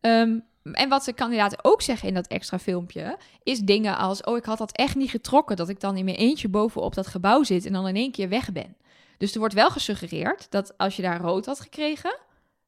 [0.00, 0.38] Ehm,
[0.72, 3.16] en wat de kandidaten ook zeggen in dat extra filmpje...
[3.42, 4.22] is dingen als...
[4.22, 5.56] oh, ik had dat echt niet getrokken...
[5.56, 7.66] dat ik dan in mijn eentje bovenop dat gebouw zit...
[7.66, 8.76] en dan in één keer weg ben.
[9.18, 12.16] Dus er wordt wel gesuggereerd dat als je daar rood had gekregen...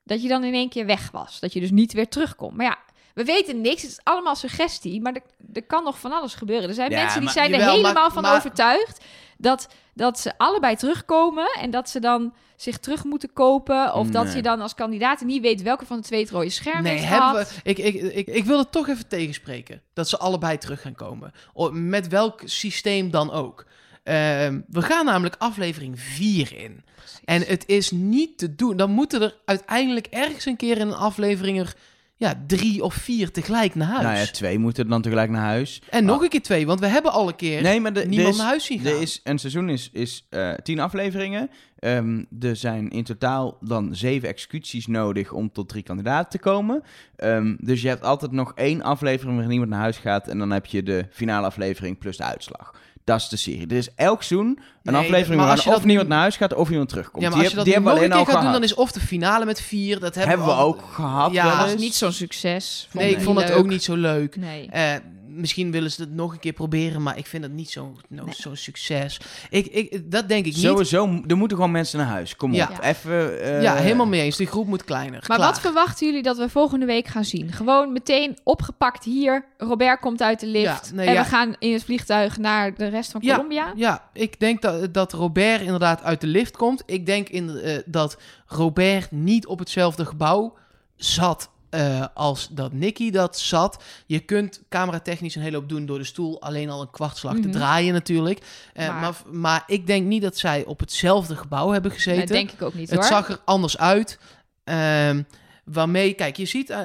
[0.04, 1.40] dat je dan in één keer weg was.
[1.40, 2.56] Dat je dus niet weer terugkomt.
[2.56, 2.78] Maar ja,
[3.14, 3.82] we weten niks.
[3.82, 5.00] Het is allemaal suggestie.
[5.00, 5.22] Maar er,
[5.52, 6.68] er kan nog van alles gebeuren.
[6.68, 9.04] Er zijn Ja, mensen die maar- zijn er Jawel, maar- helemaal van maar- overtuigd...
[9.42, 11.50] Dat, dat ze allebei terugkomen...
[11.60, 13.94] en dat ze dan zich terug moeten kopen...
[13.94, 15.62] of dat je dan als kandidaat niet weet...
[15.62, 17.54] welke van de twee het rode scherm Nee, heeft hebben gehad.
[17.54, 19.82] we, ik, ik, ik, ik wil het toch even tegenspreken.
[19.92, 21.32] Dat ze allebei terug gaan komen.
[21.72, 23.66] Met welk systeem dan ook.
[24.02, 26.84] Ehm, we gaan namelijk aflevering 4 in.
[27.24, 28.76] En het is niet te doen.
[28.76, 31.74] Dan moeten er uiteindelijk ergens een keer in een aflevering er
[32.22, 34.02] ja, drie of vier tegelijk naar huis.
[34.02, 35.82] Nou ja, twee moeten dan tegelijk naar huis.
[35.90, 38.34] en nog een keer twee, want we hebben al een keer Nee, maar de, niemand
[38.34, 39.00] is, naar huis zien gaan.
[39.00, 41.50] is, een seizoen is, is eh, tien afleveringen.
[41.78, 46.82] Ehm, er zijn in totaal dan zeven executies nodig om tot drie kandidaten te komen.
[47.16, 50.28] Ehm, dus je hebt altijd nog één aflevering waarin iemand naar huis gaat.
[50.28, 52.74] En dan heb je de finale aflevering plus de uitslag.
[53.04, 53.66] Dat is de serie.
[53.66, 54.46] Er is elk seizoen
[54.82, 56.88] een Nee, aflevering maar waarin als je of dat niemand naar huis gaat of iemand
[56.88, 57.22] terugkomt.
[57.22, 59.00] ja, maar die als je dat nog een keer gaat doen, dan is of de
[59.00, 60.00] finale met vier.
[60.00, 61.80] Dat hebben, hebben we al- ook gehad Ja, Dat is eens.
[61.82, 62.88] niet zo'n succes.
[62.92, 64.36] Nee, ik vond het ook niet zo leuk.
[64.36, 64.68] Nee.
[64.70, 64.94] Eh,
[65.34, 68.24] misschien willen ze het nog een keer proberen, maar ik vind het niet zo'n no,
[68.24, 68.34] Nee.
[68.34, 69.20] zo'n succes.
[69.50, 70.62] Ik, ik, dat denk ik niet.
[70.62, 72.36] Sowieso, er moeten gewoon mensen naar huis.
[72.36, 72.68] Kom Ja.
[72.72, 73.40] op, even...
[73.42, 74.36] eh, ja, helemaal mee eens.
[74.36, 75.10] Die groep moet kleiner.
[75.28, 75.50] Maar Klaar.
[75.50, 77.52] wat verwachten jullie dat we volgende week gaan zien?
[77.52, 79.44] Gewoon meteen opgepakt hier.
[79.58, 80.88] Robert komt uit de lift.
[80.90, 81.22] Ja, nee, en ja.
[81.22, 83.34] we gaan in het vliegtuig naar de rest van Ja.
[83.34, 83.72] Colombia.
[83.76, 86.82] Ja, ik denk dat, dat Robert inderdaad uit de lift komt.
[86.86, 88.16] Ik denk in, eh, dat
[88.46, 90.54] Robert niet op hetzelfde gebouw
[90.96, 93.82] zat eh, als dat Nicky dat zat.
[94.06, 97.42] Je kunt cameratechnisch een hele hoop doen door de stoel alleen al een kwartslag Mhm.
[97.42, 98.40] te draaien natuurlijk.
[98.74, 99.14] Eh, Maar- maar...
[99.30, 102.20] Maar, ik denk niet dat zij op hetzelfde gebouw hebben gezeten.
[102.20, 103.08] Dat denk ik ook niet Het hoor.
[103.08, 104.18] zag er anders uit.
[104.64, 105.22] Ehm,
[105.64, 106.78] waarmee, kijk, je ziet eh,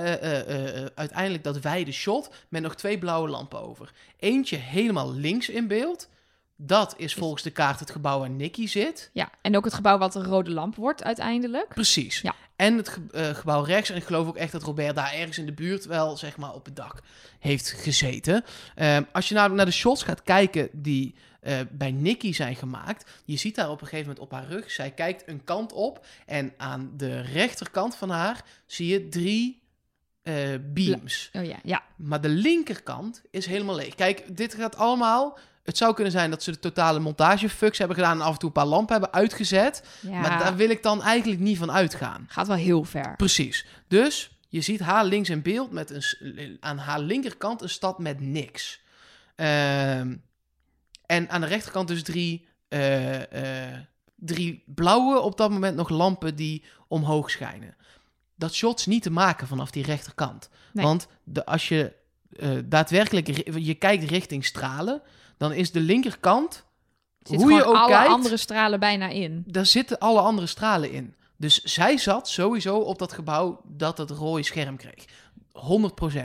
[0.96, 3.92] uiteindelijk dat wijde shot met nog twee blauwe lampen over.
[4.20, 6.10] Eentje helemaal links in beeld.
[6.60, 9.10] Dat is volgens de kaart het gebouw waar Nicky zit.
[9.14, 11.68] Ja, en ook het gebouw wat een rode lamp wordt uiteindelijk.
[11.68, 12.22] Precies.
[12.22, 12.36] Ja.
[12.56, 13.90] En het ge- eh, gebouw rechts.
[13.90, 16.54] En ik geloof ook echt dat Robert daar ergens in de buurt wel, zeg maar,
[16.54, 17.02] op het dak
[17.40, 18.44] heeft gezeten.
[18.76, 23.12] Ehm, als je nou naar de shots gaat kijken die eh, bij Nicky zijn gemaakt.
[23.26, 24.72] Je ziet daar op een gegeven moment op haar rug.
[24.72, 26.06] Zij kijkt een kant op.
[26.26, 29.62] En aan de rechterkant van haar zie je drie
[30.22, 31.30] eh, beams.
[31.34, 31.84] Oh ja, ja.
[31.96, 33.96] Maar de linkerkant is helemaal leeg.
[33.96, 35.38] Kijk, dit gaat allemaal...
[35.68, 38.20] Het zou kunnen zijn dat ze de totale montagefucks hebben gedaan...
[38.20, 39.84] en af en toe een paar lampen hebben uitgezet.
[40.02, 40.20] ja.
[40.20, 42.26] Maar daar wil ik dan eigenlijk niet van uitgaan.
[42.28, 43.16] Gaat wel heel ver.
[43.16, 43.66] Precies.
[43.88, 48.20] Dus je ziet haar links in beeld met een, aan haar linkerkant een stad met
[48.20, 48.82] niks.
[49.36, 50.16] Ehm,
[51.06, 53.80] en aan de rechterkant dus drie, eh, eh,
[54.16, 57.76] drie blauwe, op dat moment nog lampen die omhoog schijnen.
[58.36, 60.50] Dat shot is niet te maken vanaf die rechterkant.
[60.74, 60.86] Nee.
[60.86, 61.94] Want de, als je
[62.32, 65.02] eh, daadwerkelijk je kijkt richting stralen,
[65.38, 66.66] dan is de linkerkant,
[67.22, 69.44] Zit hoe je ook alle kijkt, andere stralen bijna in.
[69.48, 71.16] daar zitten alle andere stralen in.
[71.38, 75.06] Dus zij zat sowieso op dat gebouw dat het rode scherm kreeg.
[76.16, 76.18] 100%.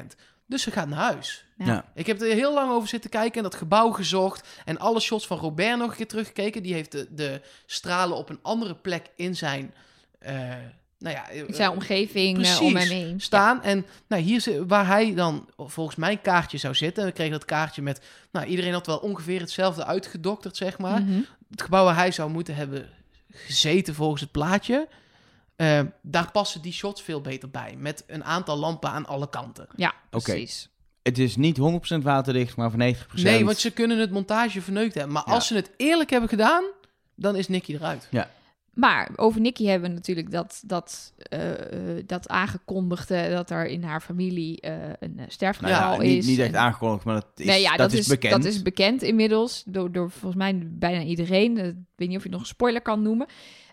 [0.46, 1.44] Dus ze gaat naar huis.
[1.58, 1.66] Ja.
[1.66, 1.84] Ja.
[1.94, 4.48] Ik heb er heel lang over zitten kijken en dat gebouw gezocht.
[4.64, 6.62] En alle shots van Robert nog een keer teruggekeken.
[6.62, 9.74] Die heeft de, de stralen op een andere plek in zijn...
[10.18, 10.54] eh,
[11.02, 11.24] nou ja,
[11.54, 12.58] zijn eh, omgeving eh, precies.
[12.60, 13.20] om hem heen.
[13.20, 13.62] staan.
[13.62, 17.02] En nou, hier waar hij dan volgens mijn kaartje zou zitten.
[17.02, 18.00] En we kregen dat kaartje met...
[18.32, 20.76] Nou, iedereen had wel ongeveer hetzelfde uitgedokterd, zeg Ja.
[20.78, 21.20] maar Mhm.
[21.50, 22.88] het gebouw waar hij zou moeten hebben
[23.30, 24.88] gezeten volgens het plaatje.
[25.56, 27.74] eh, daar passen die shots veel beter bij.
[27.78, 29.66] Met een aantal lampen aan alle kanten.
[29.76, 30.68] Ja, precies.
[31.02, 33.22] Het is niet 100% waterdicht, maar van 90%.
[33.22, 35.12] Nee, want ze kunnen het montage verneukt hebben.
[35.12, 35.32] Maar Ja.
[35.32, 36.64] als ze het eerlijk hebben gedaan,
[37.14, 38.08] dan is Nicky eruit.
[38.72, 43.82] Maar over Nikki hebben we natuurlijk dat, dat, eh, eh, dat aangekondigde dat er in
[43.82, 46.26] haar familie eh, een sterfgeval Nou ja, niet, is.
[46.26, 48.32] niet echt En- aangekondigd, maar dat is, nee, ja, dat, is, bekend.
[48.32, 51.58] Dat is bekend inmiddels door, door volgens mij bijna iedereen.
[51.58, 53.26] Ik weet niet of je het nog een spoiler kan noemen.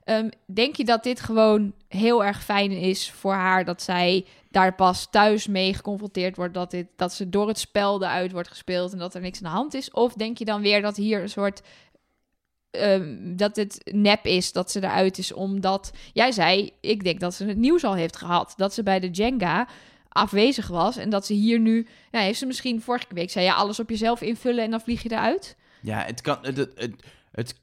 [0.04, 4.76] Ehm, denk je dat dit gewoon heel erg fijn is voor haar dat zij daar
[4.76, 8.92] pas thuis mee geconfronteerd wordt, dat, dit, dat ze door het spel eruit wordt gespeeld
[8.94, 9.92] en dat er niks aan de hand is?
[9.92, 11.62] Of denk je dan weer dat hier een soort
[12.72, 17.34] ehm, dat het nep is dat ze eruit is omdat jij zei, ik denk dat
[17.34, 19.68] ze het nieuws al heeft gehad, dat ze bij de Jenga
[20.10, 23.80] afwezig was en dat ze hier nu, heeft ze misschien vorige week zei ja alles
[23.80, 25.56] op jezelf invullen en dan vlieg je eruit.
[25.82, 26.38] Ja, het kan.
[26.42, 26.58] Het,
[27.32, 27.56] het-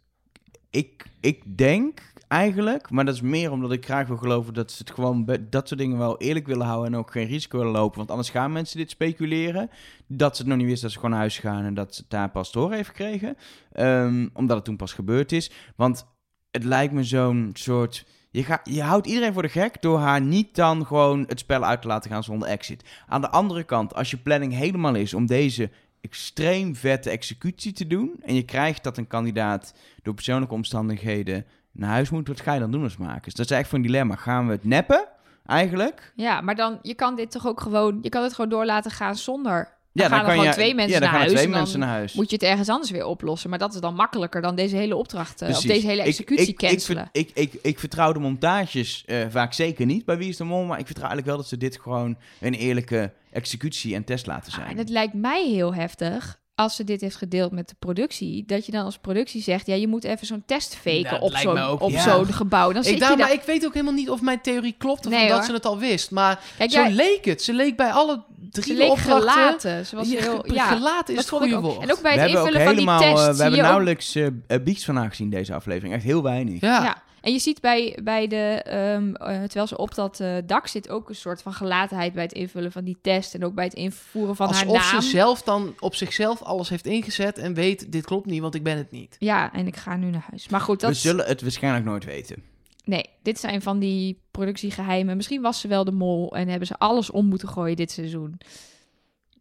[0.71, 4.79] ik, ik denk eigenlijk, maar dat is meer omdat ik graag wil geloven dat ze
[4.79, 7.97] het gewoon dat soort dingen wel eerlijk willen houden en ook geen risico willen lopen.
[7.97, 9.71] Want anders gaan mensen dit speculeren.
[10.07, 12.01] Dat ze het nog niet wisten dat ze gewoon naar huis gaan en dat ze
[12.01, 13.37] het daar pas horen heeft gekregen.
[13.73, 15.51] Ehm, omdat het toen pas gebeurd is.
[15.77, 16.07] Want
[16.51, 18.07] het lijkt me zo'n soort.
[18.31, 21.65] Je, ga, je houdt iedereen voor de gek door haar niet dan gewoon het spel
[21.65, 22.85] uit te laten gaan zonder exit.
[23.07, 25.71] Aan de andere kant, als je planning helemaal is om deze
[26.01, 28.15] extreem vette executie te doen.
[28.23, 31.47] en je krijgt dat een kandidaat door persoonlijke omstandigheden
[31.77, 33.35] naar huis moet, wat ga je dan doen als makers?
[33.35, 34.17] Dat is eigenlijk voor een dilemma.
[34.17, 35.05] Gaan we het neppen,
[35.47, 36.13] eigenlijk?
[36.17, 38.91] Ja, maar dan je kan dit toch ook gewoon, je kan het gewoon door laten
[38.91, 39.75] gaan zonder.
[39.93, 41.33] Dan Ja, gaan er gewoon je, twee mensen ja, dan naar gaan huis.
[41.33, 42.13] twee en dan mensen naar huis.
[42.13, 43.51] Moet je het ergens anders weer oplossen.
[43.51, 46.49] Maar dat is dan makkelijker dan deze hele opdracht, eh, of deze hele Ik- executie
[46.49, 47.09] ik, ik, cancelen.
[47.13, 50.65] Ik, ik, ik, vertrouw de montages eh, vaak zeker niet bij Wie is de Mol,
[50.65, 54.53] maar ik vertrouw eigenlijk wel dat ze dit gewoon een eerlijke executie en test laten
[54.53, 54.71] Ah, zijn.
[54.71, 58.67] en het lijkt mij heel heftig als ze dit heeft gedeeld met de productie, dat
[58.67, 61.81] je dan als productie zegt, ja, je moet even zo'n test faken Ja, op zo'n
[61.81, 62.03] op ja.
[62.03, 62.73] zo'n gebouw.
[62.73, 63.27] Dan zit Ik, je daar, daar.
[63.27, 65.47] maar ik weet ook helemaal niet of mijn theorie klopt of Nee, dat hoor.
[65.47, 66.11] ze het al wist.
[66.11, 67.43] Maar Kijk, zo jij, leek het.
[67.43, 69.33] Ze leek bij alle drie ze leek opdrachten...
[69.33, 69.87] gelaten.
[69.87, 71.75] Ze was heel, ja, gelaten is dat het vond ik goede ook.
[71.75, 71.89] woord.
[71.89, 74.27] En ook bij we het invullen van die helemaal, test eh, we hebben nauwelijks eh
[74.47, 75.95] eh, beats van haar gezien deze aflevering.
[75.95, 76.61] Echt heel weinig.
[76.61, 77.03] Ja.
[77.27, 80.89] En je ziet bij, bij de, ehm, eh, terwijl ze op dat eh, dak zit,
[80.89, 83.35] ook een soort van gelatenheid bij het invullen van die test.
[83.35, 85.03] En ook bij het invoeren van haar Alsof naam.
[85.03, 88.63] ze zelf dan op zichzelf alles heeft ingezet en weet, dit klopt niet, want ik
[88.63, 89.17] ben het niet.
[89.19, 90.49] Ja, en ik ga nu naar huis.
[90.49, 92.43] Maar goed, dat We zullen het waarschijnlijk nooit weten.
[92.85, 95.17] Nee, dit zijn van die productiegeheimen.
[95.17, 98.39] Misschien was ze wel de mol en hebben ze alles om moeten gooien dit seizoen.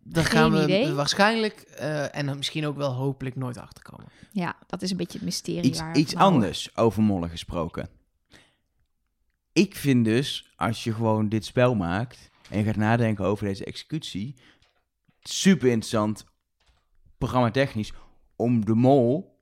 [0.08, 0.94] Daar Geen gaan we idee.
[0.94, 4.06] waarschijnlijk eh, en dan misschien ook wel hopelijk nooit achterkomen.
[4.36, 5.64] Ja, dat is een beetje het mysterie.
[5.64, 7.90] Iets, waar iets anders over mollen gesproken.
[9.54, 13.66] Ik vind dus, als je gewoon dit spel maakt en je gaat nadenken over deze
[13.66, 14.36] executie,
[15.22, 16.26] super interessant,
[17.18, 17.94] programma technisch,
[18.36, 19.40] om de mol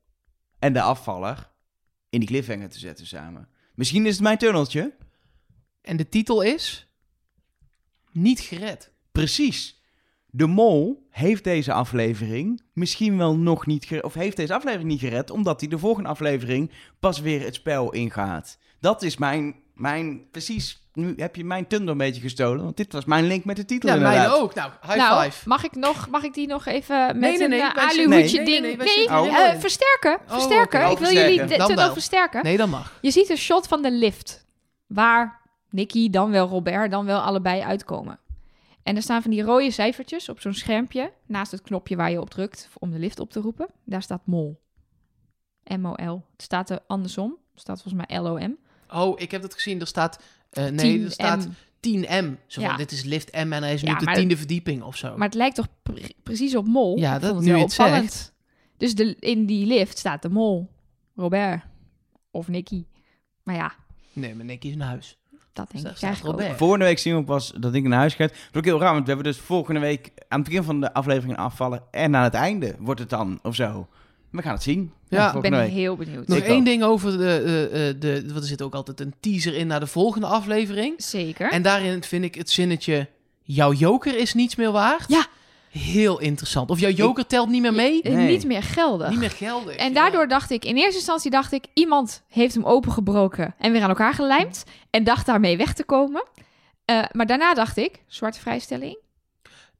[0.59, 1.51] en de afvaller
[2.09, 3.49] in die cliffhanger te zetten samen.
[3.75, 4.97] Misschien is het mijn tunneltje.
[5.81, 6.87] En de titel is
[8.11, 8.91] Niet gered.
[9.11, 9.82] Precies.
[10.35, 14.99] De mol heeft deze aflevering misschien wel nog niet gered, of heeft deze aflevering niet
[14.99, 18.57] gered, omdat hij de volgende aflevering pas weer het spel ingaat.
[18.79, 22.93] Dat is mijn, mijn, precies, nu heb je mijn tunnel een beetje gestolen, want dit
[22.93, 24.27] was mijn link met de titel Ja, inderdaad.
[24.27, 24.53] mij ook.
[24.53, 25.47] Nou, high nou, five.
[25.49, 28.05] mag ik, nog, mag ik die nog even met nee, een nee, eh, wij zitten-
[28.11, 28.77] aluhoedje nee, nee, ding...
[28.77, 29.59] nee, Nee, eh, in.
[29.59, 30.89] versterken, Oh, versterken.
[30.91, 31.93] Ik wil Oh, jullie de Dan tunnel wel.
[31.93, 32.43] versterken.
[32.43, 32.97] Nee, dat mag.
[33.01, 34.45] Je ziet een shot van de lift,
[34.87, 38.19] waar Nicky, dan wel Robert, dan wel allebei uitkomen.
[38.83, 42.21] En er staan van die rode cijfertjes op zo'n schermpje, naast het knopje waar je
[42.21, 43.67] op drukt om de lift op te roepen.
[43.85, 44.61] Daar staat mol.
[45.63, 46.21] M-O-L.
[46.31, 47.37] Het staat er andersom.
[47.51, 48.51] Het staat volgens mij L-O-M.
[48.93, 49.79] Oh, ik heb dat gezien.
[49.79, 51.51] Er staat, eh, nee, 10 er staat M.
[51.79, 52.35] 10M.
[52.47, 54.97] Zo van, dit is lift M en hij is nu Ja, de tiende verdieping of
[54.97, 55.17] zo.
[55.17, 56.97] Maar het lijkt toch pre- precies op mol?
[56.97, 58.33] Ja, dat- nu je het opvallend.
[58.77, 60.69] Dus de, in die lift staat de mol.
[61.15, 61.63] Robert.
[62.31, 62.85] Of Nicky.
[63.43, 63.73] Maar ja,
[64.13, 65.17] Nee, maar Nicky is naar huis.
[65.53, 66.57] Dat denk ik eigenlijk ook.
[66.57, 68.23] Volgende week zien we pas dat ik naar huis ga.
[68.27, 70.81] Dat is ook heel raar, want we hebben dus volgende week aan het begin van
[70.81, 71.81] de aflevering afvallen.
[71.91, 73.87] En aan het einde wordt het dan, of zo.
[74.29, 74.91] We gaan het zien.
[75.09, 75.71] Ja, Ik ben week.
[75.71, 76.27] heel benieuwd.
[76.27, 76.65] Nog Ik één ook.
[76.65, 77.27] ding over de,
[77.71, 78.23] eh, eh, de...
[78.25, 80.93] Want er zit ook altijd een teaser in naar de volgende aflevering.
[80.97, 81.51] Zeker.
[81.51, 83.07] En daarin vind ik het zinnetje...
[83.45, 85.05] Jouw joker is niets meer waard.
[85.07, 85.25] Ja.
[85.79, 86.69] Heel interessant.
[86.69, 88.01] Of jouw joker telt niet meer mee.
[88.01, 88.27] Eh, Nee.
[88.27, 89.09] Niet meer geldig.
[89.09, 89.75] Niet meer geldig.
[89.75, 89.93] En ja.
[89.93, 93.89] daardoor dacht ik, in eerste instantie dacht ik, iemand heeft hem opengebroken en weer aan
[93.89, 94.63] elkaar gelijmd.
[94.89, 96.23] En dacht daarmee weg te komen.
[96.85, 98.97] Eh, maar daarna dacht ik, zwarte vrijstelling.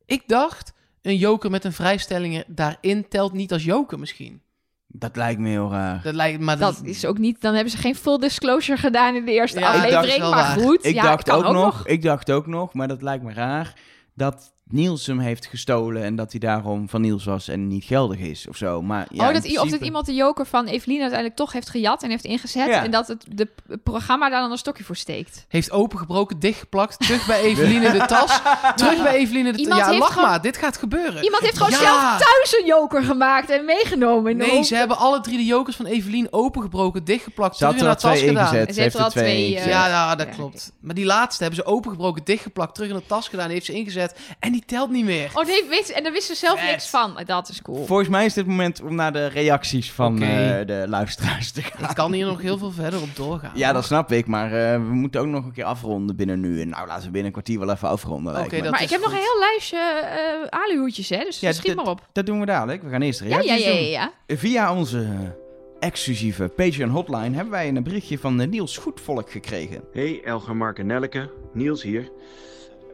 [0.06, 4.42] Ik dacht, een joker met een vrijstelling daarin telt niet als joker misschien.
[4.88, 6.02] Dat lijkt me heel raar.
[6.04, 9.26] Dat lijkt maar Dat is ook niet, dan hebben ze geen full disclosure gedaan in
[9.26, 10.22] de eerste Ja, ik dacht aflevering.
[10.22, 10.66] wel Maar waar.
[10.66, 13.74] goed, Ik ja, dacht ook, nog, ik dacht ook nog, maar dat lijkt me raar,
[14.14, 18.20] dat Niels hem heeft gestolen en dat hij daarom van Niels was en niet geldig
[18.20, 18.82] is of zo.
[18.82, 21.52] Maar ja, oh, dat, i- of dat principe- iemand de joker van Evelien uiteindelijk toch
[21.52, 22.68] heeft gejat en heeft ingezet.
[22.68, 22.84] Ja.
[22.84, 23.48] En dat het de
[23.84, 25.46] programma daar dan een stokje voor steekt.
[25.48, 28.40] Heeft opengebroken, dichtgeplakt, terug bij Eveline de tas.
[28.76, 29.78] Terug bij Eveline de tas.
[29.78, 31.24] Ja, lach gewoon- maar, dit gaat gebeuren.
[31.24, 31.78] Iemand heeft gewoon Ja.
[31.80, 34.32] zelf thuis een joker gemaakt en meegenomen.
[34.32, 37.74] in de Nee, ze hebben alle drie de jokers van Evelien opengebroken, dichtgeplakt, Ze terug
[37.76, 38.36] er in haar tas gedaan.
[38.54, 38.76] ingezet.
[38.76, 40.72] Ze heeft er al twee, eh, Ja, ja, dat Ja, klopt.
[40.82, 44.20] Maar die laatste hebben ze opengebroken, dichtgeplakt, terug in de tas gedaan, heeft ze ingezet.
[44.40, 45.32] En die telt niet meer.
[45.34, 47.22] Oh nee, wist, en daar wist ze zelf niks van.
[47.26, 47.86] Dat is cool.
[47.86, 51.90] Volgens mij is dit moment om naar de reacties van eh, de luisteraars te gaan.
[51.90, 53.52] Ik kan hier nog heel veel verder op doorgaan.
[53.56, 56.62] Ja, dat snap ik, maar eh, we moeten ook nog een keer afronden binnen nu.
[56.62, 58.40] En nou, laten we binnen een kwartier wel even afronden.
[58.40, 59.78] Oké, dat maar is ik heb nog een heel lijstje
[60.50, 61.18] eh aluhoedjes, hè?
[61.24, 62.08] Dus Ja, schiet maar op.
[62.12, 62.84] Dat doen we dadelijk.
[62.84, 63.90] We gaan eerst de Ja, ja, reacties ja, ja, doen.
[64.28, 64.36] ja.
[64.38, 65.08] Via onze
[65.80, 69.84] exclusieve Patreon hotline hebben wij een berichtje van Niels Goedvolk gekregen.
[69.94, 72.12] Hey Elger, Mark en Nelleke, Niels hier.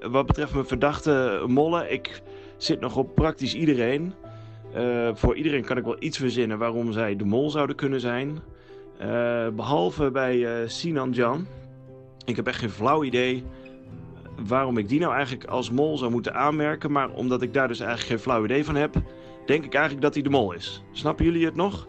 [0.02, 2.22] Wat betreft mijn verdachte mollen, ik
[2.58, 4.14] zit nog op praktisch iedereen.
[4.74, 8.40] Eh, voor iedereen kan ik wel iets verzinnen waarom zij de mol zouden kunnen zijn.
[8.98, 11.48] Eh, behalve bij eh, Sinan Jan.
[12.26, 13.44] Ik heb echt geen flauw idee
[14.48, 16.92] waarom ik die nou eigenlijk als mol zou moeten aanmerken.
[16.92, 18.94] Maar omdat ik daar dus eigenlijk geen flauw idee van heb,
[19.46, 20.84] denk ik eigenlijk dat hij de mol is.
[20.92, 21.88] Snappen jullie het nog?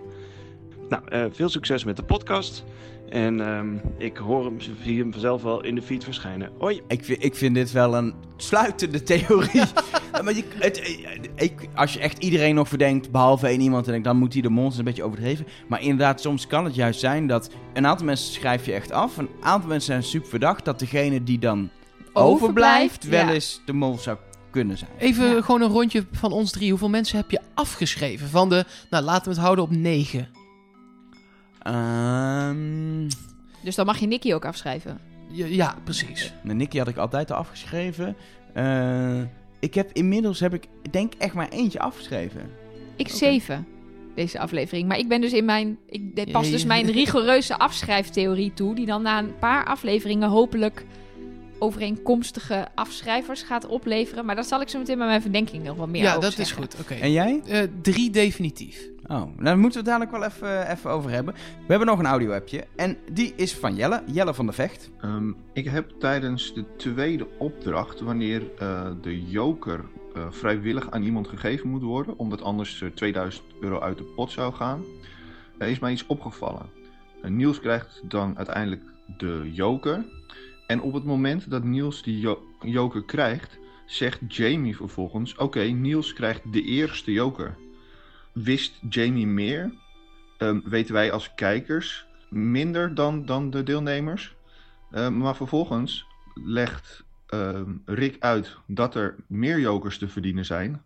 [0.88, 2.64] Nou, veel succes met de podcast.
[3.10, 3.68] En ehm,
[3.98, 6.50] ik hoor hem, zie hem vanzelf wel in de feed verschijnen.
[6.58, 6.80] Hoi!
[6.88, 9.62] Ik vind, ik vind dit wel een sluitende theorie.
[10.24, 10.98] maar je, het,
[11.34, 14.42] ik, als je echt iedereen nog verdenkt, behalve één iemand, en ik, dan moet hij
[14.42, 15.46] de monster een beetje overdreven.
[15.68, 19.16] Maar inderdaad, soms kan het juist zijn dat een aantal mensen schrijf je echt af.
[19.16, 21.68] Een aantal mensen zijn super verdacht dat degene die dan
[22.12, 23.32] overblijft, wel ja.
[23.32, 24.16] eens de mol zou
[24.50, 24.90] kunnen zijn.
[24.98, 25.40] Even Ja.
[25.40, 26.70] gewoon een rondje van ons drie.
[26.70, 28.28] Hoeveel mensen heb je afgeschreven?
[28.28, 30.28] Van de, nou laten we het houden op negen.
[31.62, 33.08] Ehm
[33.60, 34.98] Dus dan mag je Nicky ook afschrijven.
[35.28, 36.32] Ja, ja, precies.
[36.42, 38.16] nou, Nicky had ik altijd al afgeschreven.
[38.54, 39.20] Eh,
[39.60, 42.50] ik heb inmiddels, heb ik denk echt maar eentje afgeschreven.
[42.96, 43.66] Ik zeven,
[44.14, 44.88] deze aflevering.
[44.88, 45.78] Maar ik ben dus in mijn...
[45.86, 48.74] Ik dit pas Ja, dus mijn rigoureuze afschrijftheorie toe...
[48.74, 50.84] die dan na een paar afleveringen hopelijk
[51.58, 54.24] overeenkomstige afschrijvers gaat opleveren.
[54.24, 56.32] Maar daar zal ik zo meteen bij mijn verdenking nog wat meer ja, over dat
[56.32, 56.62] zeggen.
[56.62, 56.80] is goed.
[56.80, 56.94] Oké.
[56.94, 57.40] En jij?
[57.46, 58.88] Eh, drie definitief.
[59.10, 61.34] Oh, nou, daar moeten we het dadelijk wel even, even over hebben.
[61.34, 64.90] We hebben nog een audio-appje en die is van Jelle, Jelle van de Vecht.
[65.00, 69.84] Ehm, ik heb tijdens de tweede opdracht, wanneer eh, de joker
[70.14, 74.30] eh, vrijwillig aan iemand gegeven moet worden, omdat anders eh, 2000 euro uit de pot
[74.30, 74.82] zou gaan,
[75.58, 76.66] is mij iets opgevallen.
[77.22, 78.82] Eh, Niels krijgt dan uiteindelijk
[79.18, 80.04] de joker.
[80.66, 86.12] En op het moment dat Niels die jo- joker krijgt, zegt Jamie vervolgens: Oké, Niels
[86.12, 87.56] krijgt de eerste joker.
[88.42, 89.72] Wist Jamie meer?
[90.38, 94.34] Ehm, weten wij als kijkers minder dan, dan de deelnemers?
[94.92, 97.04] Uh, maar vervolgens legt
[97.34, 100.82] uh, Rick uit dat er meer jokers te verdienen zijn.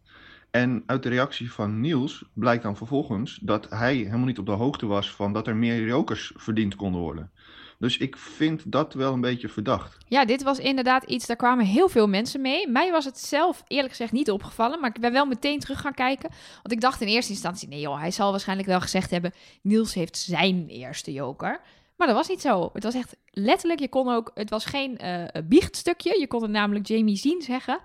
[0.51, 4.53] En uit de reactie van Niels blijkt dan vervolgens dat hij helemaal niet op de
[4.53, 7.31] hoogte was van dat er meer jokers verdiend konden worden.
[7.79, 9.97] Dus ik vind dat wel een beetje verdacht.
[10.09, 12.69] Ja, dit was inderdaad iets, daar kwamen heel veel mensen mee.
[12.69, 15.95] Mij was het zelf eerlijk gezegd niet opgevallen, maar ik ben wel meteen terug gaan
[15.95, 16.31] kijken.
[16.55, 19.33] Want ik dacht in eerste instantie, nee joh, hij zal waarschijnlijk wel gezegd hebben,
[19.63, 21.61] Niels heeft zijn eerste joker.
[21.97, 22.71] Maar dat was niet zo.
[22.73, 26.21] Het was echt letterlijk, je kon ook, het was geen uh, biechtstukje.
[26.21, 27.81] Je kon het namelijk Jamie zien zeggen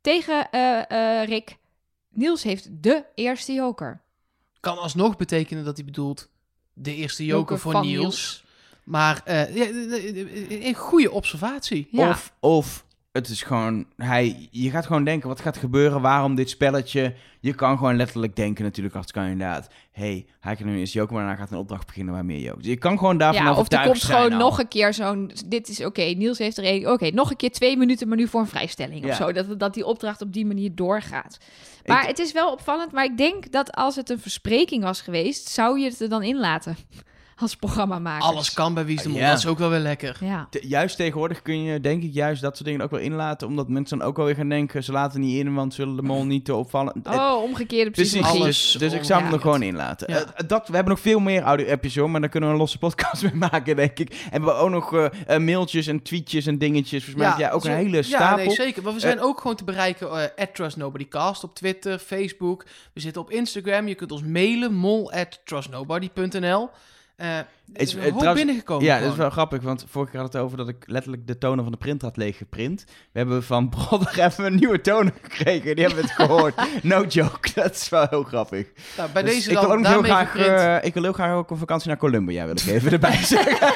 [0.00, 1.56] tegen uh, uh, Rick,
[2.08, 4.00] Niels heeft de eerste joker.
[4.60, 6.28] Kan alsnog betekenen dat hij bedoelt
[6.72, 8.02] de eerste joker, Joker voor van Niels.
[8.02, 8.44] Niels.
[8.86, 9.66] Maar uh, ja,
[10.66, 11.88] een goede observatie.
[11.90, 12.08] Ja.
[12.08, 16.50] Of, of het is gewoon, hij, je gaat gewoon denken, wat gaat gebeuren, waarom dit
[16.50, 17.14] spelletje?
[17.40, 21.24] Je kan gewoon letterlijk denken natuurlijk als kandidaat, hey, hij kan nu eens joken, maar
[21.24, 22.54] daarna gaat een opdracht beginnen waar meer.
[22.56, 24.38] Dus je kan gewoon daarvan Ja, of er komt gewoon al.
[24.38, 25.30] nog een keer zo'n...
[25.46, 26.92] Dit is oké, Niels heeft er één...
[26.92, 29.10] Oké, nog een keer twee minuten, maar nu voor een vrijstelling Ja.
[29.10, 29.32] of zo.
[29.32, 31.38] Dat, dat die opdracht op die manier doorgaat.
[31.86, 32.92] Maar Ik- het is wel opvallend.
[32.92, 35.48] Maar ik denk dat als het een verspreking was geweest...
[35.48, 36.76] zou je het er dan in laten.
[37.38, 38.24] Als programmamaker.
[38.28, 39.18] Alles kan bij Wie is de Mol.
[39.18, 39.28] Ja.
[39.28, 40.16] Dat is ook wel weer lekker.
[40.20, 40.46] Ja.
[40.50, 43.68] Te- juist tegenwoordig kun je denk ik juist dat soort dingen ook wel inlaten, omdat
[43.68, 46.24] mensen dan ook wel weer gaan denken, ze laten niet in, want zullen de mol
[46.24, 46.94] niet te opvallen.
[47.04, 48.42] Oh, omgekeerde Precies, psychologie.
[48.42, 50.12] Alles dus, dus ik zou hem er gewoon inlaten.
[50.12, 50.18] Ja.
[50.34, 52.78] Eh, dat, we hebben nog veel meer audio-appjes hoor, maar daar kunnen we een losse
[52.78, 54.08] podcast mee maken, denk ik.
[54.10, 57.04] En we hebben ook nog eh, eh, mailtjes en tweetjes en dingetjes.
[57.04, 58.44] Volgens mij jij ook zo- een hele Ja, stapel.
[58.44, 58.82] nee, zeker.
[58.82, 62.64] Maar we zijn ook gewoon te bereiken at trustnobodycast op Twitter, Facebook.
[62.92, 63.88] We zitten op Instagram.
[63.88, 66.70] Je kunt ons mailen, mol at trustnobody.nl.
[67.16, 68.84] Er Is- eh, trouwens- binnengekomen.
[68.84, 71.38] Ja, dat is wel grappig, want vorige keer had het over dat ik letterlijk de
[71.38, 72.84] toner van de printer had leeggeprint.
[73.12, 76.54] We hebben van Brodder even een nieuwe toner gekregen, die hebben het gehoord.
[76.82, 78.66] No joke, dat is wel heel grappig.
[78.96, 81.32] Nou, bij Dus deze ik dan wil ook heel graag, eh, ik wil heel graag
[81.32, 83.74] ook een vakantie naar Columbia, wil ik even erbij zeggen.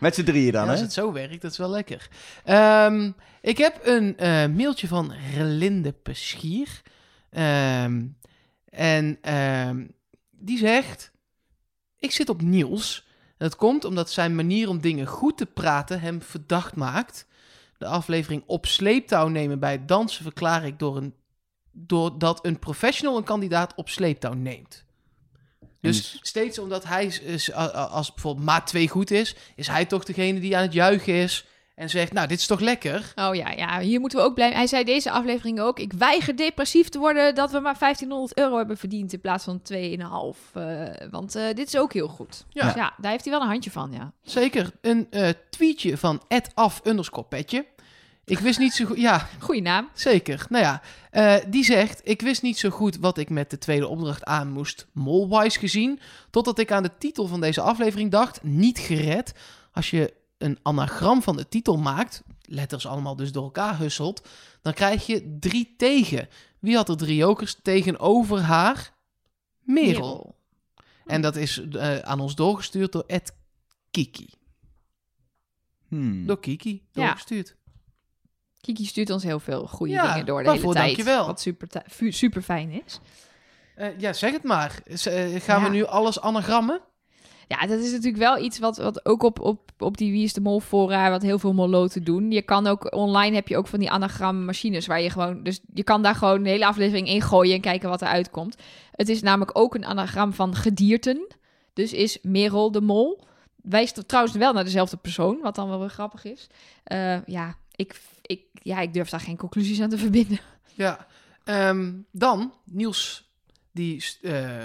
[0.00, 0.84] Met z'n drieën dan, Ja, als hè?
[0.84, 2.08] het zo werkt, dat is wel lekker.
[2.44, 3.10] Ehm,
[3.40, 4.16] ik heb een
[4.56, 6.68] mailtje van Relinde Peschier.
[7.30, 8.02] Ehm,
[8.70, 9.84] en ehm,
[10.30, 11.10] die zegt...
[12.02, 13.06] Ik zit op Niels.
[13.26, 17.26] En dat komt omdat zijn manier om dingen goed te praten hem verdacht maakt.
[17.78, 21.14] De aflevering op sleeptouw nemen bij het dansen verklaar ik door een,
[21.72, 24.84] doordat een professional een kandidaat op sleeptouw neemt.
[25.80, 30.40] Dus steeds omdat hij, is, als bijvoorbeeld maat 2 goed is, is hij toch degene
[30.40, 33.12] die aan het juichen is en zegt, nou, dit is toch lekker?
[33.14, 35.78] Oh ja, ja, hier moeten we ook blij Hij zei deze aflevering ook...
[35.78, 39.12] ik weiger depressief te worden dat we maar 1500 euro hebben verdiend...
[39.12, 39.78] in plaats van 2,5.
[40.52, 42.44] eh want eh, dit is ook heel goed.
[42.48, 42.64] Ja.
[42.64, 44.12] Dus ja, daar heeft hij wel een handje van, ja.
[44.22, 44.70] Zeker.
[44.80, 46.22] Een eh, tweetje van
[46.54, 47.66] af underscore petje.
[48.24, 48.96] Ik wist niet zo goed...
[48.96, 49.88] Ja, Goeie naam.
[49.94, 50.46] zeker.
[50.48, 52.00] Nou ja, die zegt...
[52.04, 56.00] Ik wist niet zo goed wat ik met de tweede opdracht aan moest, molwise gezien.
[56.30, 58.42] Totdat ik aan de titel van deze aflevering dacht...
[58.42, 59.32] Niet gered.
[59.72, 60.12] Als je
[60.42, 62.22] een anagram van de titel maakt...
[62.44, 64.28] Letters allemaal dus door elkaar husselt...
[64.62, 66.28] Dan krijg je drie tegen.
[66.58, 68.92] Wie had er drie jokers tegenover haar?
[69.60, 70.36] Merel.
[71.06, 73.36] En dat is eh, aan ons doorgestuurd door Ed
[73.90, 74.28] Kiki.
[75.88, 76.26] Hmm.
[76.26, 77.02] Door Kiki Ja.
[77.04, 77.56] doorgestuurd.
[78.60, 80.96] Kiki stuurt ons heel veel goede Ja, dingen door de waarvoor hele tijd.
[80.96, 81.26] dankjewel.
[81.26, 81.68] Wat super,
[82.12, 83.00] super fijn is.
[83.74, 84.82] Eh, ja, zeg het maar.
[84.94, 85.64] Z- eh, gaan Ja.
[85.70, 86.80] we nu alles anagrammen?
[87.48, 90.32] Ja, dat is natuurlijk wel iets wat, wat ook op, op, op die Wie is
[90.32, 92.30] de Mol fora, wat heel veel moloten doen.
[92.30, 95.84] Je kan ook, online heb je ook van die anagrammachines waar je gewoon, dus je
[95.84, 98.56] kan daar gewoon de hele aflevering in gooien en kijken wat eruit komt.
[98.92, 101.26] Het is namelijk ook een anagram van gedierten.
[101.72, 103.24] Dus is Merel de Mol.
[103.62, 106.46] Wijst trouwens wel naar dezelfde persoon, wat dan wel weer grappig is.
[106.84, 110.40] Eh, ja, ik, ik, ja, ik durf daar geen conclusies aan te verbinden.
[110.74, 111.06] Ja.
[111.44, 113.30] Ehm, dan, Niels,
[113.72, 114.64] die eh,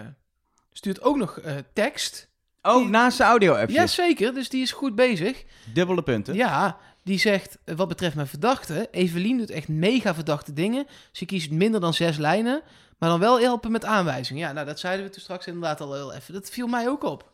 [0.71, 2.26] stuurt ook nog eh, tekst.
[2.67, 3.75] Oh, naast de audio-appjes.
[3.77, 5.43] Jazeker, dus die is goed bezig.
[5.73, 6.35] Dubbele punten.
[6.35, 10.87] Ja, die zegt, wat betreft mijn verdachte, Evelien doet echt mega verdachte dingen.
[11.11, 12.61] Ze kiest minder dan zes lijnen,
[12.97, 14.47] maar dan wel helpen met aanwijzingen.
[14.47, 16.33] Ja, nou, dat zeiden we toen straks inderdaad al heel even.
[16.33, 17.31] Dat viel mij ook op.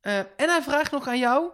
[0.00, 1.50] Eh, en hij vraagt nog aan jou,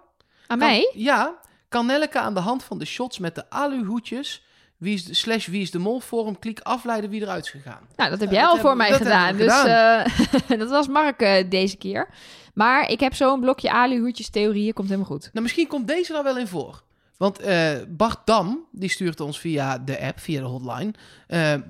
[0.47, 0.91] Aan Kan- mij?
[0.95, 1.39] Ja.
[1.69, 4.45] Kan Nelleke aan de hand van de shots met de aluhoedjes...
[4.77, 7.89] Wie is de, slash wie is de mol forum kliek afleiden wie eruit is gegaan?
[7.97, 9.37] Nou, dat heb jij al voor mij gedaan.
[9.37, 12.09] Dus eh, dat was Mark eh, deze keer.
[12.55, 15.31] Maar ik heb zo'n blokje aluhoedjes theorieën, komt helemaal goed.
[15.33, 16.83] Nou, misschien komt deze nou wel in voor.
[17.17, 20.95] Want eh, Bart Dam, die stuurt ons via de app, via de hotline...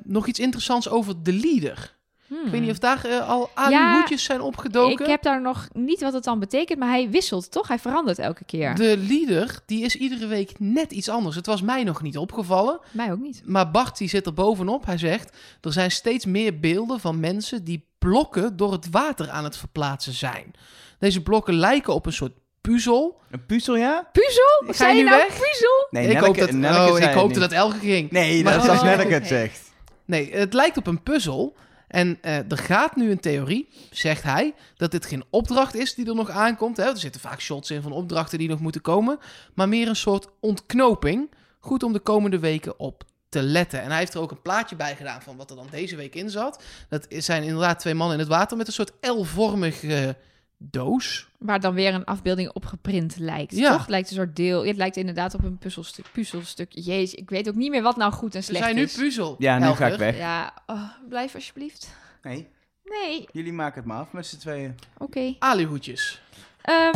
[0.05, 1.95] nog iets interessants over de leader.
[2.45, 4.97] Ik weet niet of daar eh, al aluhoedjes zijn opgedoken.
[4.97, 5.05] Hmm.
[5.05, 7.69] Ik heb daar nog niet wat het dan betekent, maar hij wisselt toch?
[7.69, 8.75] Hij verandert elke keer.
[8.75, 11.37] De leader, die is iedere week net iets anders.
[11.37, 12.79] Het was mij nog niet opgevallen.
[12.91, 13.43] Mij ook niet.
[13.45, 14.87] Maar Bart die zit er bovenop.
[14.87, 19.45] Hij zegt, er zijn steeds meer beelden van mensen die blokken door het water aan
[19.45, 20.53] het verplaatsen zijn.
[20.99, 23.21] Deze blokken lijken op een soort puzzel.
[23.31, 24.09] Een puzzel, ja?
[24.13, 24.63] Puzzel?
[24.67, 25.39] Ga Zei je nou weg?
[25.39, 25.87] puzzel?
[25.91, 27.51] Nee, ik hoop dat, oh, ik hoopte niet.
[27.51, 28.11] dat Elge ging.
[28.11, 29.73] Nee, dat is als Oh, Nelleke het zegt.
[30.05, 31.57] Nee, het lijkt op een puzzel.
[31.89, 36.07] En eh, er gaat nu een theorie, zegt hij, dat dit geen opdracht is die
[36.07, 36.77] er nog aankomt.
[36.77, 36.85] Hè?
[36.85, 39.19] Er zitten vaak shots in van opdrachten die nog moeten komen.
[39.55, 41.31] Maar meer een soort ontknoping.
[41.61, 43.83] Goed om de komende weken op te letten.
[43.83, 46.15] En hij heeft er ook een plaatje bij gedaan van wat er dan deze week
[46.15, 46.63] in zat.
[46.89, 50.17] Dat zijn inderdaad twee mannen in het water met een soort L-vormige
[50.59, 51.29] doos.
[51.45, 53.57] Waar dan weer een afbeelding op geprint lijkt.
[53.57, 53.71] Ja.
[53.71, 53.81] Toch?
[53.81, 54.67] Het lijkt een soort deel.
[54.67, 56.05] Het lijkt inderdaad op een puzzelstuk.
[56.13, 56.69] puzzelstuk.
[56.71, 58.95] Jezus, ik weet ook niet meer wat nou goed en Ze slecht zijn nu is.
[58.97, 59.35] puzzel.
[59.39, 60.17] Ja, nu ga ik weg.
[60.17, 61.89] Ja, oh, blijf alsjeblieft.
[62.23, 62.49] Nee,
[62.85, 64.75] Nee, jullie maken het maar af met z'n tweeën.
[64.99, 65.35] oké.
[65.39, 66.23] Aluhoedjes.
[66.63, 66.93] Ehm,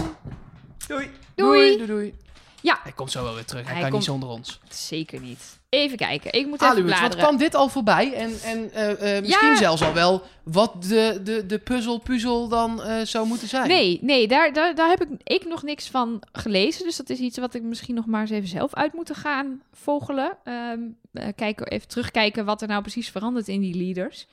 [0.86, 1.10] Doei.
[1.34, 1.76] doei.
[1.76, 2.14] doei, doei.
[2.60, 2.78] Ja.
[2.82, 3.62] Hij komt zo wel weer terug.
[3.64, 4.60] Hij, Hij kan komt- niet zonder ons.
[4.68, 5.56] Zeker niet.
[5.68, 6.32] Even kijken.
[6.32, 7.24] Ik moet even Aluut, wat bladeren.
[7.24, 8.12] kwam dit al voorbij?
[8.14, 9.56] En, en eh, eh, misschien Ja.
[9.56, 13.68] zelfs al wel wat de, de, de puzzel-puzzel dan eh, zou moeten zijn.
[13.68, 16.84] Nee, nee daar, daar, daar heb ik, ik nog niks van gelezen.
[16.84, 19.62] Dus dat is iets wat ik misschien nog maar eens even zelf uit moet gaan
[19.72, 20.36] vogelen.
[20.44, 20.78] Ehm,
[21.12, 24.26] eh, kijken, even terugkijken wat er nou precies verandert in die leaders.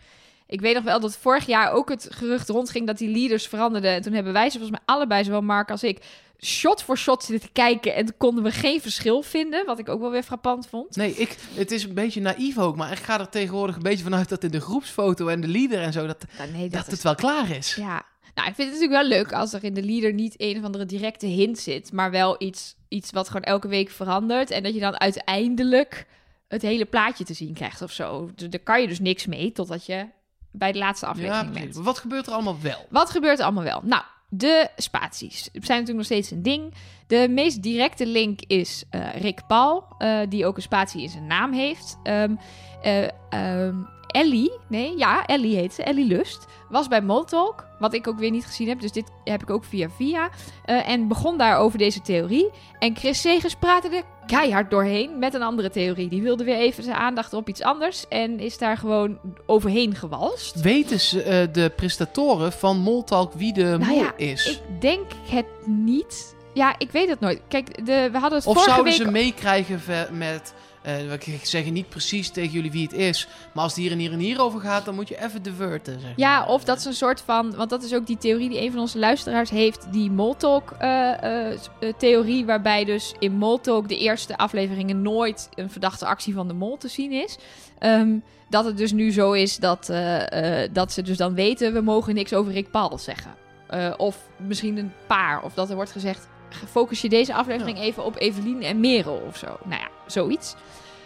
[0.47, 3.91] Ik weet nog wel dat vorig jaar ook het gerucht rondging dat die leaders veranderden.
[3.91, 5.99] En toen hebben wij ze volgens mij allebei, zowel Mark als ik,
[6.39, 7.95] shot voor shot zitten te kijken.
[7.95, 10.95] En konden we geen verschil vinden, wat ik ook wel weer frappant vond.
[10.95, 14.03] Nee, ik, het is een beetje naïef ook, maar ik ga er tegenwoordig een beetje
[14.03, 16.85] vanuit dat in de groepsfoto en de leader en zo, dat, Nou, nee, dat, dat
[16.87, 17.75] is het wel klaar is.
[17.75, 18.05] Ja,
[18.35, 20.63] nou, ik vind het natuurlijk wel leuk als er in de leader niet een of
[20.63, 24.51] andere directe hint zit, maar wel iets, iets wat gewoon elke week verandert.
[24.51, 26.05] En dat je dan uiteindelijk
[26.47, 28.29] het hele plaatje te zien krijgt of zo.
[28.35, 30.05] Dus daar kan je dus niks mee totdat je
[30.51, 31.73] bij de laatste Ja, aflevering precies.
[31.73, 31.85] bent.
[31.85, 32.85] Wat gebeurt er allemaal wel?
[32.89, 33.81] Wat gebeurt er allemaal wel?
[33.83, 36.73] Nou, de spaties zijn natuurlijk nog steeds een ding.
[37.07, 41.27] De meest directe link is eh, Rick Paul, eh, die ook een spatie in zijn
[41.27, 41.97] naam heeft.
[42.03, 42.35] Ehm,
[42.81, 43.75] eh, ehm,
[44.07, 48.31] Ellie, nee, ja, Ellie heet ze, Ellie Lust, was bij Moltalk, wat ik ook weer
[48.31, 50.29] niet gezien heb, dus dit heb ik ook via via.
[50.65, 52.49] en begon daar over deze theorie.
[52.79, 56.09] En Chris Segers praatte er keihard doorheen met een andere theorie.
[56.09, 60.61] Die wilde weer even zijn aandacht op iets anders en is daar gewoon overheen gewalst.
[60.61, 64.47] Weten ze, de prestatoren van Moltalk wie de Nou mol ja, is?
[64.49, 66.34] Ik denk het niet.
[66.55, 67.41] Ja, ik weet het nooit.
[67.47, 69.01] Kijk, de, we hadden het Of vorige zouden week...
[69.01, 69.81] ze meekrijgen
[70.17, 70.53] met...
[70.81, 73.27] eh ik zeg niet precies tegen jullie wie het is.
[73.53, 75.99] Maar als het hier en hier en hier over gaat, dan moet je even diverten.
[75.99, 76.47] Zeg Ja, maar.
[76.47, 77.55] of dat is een soort van...
[77.55, 79.87] Want dat is ook die theorie die een van onze luisteraars heeft.
[79.91, 82.45] Die Moltalk-theorie.
[82.45, 86.87] waarbij dus in Moltalk de eerste afleveringen nooit een verdachte actie van de mol te
[86.87, 87.37] zien is.
[87.79, 88.17] Ehm,
[88.49, 91.73] dat het dus nu zo is dat, eh, eh, dat ze dus dan weten...
[91.73, 93.33] we mogen niks over Rick Paul zeggen.
[93.67, 94.17] Eh, of
[94.47, 95.43] misschien een paar.
[95.43, 96.27] Of dat er wordt gezegd...
[96.69, 99.57] focus je deze aflevering even op Evelien en Merel of zo.
[99.63, 100.55] Nou ja, zoiets.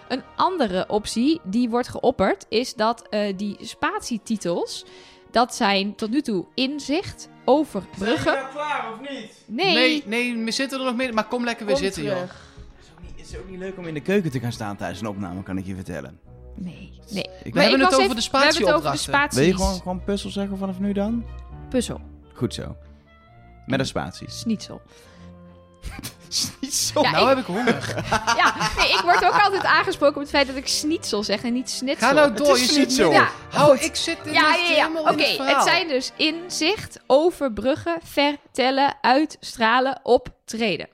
[0.08, 4.86] Een andere optie die wordt geopperd is dat eh, die spatietitels,
[5.32, 8.34] dat zijn tot nu toe inzicht, overbruggen.
[8.34, 9.44] nou klaar of niet?
[9.46, 11.14] Nee, Nee, nee, we zitten er nog meer.
[11.14, 12.14] Maar kom lekker weer kom zitten, joh.
[12.14, 12.48] terug.
[12.82, 14.76] Is, ook niet, het is ook niet leuk om in de keuken te gaan staan
[14.78, 16.20] tijdens een opname, kan ik je vertellen.
[16.56, 17.30] Nee, nee.
[17.44, 19.00] Ik We hebben ik het over de we hebben het over de spatieopdrachten.
[19.00, 19.38] spaties.
[19.38, 21.26] Wil je gewoon, gewoon puzzel zeggen vanaf nu dan?
[21.70, 22.02] Puzzel,
[22.34, 22.76] Goed zo.
[23.66, 24.30] Met een spatie.
[24.30, 24.82] schnitzel.
[26.62, 27.02] Niet zo.
[27.02, 28.04] Ja, nou ik- heb ik honger.
[28.42, 31.54] Ja, nee, ik word ook altijd aangesproken op het feit dat ik schnitzel zeg en
[31.54, 32.08] niet schnitzel.
[32.08, 33.10] Ga nou Het door, is je niet zit zo.
[33.10, 34.68] midden- Ja, Hou, ik zit in Ja, ja, ja.
[34.68, 40.88] helemaal Oké, in het zijn dus inzicht, overbruggen, vertellen, uitstralen, optreden.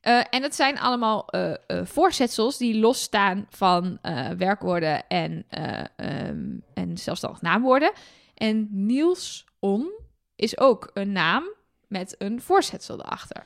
[0.00, 5.78] Eh, en het zijn allemaal eh, eh, voorzetsels die losstaan van eh, werkwoorden en, eh,
[5.96, 7.92] ehm, en zelfstandig naamwoorden.
[8.34, 9.90] En Niels On
[10.36, 11.44] is ook een naam
[11.88, 13.44] met een voorzetsel erachter.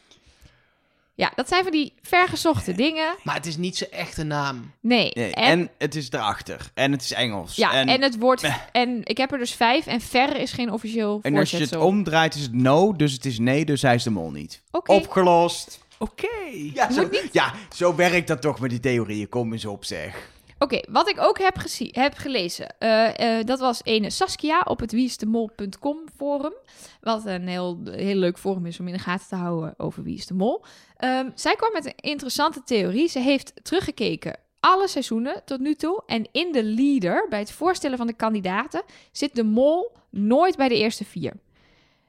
[1.17, 3.15] Ja, dat zijn van die vergezochte dingen.
[3.23, 4.73] Maar het is niet zijn echte naam.
[4.81, 5.11] Nee.
[5.15, 6.71] Nee, en, en, het is erachter.
[6.75, 7.57] En het is Engels.
[7.57, 8.43] ja, en, en, het woord...
[8.73, 11.77] En ik heb er dus vijf en ver is geen officieel en als je het
[11.77, 14.63] omdraait is het no, dus het is nee, dus hij is de mol niet.
[14.71, 14.93] Oké.
[14.93, 15.85] Opgelost.
[15.99, 16.27] Oké.
[16.75, 19.29] Ja zo, ja, zo werkt dat toch met die theorieën.
[19.29, 20.33] Kom eens op, zeg.
[20.65, 21.57] Oké, wat ik ook heb,
[21.91, 26.53] heb gelezen, eh, eh, dat was ene Saskia op het wieisdemol.com forum.
[27.01, 30.17] Wat een heel, heel leuk forum is om in de gaten te houden over Wie
[30.17, 30.65] is de Mol.
[30.97, 33.09] Ehm, zij kwam met een interessante theorie.
[33.09, 36.03] Ze heeft teruggekeken alle seizoenen tot nu toe.
[36.07, 38.83] En in de leader, bij het voorstellen van de kandidaten,
[39.13, 41.33] zit de mol nooit bij de eerste vier.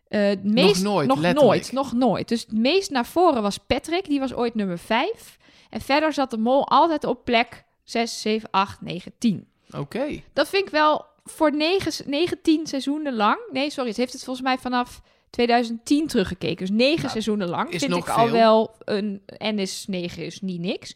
[0.07, 1.53] Eh, het meest, nooit, Nog letterlijk.
[1.53, 2.27] nooit, nog nooit.
[2.27, 5.37] Dus het meest naar voren was Patrick, die was ooit nummer 5.
[5.69, 9.47] En verder zat de mol altijd op plek 6, 7, 8, 9, 10.
[9.71, 10.21] Oké.
[10.33, 13.37] Dat vind ik wel voor 9, 19 seizoenen lang.
[13.51, 16.57] Nee, sorry, het heeft het volgens mij vanaf 2010 teruggekeken.
[16.65, 17.69] Dus 9 Nou, seizoenen lang.
[17.69, 18.33] vind ik al veel.
[18.33, 19.21] wel een.
[19.25, 20.95] En is 9 is niet niks.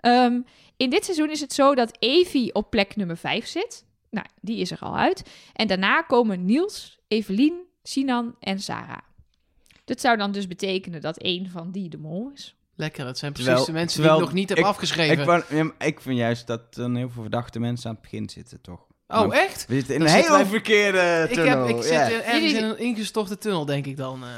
[0.00, 0.40] Ehm,
[0.76, 3.84] in dit seizoen is het zo dat Evie op plek nummer 5 zit.
[4.10, 5.22] Nou, die is er al uit.
[5.52, 8.98] En daarna komen Niels, Evelien, Sinan en Sarah.
[9.84, 12.54] Dat zou dan dus betekenen dat één van die de mol is.
[12.76, 15.18] Lekker, het zijn precies Terwijl- de mensen terwijl die ik nog niet heb ik- afgeschreven.
[15.18, 18.02] Ik, wou- ja, maar ik vind juist dat er heel veel verdachte mensen aan het
[18.10, 18.80] begin zitten, toch?
[19.08, 19.66] oh, Maar echt?
[19.68, 21.66] We zitten in Dan een wij- verkeerde Ik, tunnel.
[21.66, 24.22] heb, ik zit in- ergens Jullie- in een ingestorte tunnel, denk ik dan.
[24.22, 24.28] eh.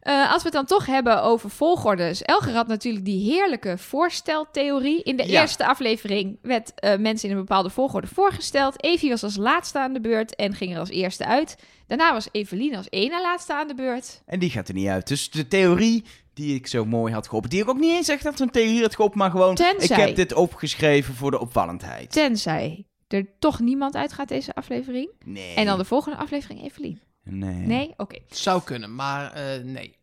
[0.00, 2.22] Eh, als we het dan toch hebben over volgordes.
[2.22, 5.02] Elger had natuurlijk die heerlijke voorsteltheorie.
[5.02, 5.40] In de Ja.
[5.40, 8.82] eerste aflevering werd eh, mensen in een bepaalde volgorde voorgesteld.
[8.84, 11.56] Evie was als laatste aan de beurt en ging er als eerste uit.
[11.86, 14.22] Daarna was Evelien als ene laatste aan de beurt.
[14.26, 15.08] En die gaat er niet uit.
[15.08, 16.04] Dus de theorie
[16.36, 18.80] die ik zo mooi had geholpen, die ik ook niet eens echt als een theorie
[18.82, 22.12] had geholpen, maar gewoon, Tenzij- ik heb dit opgeschreven voor de opvallendheid.
[22.12, 25.10] Tenzij er toch niemand uitgaat deze aflevering.
[25.24, 25.54] Nee.
[25.54, 27.00] En dan de volgende aflevering Evelien.
[27.22, 27.54] Nee.
[27.66, 27.94] Nee?
[27.96, 28.18] Oké.
[28.28, 29.96] Zou kunnen, maar eh, nee.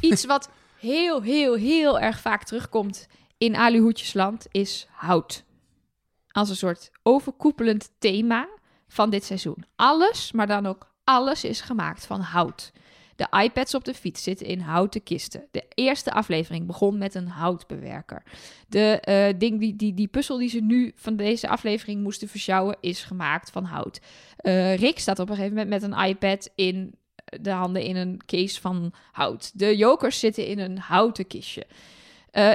[0.00, 0.48] Iets wat
[0.80, 3.06] heel, heel, heel erg vaak terugkomt
[3.38, 5.44] in Aluhoedjesland is hout.
[6.28, 8.48] Als een soort overkoepelend thema
[8.88, 9.64] van dit seizoen.
[9.76, 12.72] Alles, maar dan ook alles is gemaakt van hout.
[13.18, 15.46] De iPads op de fiets zitten in houten kisten.
[15.50, 18.22] De eerste aflevering begon met een houtbewerker.
[18.68, 22.76] De eh, ding die, die, die puzzel die ze nu van deze aflevering moesten versjouwen
[22.80, 24.00] is gemaakt van hout.
[24.36, 26.94] Eh, Rick staat op een gegeven moment met een iPad in
[27.40, 29.58] de handen in een case van hout.
[29.58, 31.66] De jokers zitten in een houten kistje.
[32.30, 32.52] Eh,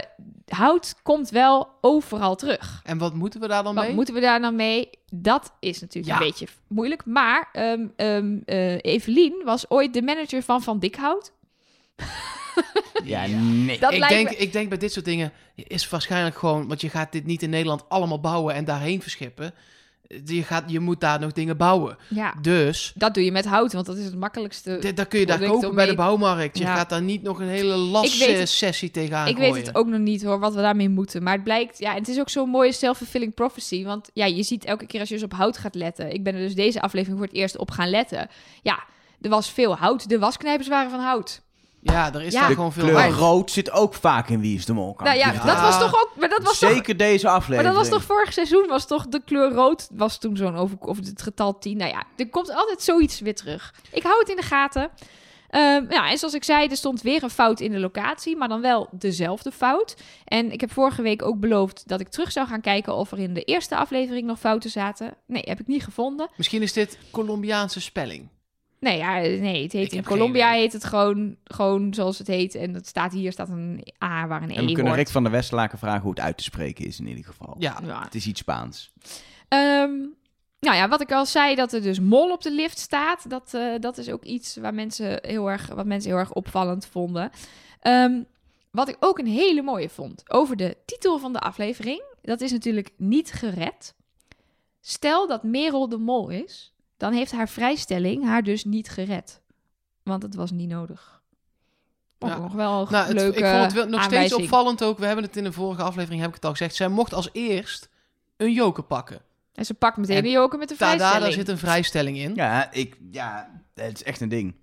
[0.48, 2.82] hout komt wel overal terug.
[2.84, 3.94] En wat moeten we daar dan Wat mee?
[3.94, 4.90] moeten we daar nou mee?
[5.12, 6.20] Dat is natuurlijk Ja.
[6.22, 7.06] een beetje moeilijk.
[7.06, 11.32] Maar ehm, ehm, eh, Evelien was ooit de manager van Van Dikhout.
[13.04, 13.80] Ja, nee.
[13.80, 16.68] Dat ik, denk, me- ik denk bij dit soort dingen is waarschijnlijk gewoon...
[16.68, 19.54] Want je gaat dit niet in Nederland allemaal bouwen en daarheen verschippen.
[20.26, 21.98] Je, gaat, je moet daar nog dingen bouwen.
[22.08, 24.92] Ja, Dus dat doe je met hout, want dat is het makkelijkste.
[24.96, 26.58] dat kun je daar kopen bij de bouwmarkt.
[26.58, 26.76] Je Ja.
[26.76, 29.54] gaat daar niet nog een hele het- las-sessie tegenaan Ik gooien.
[29.54, 31.24] weet het ook nog niet hoor, wat we daarmee moeten.
[31.24, 33.84] Maar het blijkt, ja, het is ook zo'n mooie self-fulfilling prophecy.
[33.84, 36.14] Want ja, je ziet elke keer als je dus op hout gaat letten.
[36.14, 38.28] Ik ben er dus deze aflevering voor het eerst op gaan letten.
[38.62, 38.84] Ja,
[39.22, 40.10] er was veel hout.
[40.10, 41.42] De wasknijpers waren van hout.
[41.84, 42.40] Ja, er is Ja.
[42.40, 44.94] daar De gewoon veel kleur rood zit ook vaak in Wie is de Mol.
[44.94, 46.12] kan Nou ja, dat was toch ook.
[46.20, 46.70] Maar dat was toch.
[46.70, 47.74] Zeker deze Maar aflevering.
[47.74, 50.98] dat was toch vorig seizoen, was toch de kleur rood, was toen zo'n over, of
[50.98, 51.78] het getal 10.
[51.78, 53.74] Nou ja, er komt altijd zoiets weer terug.
[53.92, 54.90] Ik hou het in de gaten.
[55.50, 58.48] Ehm, ja, en zoals ik zei, er stond weer een fout in de locatie, maar
[58.48, 59.96] dan wel dezelfde fout.
[60.26, 63.20] En ik heb vorige week ook beloofd dat ik terug zou gaan kijken of er
[63.20, 65.14] in de eerste aflevering nog fouten zaten.
[65.28, 66.30] Nee, heb ik niet gevonden.
[66.38, 68.30] Misschien is dit Colombiaanse spelling.
[68.84, 72.56] Nee, ja, nee het heet in Colombia heet het gewoon, gewoon zoals het heet.
[72.56, 74.98] En het staat hier staat een A waar een E En we kunnen hoort.
[74.98, 77.56] Rick van der Westlaken vragen hoe het uit te spreken is in ieder geval.
[77.58, 78.04] Ja, Ja.
[78.04, 78.92] Het is iets Spaans.
[79.48, 79.92] Ehm,
[80.60, 83.30] nou ja, wat ik al zei, dat er dus mol op de lift staat.
[83.30, 86.86] Dat, eh, dat is ook iets waar mensen heel erg, wat mensen heel erg opvallend
[86.86, 87.32] vonden.
[87.80, 88.22] Ehm,
[88.72, 92.04] wat ik ook een hele mooie vond over de titel van de aflevering.
[92.22, 93.94] Dat is natuurlijk niet gered.
[94.82, 96.73] Stel dat Merel de mol is,
[97.04, 99.42] dan heeft haar vrijstelling haar dus niet gered.
[100.04, 101.22] Want het was niet nodig.
[102.20, 102.38] Ja.
[102.38, 104.42] nog wel een nou, het, leuke ik vond het wel nog steeds aanwijzing.
[104.42, 104.98] opvallend ook.
[104.98, 106.76] We hebben het in de vorige aflevering, heb ik het al gezegd.
[106.76, 107.90] Zij mocht als eerst
[108.38, 109.22] een joker pakken.
[109.54, 111.24] En ze pakt meteen En de joker met de Tada, vrijstelling.
[111.24, 112.36] daar zit een vrijstelling in.
[112.36, 114.56] Ja, ik, ja, het is echt een ding.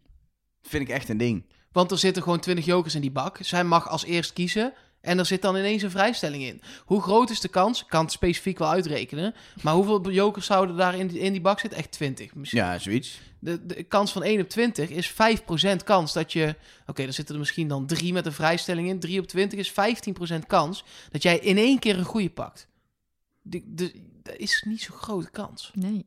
[0.63, 1.47] Vind ik echt een ding.
[1.73, 3.39] Want er zitten gewoon 20 jokers in die bak.
[3.41, 4.73] Zij mag als eerst kiezen.
[5.01, 6.63] En er zit dan ineens een vrijstelling in.
[6.85, 7.81] Hoe groot is de kans?
[7.83, 9.35] Ik kan het specifiek wel uitrekenen.
[9.63, 11.79] Maar hoeveel jokers zouden daar in die, in die bak zitten?
[11.79, 12.35] Echt 20.
[12.35, 12.61] Misschien.
[12.61, 13.21] Ja, zoiets.
[13.39, 15.15] De, de kans van 1 op 20 is 5%
[15.85, 16.55] kans dat je...
[16.87, 18.99] Oké, dan zitten er misschien dan 3 met een vrijstelling in.
[19.01, 19.71] 3 op 20 is
[20.33, 22.69] 15% kans dat jij in één keer een goede pakt.
[23.43, 25.71] De, de, dat is niet zo'n grote kans.
[25.75, 26.07] Nee.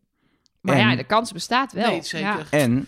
[0.62, 1.90] Maar En- ja, de kans bestaat wel.
[1.92, 2.28] Nee, zeker.
[2.28, 2.46] Ja.
[2.50, 2.88] En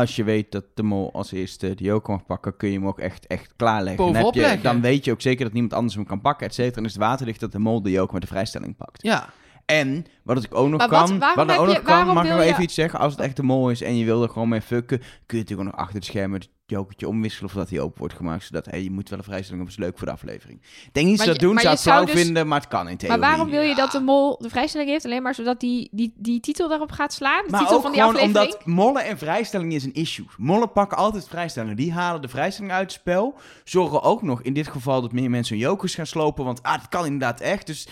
[0.00, 2.86] als je weet dat de mol als eerste de joker mag pakken, kun je hem
[2.86, 4.12] ook echt, echt klaarleggen.
[4.12, 6.54] Dan, heb je, dan weet je ook zeker dat niemand anders hem kan pakken, et
[6.54, 6.76] cetera.
[6.76, 9.02] En is het waterlicht dat de mol de joker met de vrijstelling pakt.
[9.02, 9.28] Ja,
[9.70, 12.06] En, wat ik ook nog Maar wat- kan, waarom wat heb ook je- nog kan,
[12.06, 12.98] mag ik wil nog je- even iets zeggen.
[12.98, 15.36] Als het echt de mol is en je wil er gewoon mee fucken, kun je
[15.36, 18.44] natuurlijk ook nog achter het scherm het jokertje omwisselen voordat hij open wordt gemaakt.
[18.44, 20.58] Zodat, hey, je moet wel een vrijstelling hebben, is leuk voor de aflevering.
[20.62, 22.88] Ik denk niet dat je- doen, zou ik flauw zou dus- vinden, maar het kan
[22.88, 23.18] in theorie.
[23.18, 23.74] Maar waarom wil je Ja.
[23.74, 25.04] dat de mol de vrijstelling heeft?
[25.04, 27.44] Alleen maar zodat die, die, die titel daarop gaat slaan?
[27.44, 28.48] De Maar titel ook van die gewoon aflevering?
[28.50, 30.26] omdat mollen en vrijstelling is een issue.
[30.36, 31.76] Mollen pakken altijd vrijstellingen.
[31.76, 33.34] Die halen de vrijstelling uit het spel.
[33.64, 36.44] Zorgen ook nog in dit geval dat meer mensen hun jokers gaan slopen.
[36.44, 37.66] Want ah, dat kan inderdaad echt.
[37.66, 37.88] Dus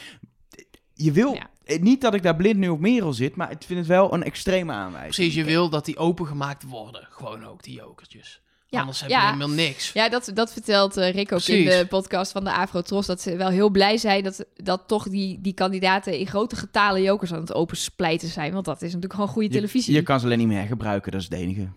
[0.95, 1.35] je wil...
[1.35, 1.47] Ja.
[1.69, 4.15] Eh, Niet dat ik daar blind nu op Merel zit, maar ik vind het wel
[4.15, 5.15] een extreme aanwijzing.
[5.15, 5.35] precies.
[5.35, 7.07] Je wil dat die opengemaakt worden.
[7.11, 8.41] Gewoon ook, die jokertjes.
[8.71, 9.21] Ja, Anders heb ja.
[9.21, 9.93] je helemaal niks.
[9.93, 13.07] Ja, dat, dat vertelt eh, Rick ook in de podcast van de Afro-Tros.
[13.07, 17.03] Dat ze wel heel blij zijn dat, dat toch die, die kandidaten in grote getalen
[17.03, 18.53] jokers aan het opensplijten zijn.
[18.53, 19.95] Want dat is natuurlijk gewoon goede Je- televisie.
[19.95, 21.69] Je, kan ze alleen niet meer hergebruiken, dat is het enige.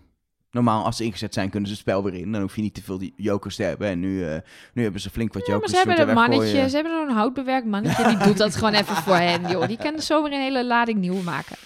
[0.52, 2.32] Normaal, als ze ingezet zijn, kunnen ze het spel weer in.
[2.32, 3.88] Dan hoef je niet te veel die jokers te hebben.
[3.88, 4.36] En nu, eh,
[4.74, 7.16] nu hebben ze flink wat ja, maar jokers ze hebben een mannetje, ze hebben zo'n
[7.16, 8.08] houtbewerkt mannetje.
[8.08, 9.66] Die doet dat gewoon even voor hen, joh.
[9.66, 11.56] Die kan er zo weer een hele lading nieuw maken.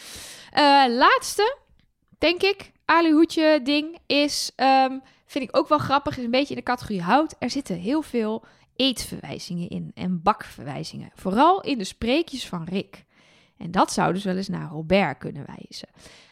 [0.50, 1.58] Eh, laatste,
[2.18, 6.60] denk ik, aluhoedje ding is, ehm, vind ik ook wel grappig, is een beetje in
[6.60, 7.34] de categorie hout.
[7.38, 8.44] Er zitten heel veel
[8.76, 11.10] eetverwijzingen in en bakverwijzingen.
[11.14, 13.04] Vooral in de spreekjes van Rick.
[13.58, 15.88] En dat zou dus wel eens naar Robert kunnen wijzen.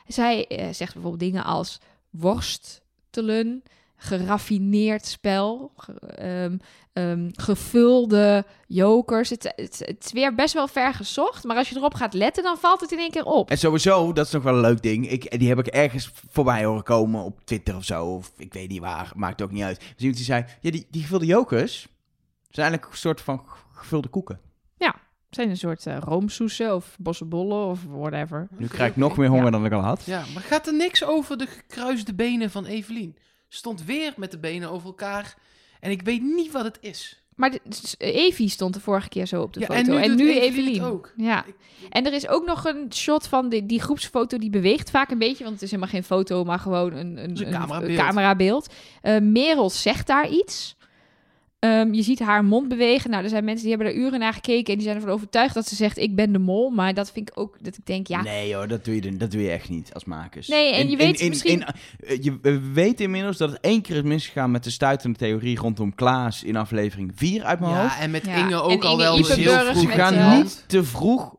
[0.06, 1.80] Zij eh, zegt bijvoorbeeld dingen als
[2.18, 3.62] worstelen,
[3.96, 6.56] geraffineerd spel, ge- ehm,
[6.92, 9.30] ehm, gevulde jokers.
[9.30, 12.42] Het, het, het is weer best wel ver gezocht, maar als je erop gaat letten,
[12.42, 13.50] dan valt het in één keer op.
[13.50, 15.10] En sowieso, dat is nog wel een leuk ding.
[15.10, 18.06] Ik, die heb ik ergens voorbij horen komen op Twitter of zo.
[18.06, 19.78] Of ik weet niet waar, maakt ook niet uit.
[19.78, 21.80] Dus iemand die zei, ja, die, die gevulde jokers
[22.50, 23.42] zijn eigenlijk een soort van
[23.72, 24.40] gevulde koeken.
[24.78, 24.92] Het
[25.34, 28.48] zijn een soort eh, roomsoesen of bossenbollen of whatever.
[28.58, 29.50] Nu krijg ik nog meer honger Ja.
[29.50, 30.02] dan ik al had.
[30.04, 33.16] Ja, maar gaat er niks over de gekruiste benen van Evelien?
[33.48, 35.34] Stond weer met de benen over elkaar.
[35.80, 37.22] En ik weet niet wat het is.
[37.34, 39.96] Maar de- s- Evie stond de vorige keer zo op de Ja, foto.
[39.96, 41.12] en nu Evelien ook.
[41.16, 41.44] Ja.
[41.90, 45.18] En er is ook nog een shot van die, die groepsfoto die beweegt vaak een
[45.18, 45.42] beetje.
[45.44, 47.90] Want het is helemaal geen foto, maar gewoon een, een, een camerabeeld.
[47.90, 48.74] een camerabeeld.
[49.02, 50.76] Eh, Merel zegt daar iets.
[51.64, 53.10] Ehm, je ziet haar mond bewegen.
[53.10, 55.54] Nou, er zijn mensen die hebben er uren naar gekeken en die zijn ervan overtuigd
[55.54, 56.70] dat ze zegt: Ik ben de mol.
[56.70, 58.22] Maar dat vind ik ook dat ik denk, ja.
[58.22, 60.48] Nee hoor, dat doe, je, dan- dat doe je echt niet als makers.
[60.48, 64.02] Nee, en je weet misschien- eh, je we weten inmiddels dat het één keer is
[64.02, 67.94] misgegaan met de stuitende theorie rondom Klaas in aflevering 4 uit mijn hoofd.
[67.94, 69.80] Ja, en met Ja, Inge ook en al Inge wel eens heel vroeg.
[69.80, 71.34] Ze gaan eh, niet te vroeg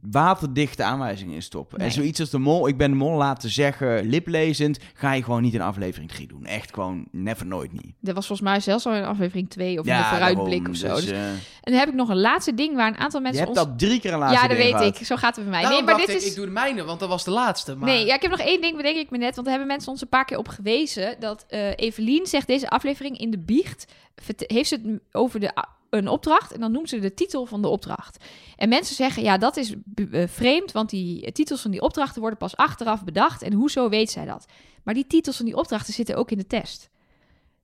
[0.00, 1.78] waterdichte aanwijzingen in stoppen.
[1.78, 5.42] En zoiets als de mol, ik ben de mol laten zeggen, liplezend, ga je gewoon
[5.42, 6.44] niet in aflevering 3 doen.
[6.46, 7.94] Echt gewoon never nooit niet.
[8.00, 10.70] Dat was volgens mij zelfs al in aflevering 2 of in de vooruitblik daarom.
[10.70, 10.94] of zo.
[10.94, 13.26] Dus, Dus- eh, en dan heb ik nog een laatste ding waar een aantal je
[13.26, 13.44] mensen.
[13.44, 13.66] hebt ons...
[13.68, 15.00] al drie keer een laatste ja, dat ding weet gehad.
[15.00, 15.06] ik.
[15.06, 15.62] Zo gaat het bij mij.
[15.62, 16.30] Daarom nee, maar dacht dit ik, is.
[16.30, 17.76] ik doe de mijne, want dat was de laatste.
[17.76, 17.88] Maar...
[17.88, 19.34] Nee, ja, ik heb nog één ding, bedenk ik me net.
[19.34, 21.16] Want daar hebben mensen ons een paar keer op gewezen.
[21.20, 23.92] Dat eh Evelien zegt deze aflevering in de biecht.
[24.46, 25.52] Heeft ze het over de,
[25.90, 26.52] een opdracht.
[26.52, 28.24] En dan noemt ze de titel van de opdracht.
[28.56, 29.74] En mensen zeggen, ja, dat is
[30.10, 30.72] eh, vreemd.
[30.72, 33.42] Want die titels van die opdrachten worden pas achteraf bedacht.
[33.42, 34.46] En hoezo weet zij dat?
[34.82, 36.90] Maar die titels van die opdrachten zitten ook in de test.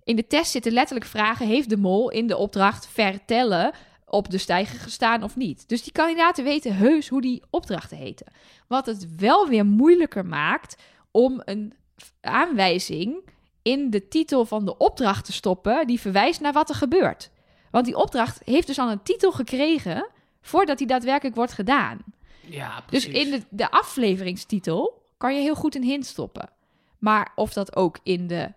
[0.05, 3.73] In de test zitten letterlijk vragen: heeft de mol in de opdracht vertellen
[4.07, 5.69] op de stijger gestaan of niet?
[5.69, 8.27] Dus die kandidaten weten heus hoe die opdrachten heten.
[8.69, 10.77] Wat het wel weer moeilijker maakt
[11.11, 11.75] om een
[12.21, 13.33] aanwijzing
[13.63, 17.31] in de titel van de opdracht te stoppen die verwijst naar wat er gebeurt.
[17.75, 20.09] Want die opdracht heeft dus al een titel gekregen
[20.41, 21.99] voordat die daadwerkelijk wordt gedaan.
[22.41, 23.25] Ja, Dus precies.
[23.25, 26.51] in de, de afleveringstitel kan je heel goed een hint stoppen.
[26.99, 28.53] Maar of dat ook in de,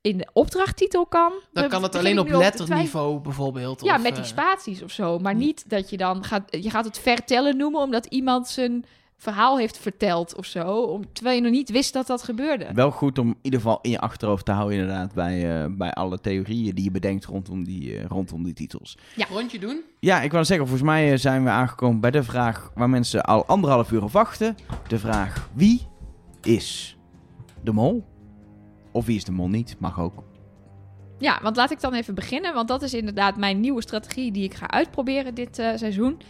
[0.00, 1.32] in de opdrachttitel kan...
[1.52, 3.84] Dan kan het alleen op letterniveau bijvoorbeeld.
[3.84, 5.18] ja, of, met die eh, spaties of zo.
[5.18, 6.42] Maar niet dat je dan gaat...
[6.50, 8.84] Je gaat het vertellen noemen omdat iemand zijn
[9.22, 10.80] verhaal heeft verteld of zo.
[10.80, 12.68] Om, terwijl je nog niet wist dat dat gebeurde.
[12.74, 15.92] Wel goed om in ieder geval in je achterhoofd te houden inderdaad bij, eh, bij
[15.92, 18.98] alle theorieën die je bedenkt rondom die, eh, rondom die titels.
[19.30, 19.82] Rondje doen?
[20.00, 23.22] Ja, ik wou zeggen, volgens mij eh, zijn we aangekomen bij de vraag waar mensen
[23.22, 24.56] al anderhalf uur op wachten.
[24.88, 25.86] De vraag, wie
[26.42, 26.96] is
[27.64, 28.04] de mol?
[28.92, 29.76] Of wie is de mol niet?
[29.78, 30.24] Mag ook.
[31.22, 32.54] Ja, want laat ik dan even beginnen.
[32.54, 36.20] Want dat is inderdaad mijn nieuwe strategie die ik ga uitproberen dit eh, seizoen.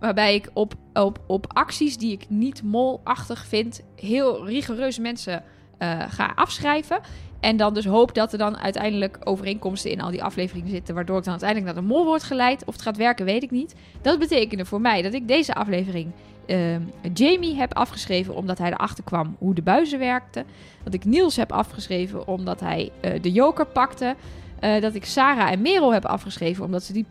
[0.00, 5.42] Waarbij ik op, op, op acties die ik niet molachtig vind, heel rigoureus mensen
[5.78, 7.00] eh, ga afschrijven.
[7.40, 10.94] En dan dus hoop dat er dan uiteindelijk overeenkomsten in al die afleveringen zitten.
[10.94, 12.64] Waardoor ik dan uiteindelijk naar de mol word geleid.
[12.64, 13.74] Of het gaat werken, weet ik niet.
[14.02, 16.10] Dat betekende voor mij dat ik deze aflevering
[16.46, 16.80] ehm,
[17.12, 20.44] Jamie heb afgeschreven omdat hij erachter kwam hoe de buizen werkten.
[20.84, 24.16] Dat ik Niels heb afgeschreven omdat hij eh, de joker pakte.
[24.60, 27.06] Eh, dat ik Sarah en Merel heb afgeschreven omdat ze die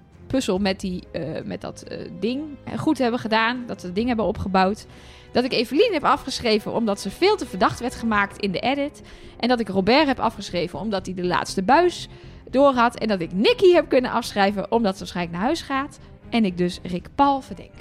[0.59, 2.43] met, die, eh, met dat eh, ding
[2.77, 3.63] goed hebben gedaan.
[3.67, 4.85] Dat ze het ding hebben opgebouwd.
[5.31, 9.01] Dat ik Evelien heb afgeschreven omdat ze veel te verdacht werd gemaakt in de edit.
[9.39, 12.07] En dat ik Robert heb afgeschreven omdat hij de laatste buis
[12.49, 12.97] door had.
[12.97, 15.99] En dat ik Nicky heb kunnen afschrijven omdat ze waarschijnlijk naar huis gaat.
[16.29, 17.73] En ik dus Rick Paul verdenk.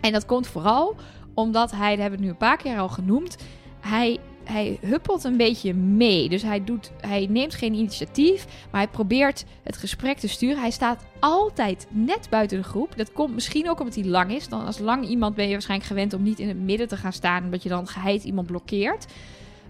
[0.00, 0.96] En dat komt vooral
[1.34, 3.36] omdat hij, dat hebben we nu een paar keer al genoemd,
[3.80, 6.28] hij, hij huppelt een beetje mee.
[6.28, 10.60] Dus hij, doet, hij neemt geen initiatief, maar hij probeert het gesprek te sturen.
[10.60, 12.96] Hij staat altijd net buiten de groep.
[12.96, 14.48] Dat komt misschien ook omdat hij lang is.
[14.48, 17.12] Dan als lang iemand ben je waarschijnlijk gewend om niet in het midden te gaan
[17.12, 19.06] staan, omdat je dan geheid iemand blokkeert.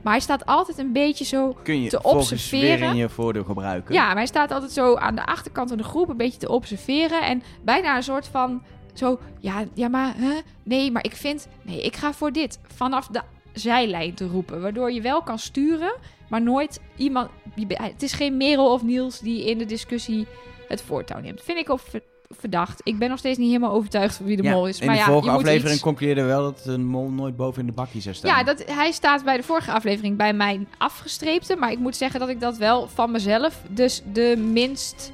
[0.02, 2.78] Maar hij staat altijd een beetje zo Kun je Te observeren.
[2.80, 3.94] weer in je voordeel gebruiken.
[3.94, 6.48] ja, maar hij staat altijd zo aan de achterkant van de groep een beetje te
[6.48, 7.22] observeren.
[7.22, 8.62] En bijna een soort van
[8.94, 10.38] zo, ja, ja maar, hè?
[10.62, 12.58] nee, maar ik vind, nee, ik ga voor dit.
[12.74, 13.20] Vanaf de
[13.52, 14.60] zijlijn te roepen.
[14.62, 15.94] Waardoor je wel kan sturen,
[16.28, 17.30] maar nooit iemand,
[17.68, 20.26] het is geen Merel of Niels die in de discussie
[20.68, 21.42] het voortouw neemt.
[21.42, 22.02] Vind ik ook ver-
[22.38, 22.80] verdacht.
[22.84, 24.78] Ik ben nog steeds niet helemaal overtuigd van wie de Ja, mol is.
[24.80, 27.66] in maar de ja, vorige aflevering iets- concludeerde wel dat een mol nooit boven in
[27.66, 28.30] de bakje zou staan.
[28.38, 31.56] ja, dat, hij staat bij de vorige aflevering bij mijn afgestreepte.
[31.56, 35.12] Maar ik moet zeggen dat ik dat wel van mezelf dus de minst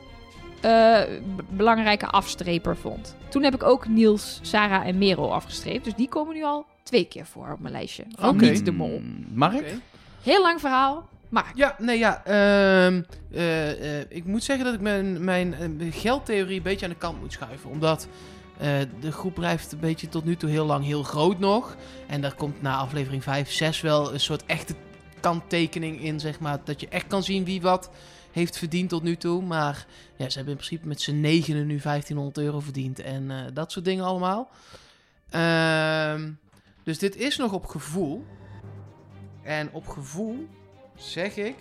[0.60, 1.00] eh,
[1.48, 3.16] belangrijke afstreper vond.
[3.28, 5.84] Toen heb ik ook Niels, Sarah en Merel afgestreept.
[5.84, 8.04] Dus die komen nu al twee keer voor op mijn lijstje.
[8.16, 8.44] Van Oké.
[8.50, 9.02] niet de mol.
[9.32, 9.74] Mark?
[10.22, 12.24] Heel lang verhaal, maar Ja, nee, ja.
[12.24, 13.02] ehm,
[13.32, 16.98] eh, eh, ik moet zeggen dat ik mijn, mijn eh, geldtheorie een beetje aan de
[16.98, 17.70] kant moet schuiven.
[17.70, 18.08] Omdat
[18.58, 18.68] eh,
[19.00, 21.76] de groep blijft een beetje tot nu toe heel lang heel groot nog.
[22.06, 24.74] En daar komt na aflevering 5, 6 wel een soort echte
[25.20, 26.58] kanttekening in, zeg maar.
[26.64, 27.90] Dat je echt kan zien wie wat
[28.32, 29.42] heeft verdiend tot nu toe.
[29.42, 29.86] Maar
[30.16, 33.00] ja, ze hebben in principe met z'n negenen nu 1500 euro verdiend.
[33.00, 34.48] En eh, dat soort dingen allemaal.
[35.30, 36.30] Ehm,
[36.88, 38.24] dus dit is nog op gevoel.
[39.42, 40.48] En op gevoel
[40.96, 41.54] zeg ik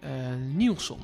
[0.00, 0.10] eh
[0.54, 0.98] Nielsen.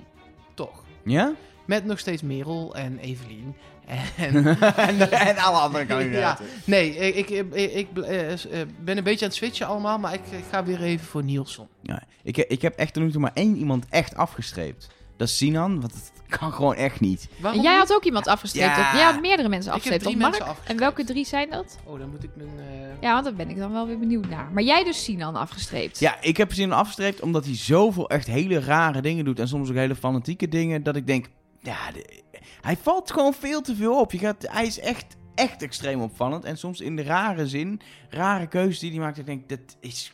[0.55, 0.85] Toch.
[1.05, 1.33] Ja?
[1.67, 3.55] Met nog steeds Merel en Evelien.
[3.87, 4.47] En,
[4.77, 6.47] en, en alle andere kandidaten.
[6.65, 10.15] nee, ik, ik, ik, ik, eh, eh, ben een beetje aan het switchen allemaal, maar
[10.15, 11.69] ik, ik ga weer even voor Nielsen.
[11.83, 14.89] Ja, ik, ik heb echt tot nu toe maar één iemand echt afgestreept.
[15.19, 17.29] Dat is Sinan, want het kan gewoon echt niet.
[17.41, 17.81] Waarom Jij niet?
[17.89, 18.77] had ook iemand afgestreept.
[18.77, 18.81] Ja.
[18.81, 20.03] Of, jij had meerdere mensen Ik heb afgestreept.
[20.03, 20.31] drie Of Mark?
[20.33, 20.81] mensen afgestreept.
[20.81, 21.79] En welke drie zijn dat?
[21.85, 22.49] Oh, dan moet ik mijn...
[22.59, 24.51] eh, Ja, want daar ben ik dan wel weer benieuwd naar.
[24.53, 25.99] Maar jij dus Sinan afgestreept.
[25.99, 29.39] Ja, ik heb Sinan afgestreept omdat hij zoveel echt hele rare dingen doet.
[29.39, 30.83] En soms ook hele fanatieke dingen.
[30.83, 31.27] Dat ik denk,
[31.61, 32.23] ja, de-
[32.61, 34.13] hij valt gewoon veel te veel op.
[34.13, 36.45] Je gaat, hij is echt, echt extreem opvallend.
[36.45, 37.81] En soms in de rare zin,
[38.11, 39.19] rare keuzes die hij maakt.
[39.19, 40.13] Ik denk, dat is...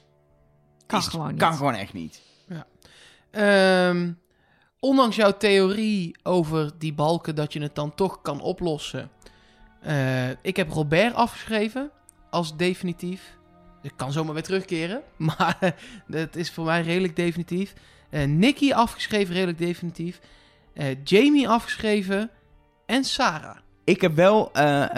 [0.87, 1.39] Kan is- gewoon niet.
[1.39, 2.23] Kan gewoon echt niet.
[3.31, 4.13] Ehm,
[4.85, 9.11] ondanks jouw theorie over die balken dat je het dan toch kan oplossen.
[9.81, 11.91] eh, ik heb Robert afgeschreven
[12.31, 13.37] als definitief.
[13.83, 15.03] Ik kan zomaar weer terugkeren,
[15.37, 15.75] maar
[16.07, 17.75] dat is voor mij redelijk definitief.
[18.11, 20.21] Eh Nicky afgeschreven, redelijk definitief.
[20.75, 22.31] Eh, Jamie afgeschreven
[22.87, 23.57] en Sarah.
[23.85, 24.51] Ik heb wel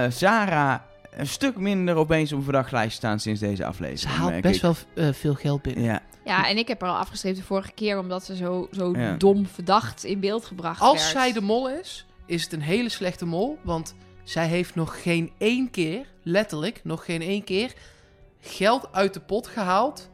[0.08, 0.80] Sarah
[1.10, 3.98] een stuk minder opeens op mijn verdachtlijst staan sinds deze aflevering.
[4.00, 4.76] Ze haalt best ik.
[4.94, 5.84] wel veel geld binnen.
[5.84, 8.92] Ja, Ja, en ik heb er al afgestreept de vorige keer omdat ze zo, zo
[8.96, 9.14] Ja.
[9.16, 11.10] dom verdacht in beeld gebracht Als werd.
[11.10, 13.58] zij de mol is, is het een hele slechte mol.
[13.62, 13.94] Want
[14.24, 17.72] zij heeft nog geen één keer, letterlijk, nog geen één keer,
[18.40, 20.10] geld uit de pot gehaald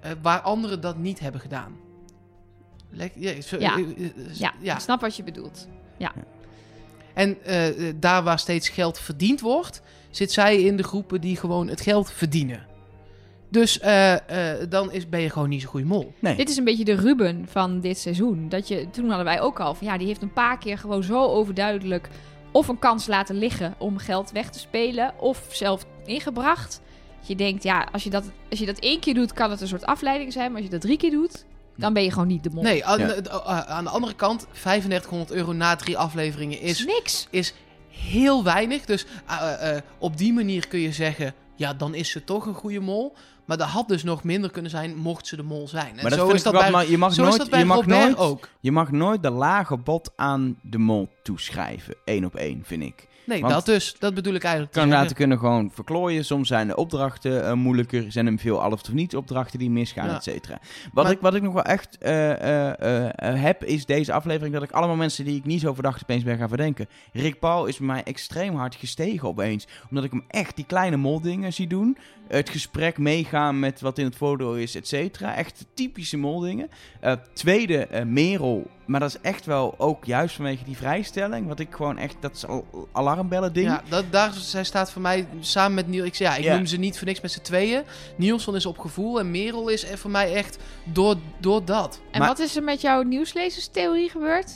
[0.00, 1.76] eh, waar anderen dat niet hebben gedaan.
[2.90, 3.74] Lek- ja, zo- Ja.
[3.76, 4.74] eh, eh, Ja, ja.
[4.74, 5.68] ik snap wat je bedoelt.
[7.14, 11.36] En eh, eh, daar waar steeds geld verdiend wordt, zit zij in de groepen die
[11.36, 12.66] gewoon het geld verdienen.
[13.50, 14.12] Dus eh,
[14.60, 16.12] eh, dan is, ben je gewoon niet zo'n goede mol.
[16.18, 16.36] nee.
[16.36, 18.48] Dit is een beetje de Ruben van dit seizoen.
[18.48, 21.02] Dat je, toen hadden wij ook al van ja, die heeft een paar keer gewoon
[21.02, 22.08] zo overduidelijk
[22.52, 26.80] of een kans laten liggen om geld weg te spelen, of zelf ingebracht.
[27.18, 29.60] Dat je denkt, ja, als je, dat, als je dat één keer doet, kan het
[29.60, 30.46] een soort afleiding zijn.
[30.46, 31.44] Maar als je dat drie keer doet,
[31.76, 32.62] dan ben je gewoon niet de mol.
[32.62, 33.08] Nee, aan, Ja.
[33.14, 37.26] eh, aan de andere kant, 3500 euro na drie afleveringen is is niks.
[37.30, 37.54] is
[37.88, 38.84] heel weinig.
[38.84, 42.54] Dus eh, eh, op die manier kun je zeggen, ja, dan is ze toch een
[42.54, 43.14] goede mol.
[43.50, 45.86] Maar dat had dus nog minder kunnen zijn, mocht ze de mol zijn.
[45.86, 47.50] En Maar dat zo is dat wel- bij, maar je mag zo nooit, is dat
[47.50, 48.48] bij je mag Robert nooit, ook.
[48.60, 51.94] Je mag nooit de lage bot aan de mol toeschrijven.
[52.04, 53.08] Eén op één, vind ik.
[53.26, 53.96] Nee, Want- dat dus.
[53.98, 54.72] Dat bedoel ik eigenlijk.
[54.72, 56.24] te Kandidaten kunnen gewoon verklooien.
[56.24, 58.12] Soms zijn de opdrachten eh, moeilijker.
[58.12, 60.14] Zijn er veel al of niet opdrachten die misgaan, Ja.
[60.14, 60.58] et cetera.
[60.92, 63.12] Wat, Maar- ik, wat ik nog wel echt eh, eh,
[63.42, 66.38] heb, is deze aflevering dat ik allemaal mensen die ik niet zo verdacht opeens ben
[66.38, 66.88] gaan verdenken.
[67.12, 69.66] Rick Paul is bij mij extreem hard gestegen opeens.
[69.90, 71.96] Omdat ik hem echt die kleine moldingen zie doen.
[72.30, 75.34] Het gesprek meegaan met wat in het voordeel is, et cetera.
[75.36, 76.68] Echt typische moldingen.
[77.00, 78.66] Eh, tweede, eh, Merel.
[78.86, 81.46] Maar dat is echt wel ook juist vanwege die vrijstelling.
[81.46, 83.66] Wat ik gewoon echt, dat is al alarmbellen ding.
[83.68, 86.06] Ja, dat, daar zij staat voor mij samen met Niels.
[86.06, 86.56] Ik, zeg, ja, ik Ja.
[86.56, 87.82] noem ze niet voor niks met z'n tweeën.
[88.16, 92.00] Nielsen is op gevoel en Merel is er voor mij echt door, door dat.
[92.10, 94.52] En Maar- wat is er met jouw nieuwslezerstheorie gebeurd?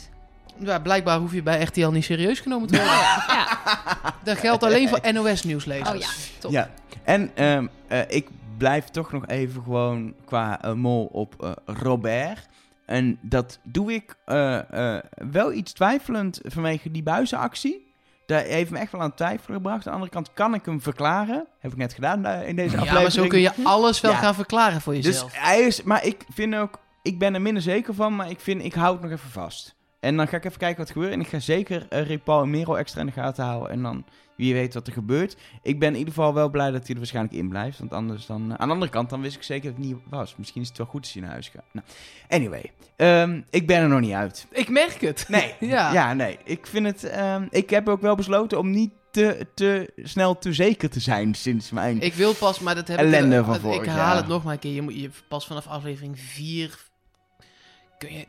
[0.58, 2.94] Ja, blijkbaar hoef je bij RTL niet serieus genomen te worden.
[2.94, 3.58] Ja.
[4.24, 5.90] Dat geldt alleen voor NOS-nieuwslezers.
[5.90, 6.08] Oh ja,
[6.38, 6.50] top.
[6.50, 6.70] Ja,
[7.04, 8.28] en ehm, eh, ik
[8.58, 12.48] blijf toch nog even gewoon qua eh, mol op eh, Robert.
[12.86, 15.02] En dat doe ik eh, eh,
[15.32, 17.92] wel iets twijfelend vanwege die buizenactie.
[18.26, 19.76] Daar heeft me echt wel aan het twijfelen gebracht.
[19.78, 21.46] Aan de andere kant kan ik hem verklaren.
[21.58, 23.02] Heb ik net gedaan in deze Ja, aflevering.
[23.02, 24.16] maar zo kun je alles wel Ja.
[24.18, 25.32] gaan verklaren voor Dus jezelf.
[25.34, 28.64] hij is, maar ik vind ook, ik ben er minder zeker van, maar ik vind,
[28.64, 29.73] ik hou het nog even vast.
[30.04, 31.12] En dan ga ik even kijken wat er gebeurt.
[31.12, 33.70] En ik ga zeker uh, Paul en Merel extra in de gaten houden.
[33.70, 34.04] En dan,
[34.36, 35.36] wie weet wat er gebeurt.
[35.62, 37.78] Ik ben in ieder geval wel blij dat hij er waarschijnlijk in blijft.
[37.78, 39.96] Want anders dan, uh, aan de andere kant, dan wist ik zeker dat het niet
[40.08, 40.34] was.
[40.36, 41.64] Misschien is het wel goed als hij naar huis gaat.
[41.72, 41.86] Nou,
[42.28, 44.46] anyway, um, ik ben er nog niet uit.
[44.50, 45.24] Ik merk het.
[45.28, 45.92] Nee, Ja.
[45.92, 46.12] ja.
[46.12, 46.38] nee.
[46.44, 50.52] Ik vind het, um, ik heb ook wel besloten om niet te, te snel te
[50.52, 52.00] zeker te zijn sinds mijn...
[52.00, 53.44] Ik wil pas, maar dat heb Ellende ik...
[53.44, 54.16] van Ik jaar.
[54.16, 54.72] het nog maar een keer.
[54.74, 56.78] Je moet je pas vanaf aflevering 4...
[57.98, 58.26] Kun je,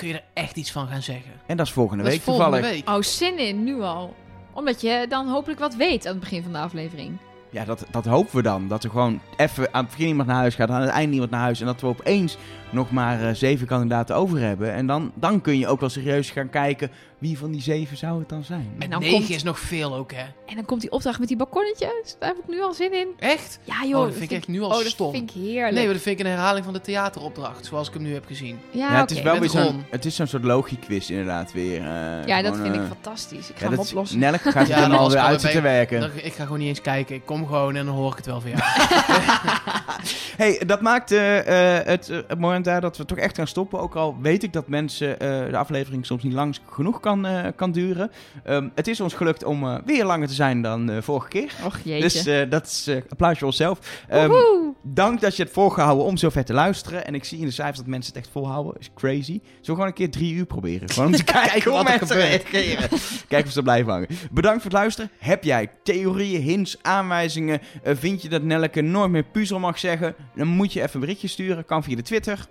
[0.00, 1.32] kun je er echt iets van gaan zeggen.
[1.46, 2.84] En dat is volgende Dat week is volgende toevallig.
[2.86, 2.96] week.
[2.96, 4.14] Oh, zin in, nu al.
[4.52, 7.16] Omdat je dan hopelijk wat weet aan het begin van de aflevering.
[7.50, 8.68] Ja, dat, dat hopen we dan.
[8.68, 11.30] Dat er gewoon even aan het begin iemand naar huis gaat, aan het eind iemand
[11.30, 11.60] naar huis.
[11.60, 12.36] En dat we opeens
[12.70, 14.72] nog maar uh, zeven kandidaten over hebben.
[14.72, 18.18] En dan, dan kun je ook wel serieus gaan kijken wie van die zeven zou
[18.18, 18.72] het dan zijn.
[18.78, 20.22] En dan 9 komt- is nog veel ook, hè?
[20.46, 22.16] En dan komt die opdracht met die balkonnetjes.
[22.18, 23.06] Daar heb ik nu al zin in.
[23.18, 23.58] Echt?
[23.64, 23.98] Ja, joh.
[23.98, 25.12] oh, dat vind ik echt nu al oh, dat stom.
[25.12, 25.74] vind ik heerlijk.
[25.74, 28.26] Nee, maar dat vind ik een herhaling van de theateropdracht, zoals ik hem nu heb
[28.26, 28.58] gezien.
[28.70, 31.76] ja, Ja, het is wel weer zo'n, het is zo'n soort logie-quiz inderdaad weer.
[31.80, 33.50] eh, Ja, dat gewoon, vind ik eh, fantastisch.
[33.50, 34.18] Ik ga ja, hem dat oplossen.
[34.18, 36.00] Nelk gaat Ja, er dan alweer uit zitten werken.
[36.00, 37.14] Dan, ik ga gewoon niet eens kijken.
[37.14, 38.62] Ik kom gewoon en dan hoor ik het wel van jou.
[40.36, 43.46] hey, dat maakt eh, eh, het, eh, het moment daar dat we toch echt gaan
[43.46, 43.80] stoppen.
[43.80, 47.46] Ook al weet ik dat mensen eh, de aflevering soms niet lang genoeg kan, eh,
[47.56, 48.10] kan duren.
[48.44, 51.52] Ehm, het is ons gelukt om eh, weer langer te zijn dan vorige keer.
[51.64, 52.00] Och jeetje.
[52.00, 54.04] Dus dat is applaus voor onszelf.
[54.12, 54.74] Um, Woehoe.
[54.82, 57.06] dank dat je het volgehouden om zo ver te luisteren.
[57.06, 58.74] En ik zie in de cijfers dat mensen het echt volhouden.
[58.78, 59.40] Is crazy.
[59.42, 60.90] We gewoon een keer drie uur proberen?
[60.90, 62.88] Gewoon om te kijken hoe er mensen reageren.
[63.28, 64.08] Kijken of ze blijven hangen.
[64.30, 65.10] Bedankt voor het luisteren.
[65.18, 67.60] Heb jij theorieën, hints, aanwijzingen?
[67.84, 70.14] Vind je dat Nelleke nooit meer puzzel mag zeggen?
[70.34, 71.64] Dan moet je even een berichtje sturen.
[71.64, 72.48] Kan via de Twitter.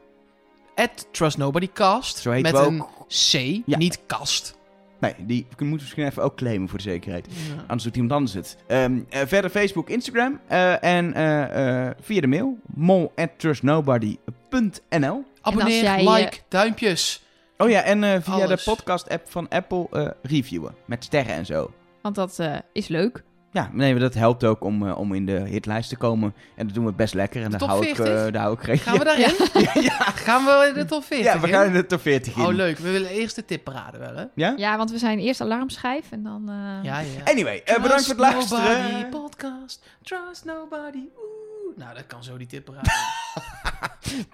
[0.79, 2.17] At TrustNobodyCast.
[2.17, 3.31] Zo heet met we een ook C,
[3.65, 3.77] Ja.
[3.77, 4.57] niet kast.
[4.99, 7.27] Nee, die moeten we misschien even ook claimen voor de zekerheid.
[7.29, 7.55] Ja.
[7.61, 8.57] Anders doet iemand anders het.
[8.67, 15.23] Ehm, eh, verder Facebook, Instagram eh, en eh, eh, via de mail mol@trustnobody.nl.
[15.41, 17.23] Abonneer, jij, like, duimpjes.
[17.57, 18.63] Oh ja, en eh, via Alles.
[18.63, 20.75] de podcast-app van Apple eh, reviewen.
[20.85, 21.73] Met sterren en zo.
[22.01, 23.23] Want dat eh, is leuk.
[23.51, 26.33] Ja, nee, maar dat helpt ook om, eh, om in de hitlijst te komen.
[26.55, 27.37] En dat doen we best lekker.
[27.43, 28.25] En De daar top hou, ik, 40?
[28.25, 28.81] eh, daar hou ik.
[28.81, 29.33] Gaan we daarin?
[29.83, 29.91] ja,
[30.27, 31.53] Gaan we in de top 40 ja, we in?
[31.53, 32.41] gaan in de top 40 in.
[32.45, 32.77] Oh, leuk.
[32.77, 34.25] We willen eerst de tip paraden wel, hè?
[34.35, 34.53] Ja?
[34.57, 36.49] Ja, want we zijn eerst alarmschijf en dan...
[36.49, 37.23] eh, Ja, ja.
[37.31, 38.81] Anyway, eh, bedankt voor het Trust luisteren.
[38.91, 39.85] Nobody podcast.
[40.03, 40.97] Trust nobody.
[41.17, 41.77] Oeh.
[41.77, 42.91] Nou, dat kan zo die tip paraden.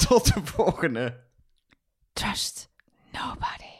[0.07, 1.17] Tot de volgende.
[2.13, 2.69] Trust
[3.11, 3.73] nobody.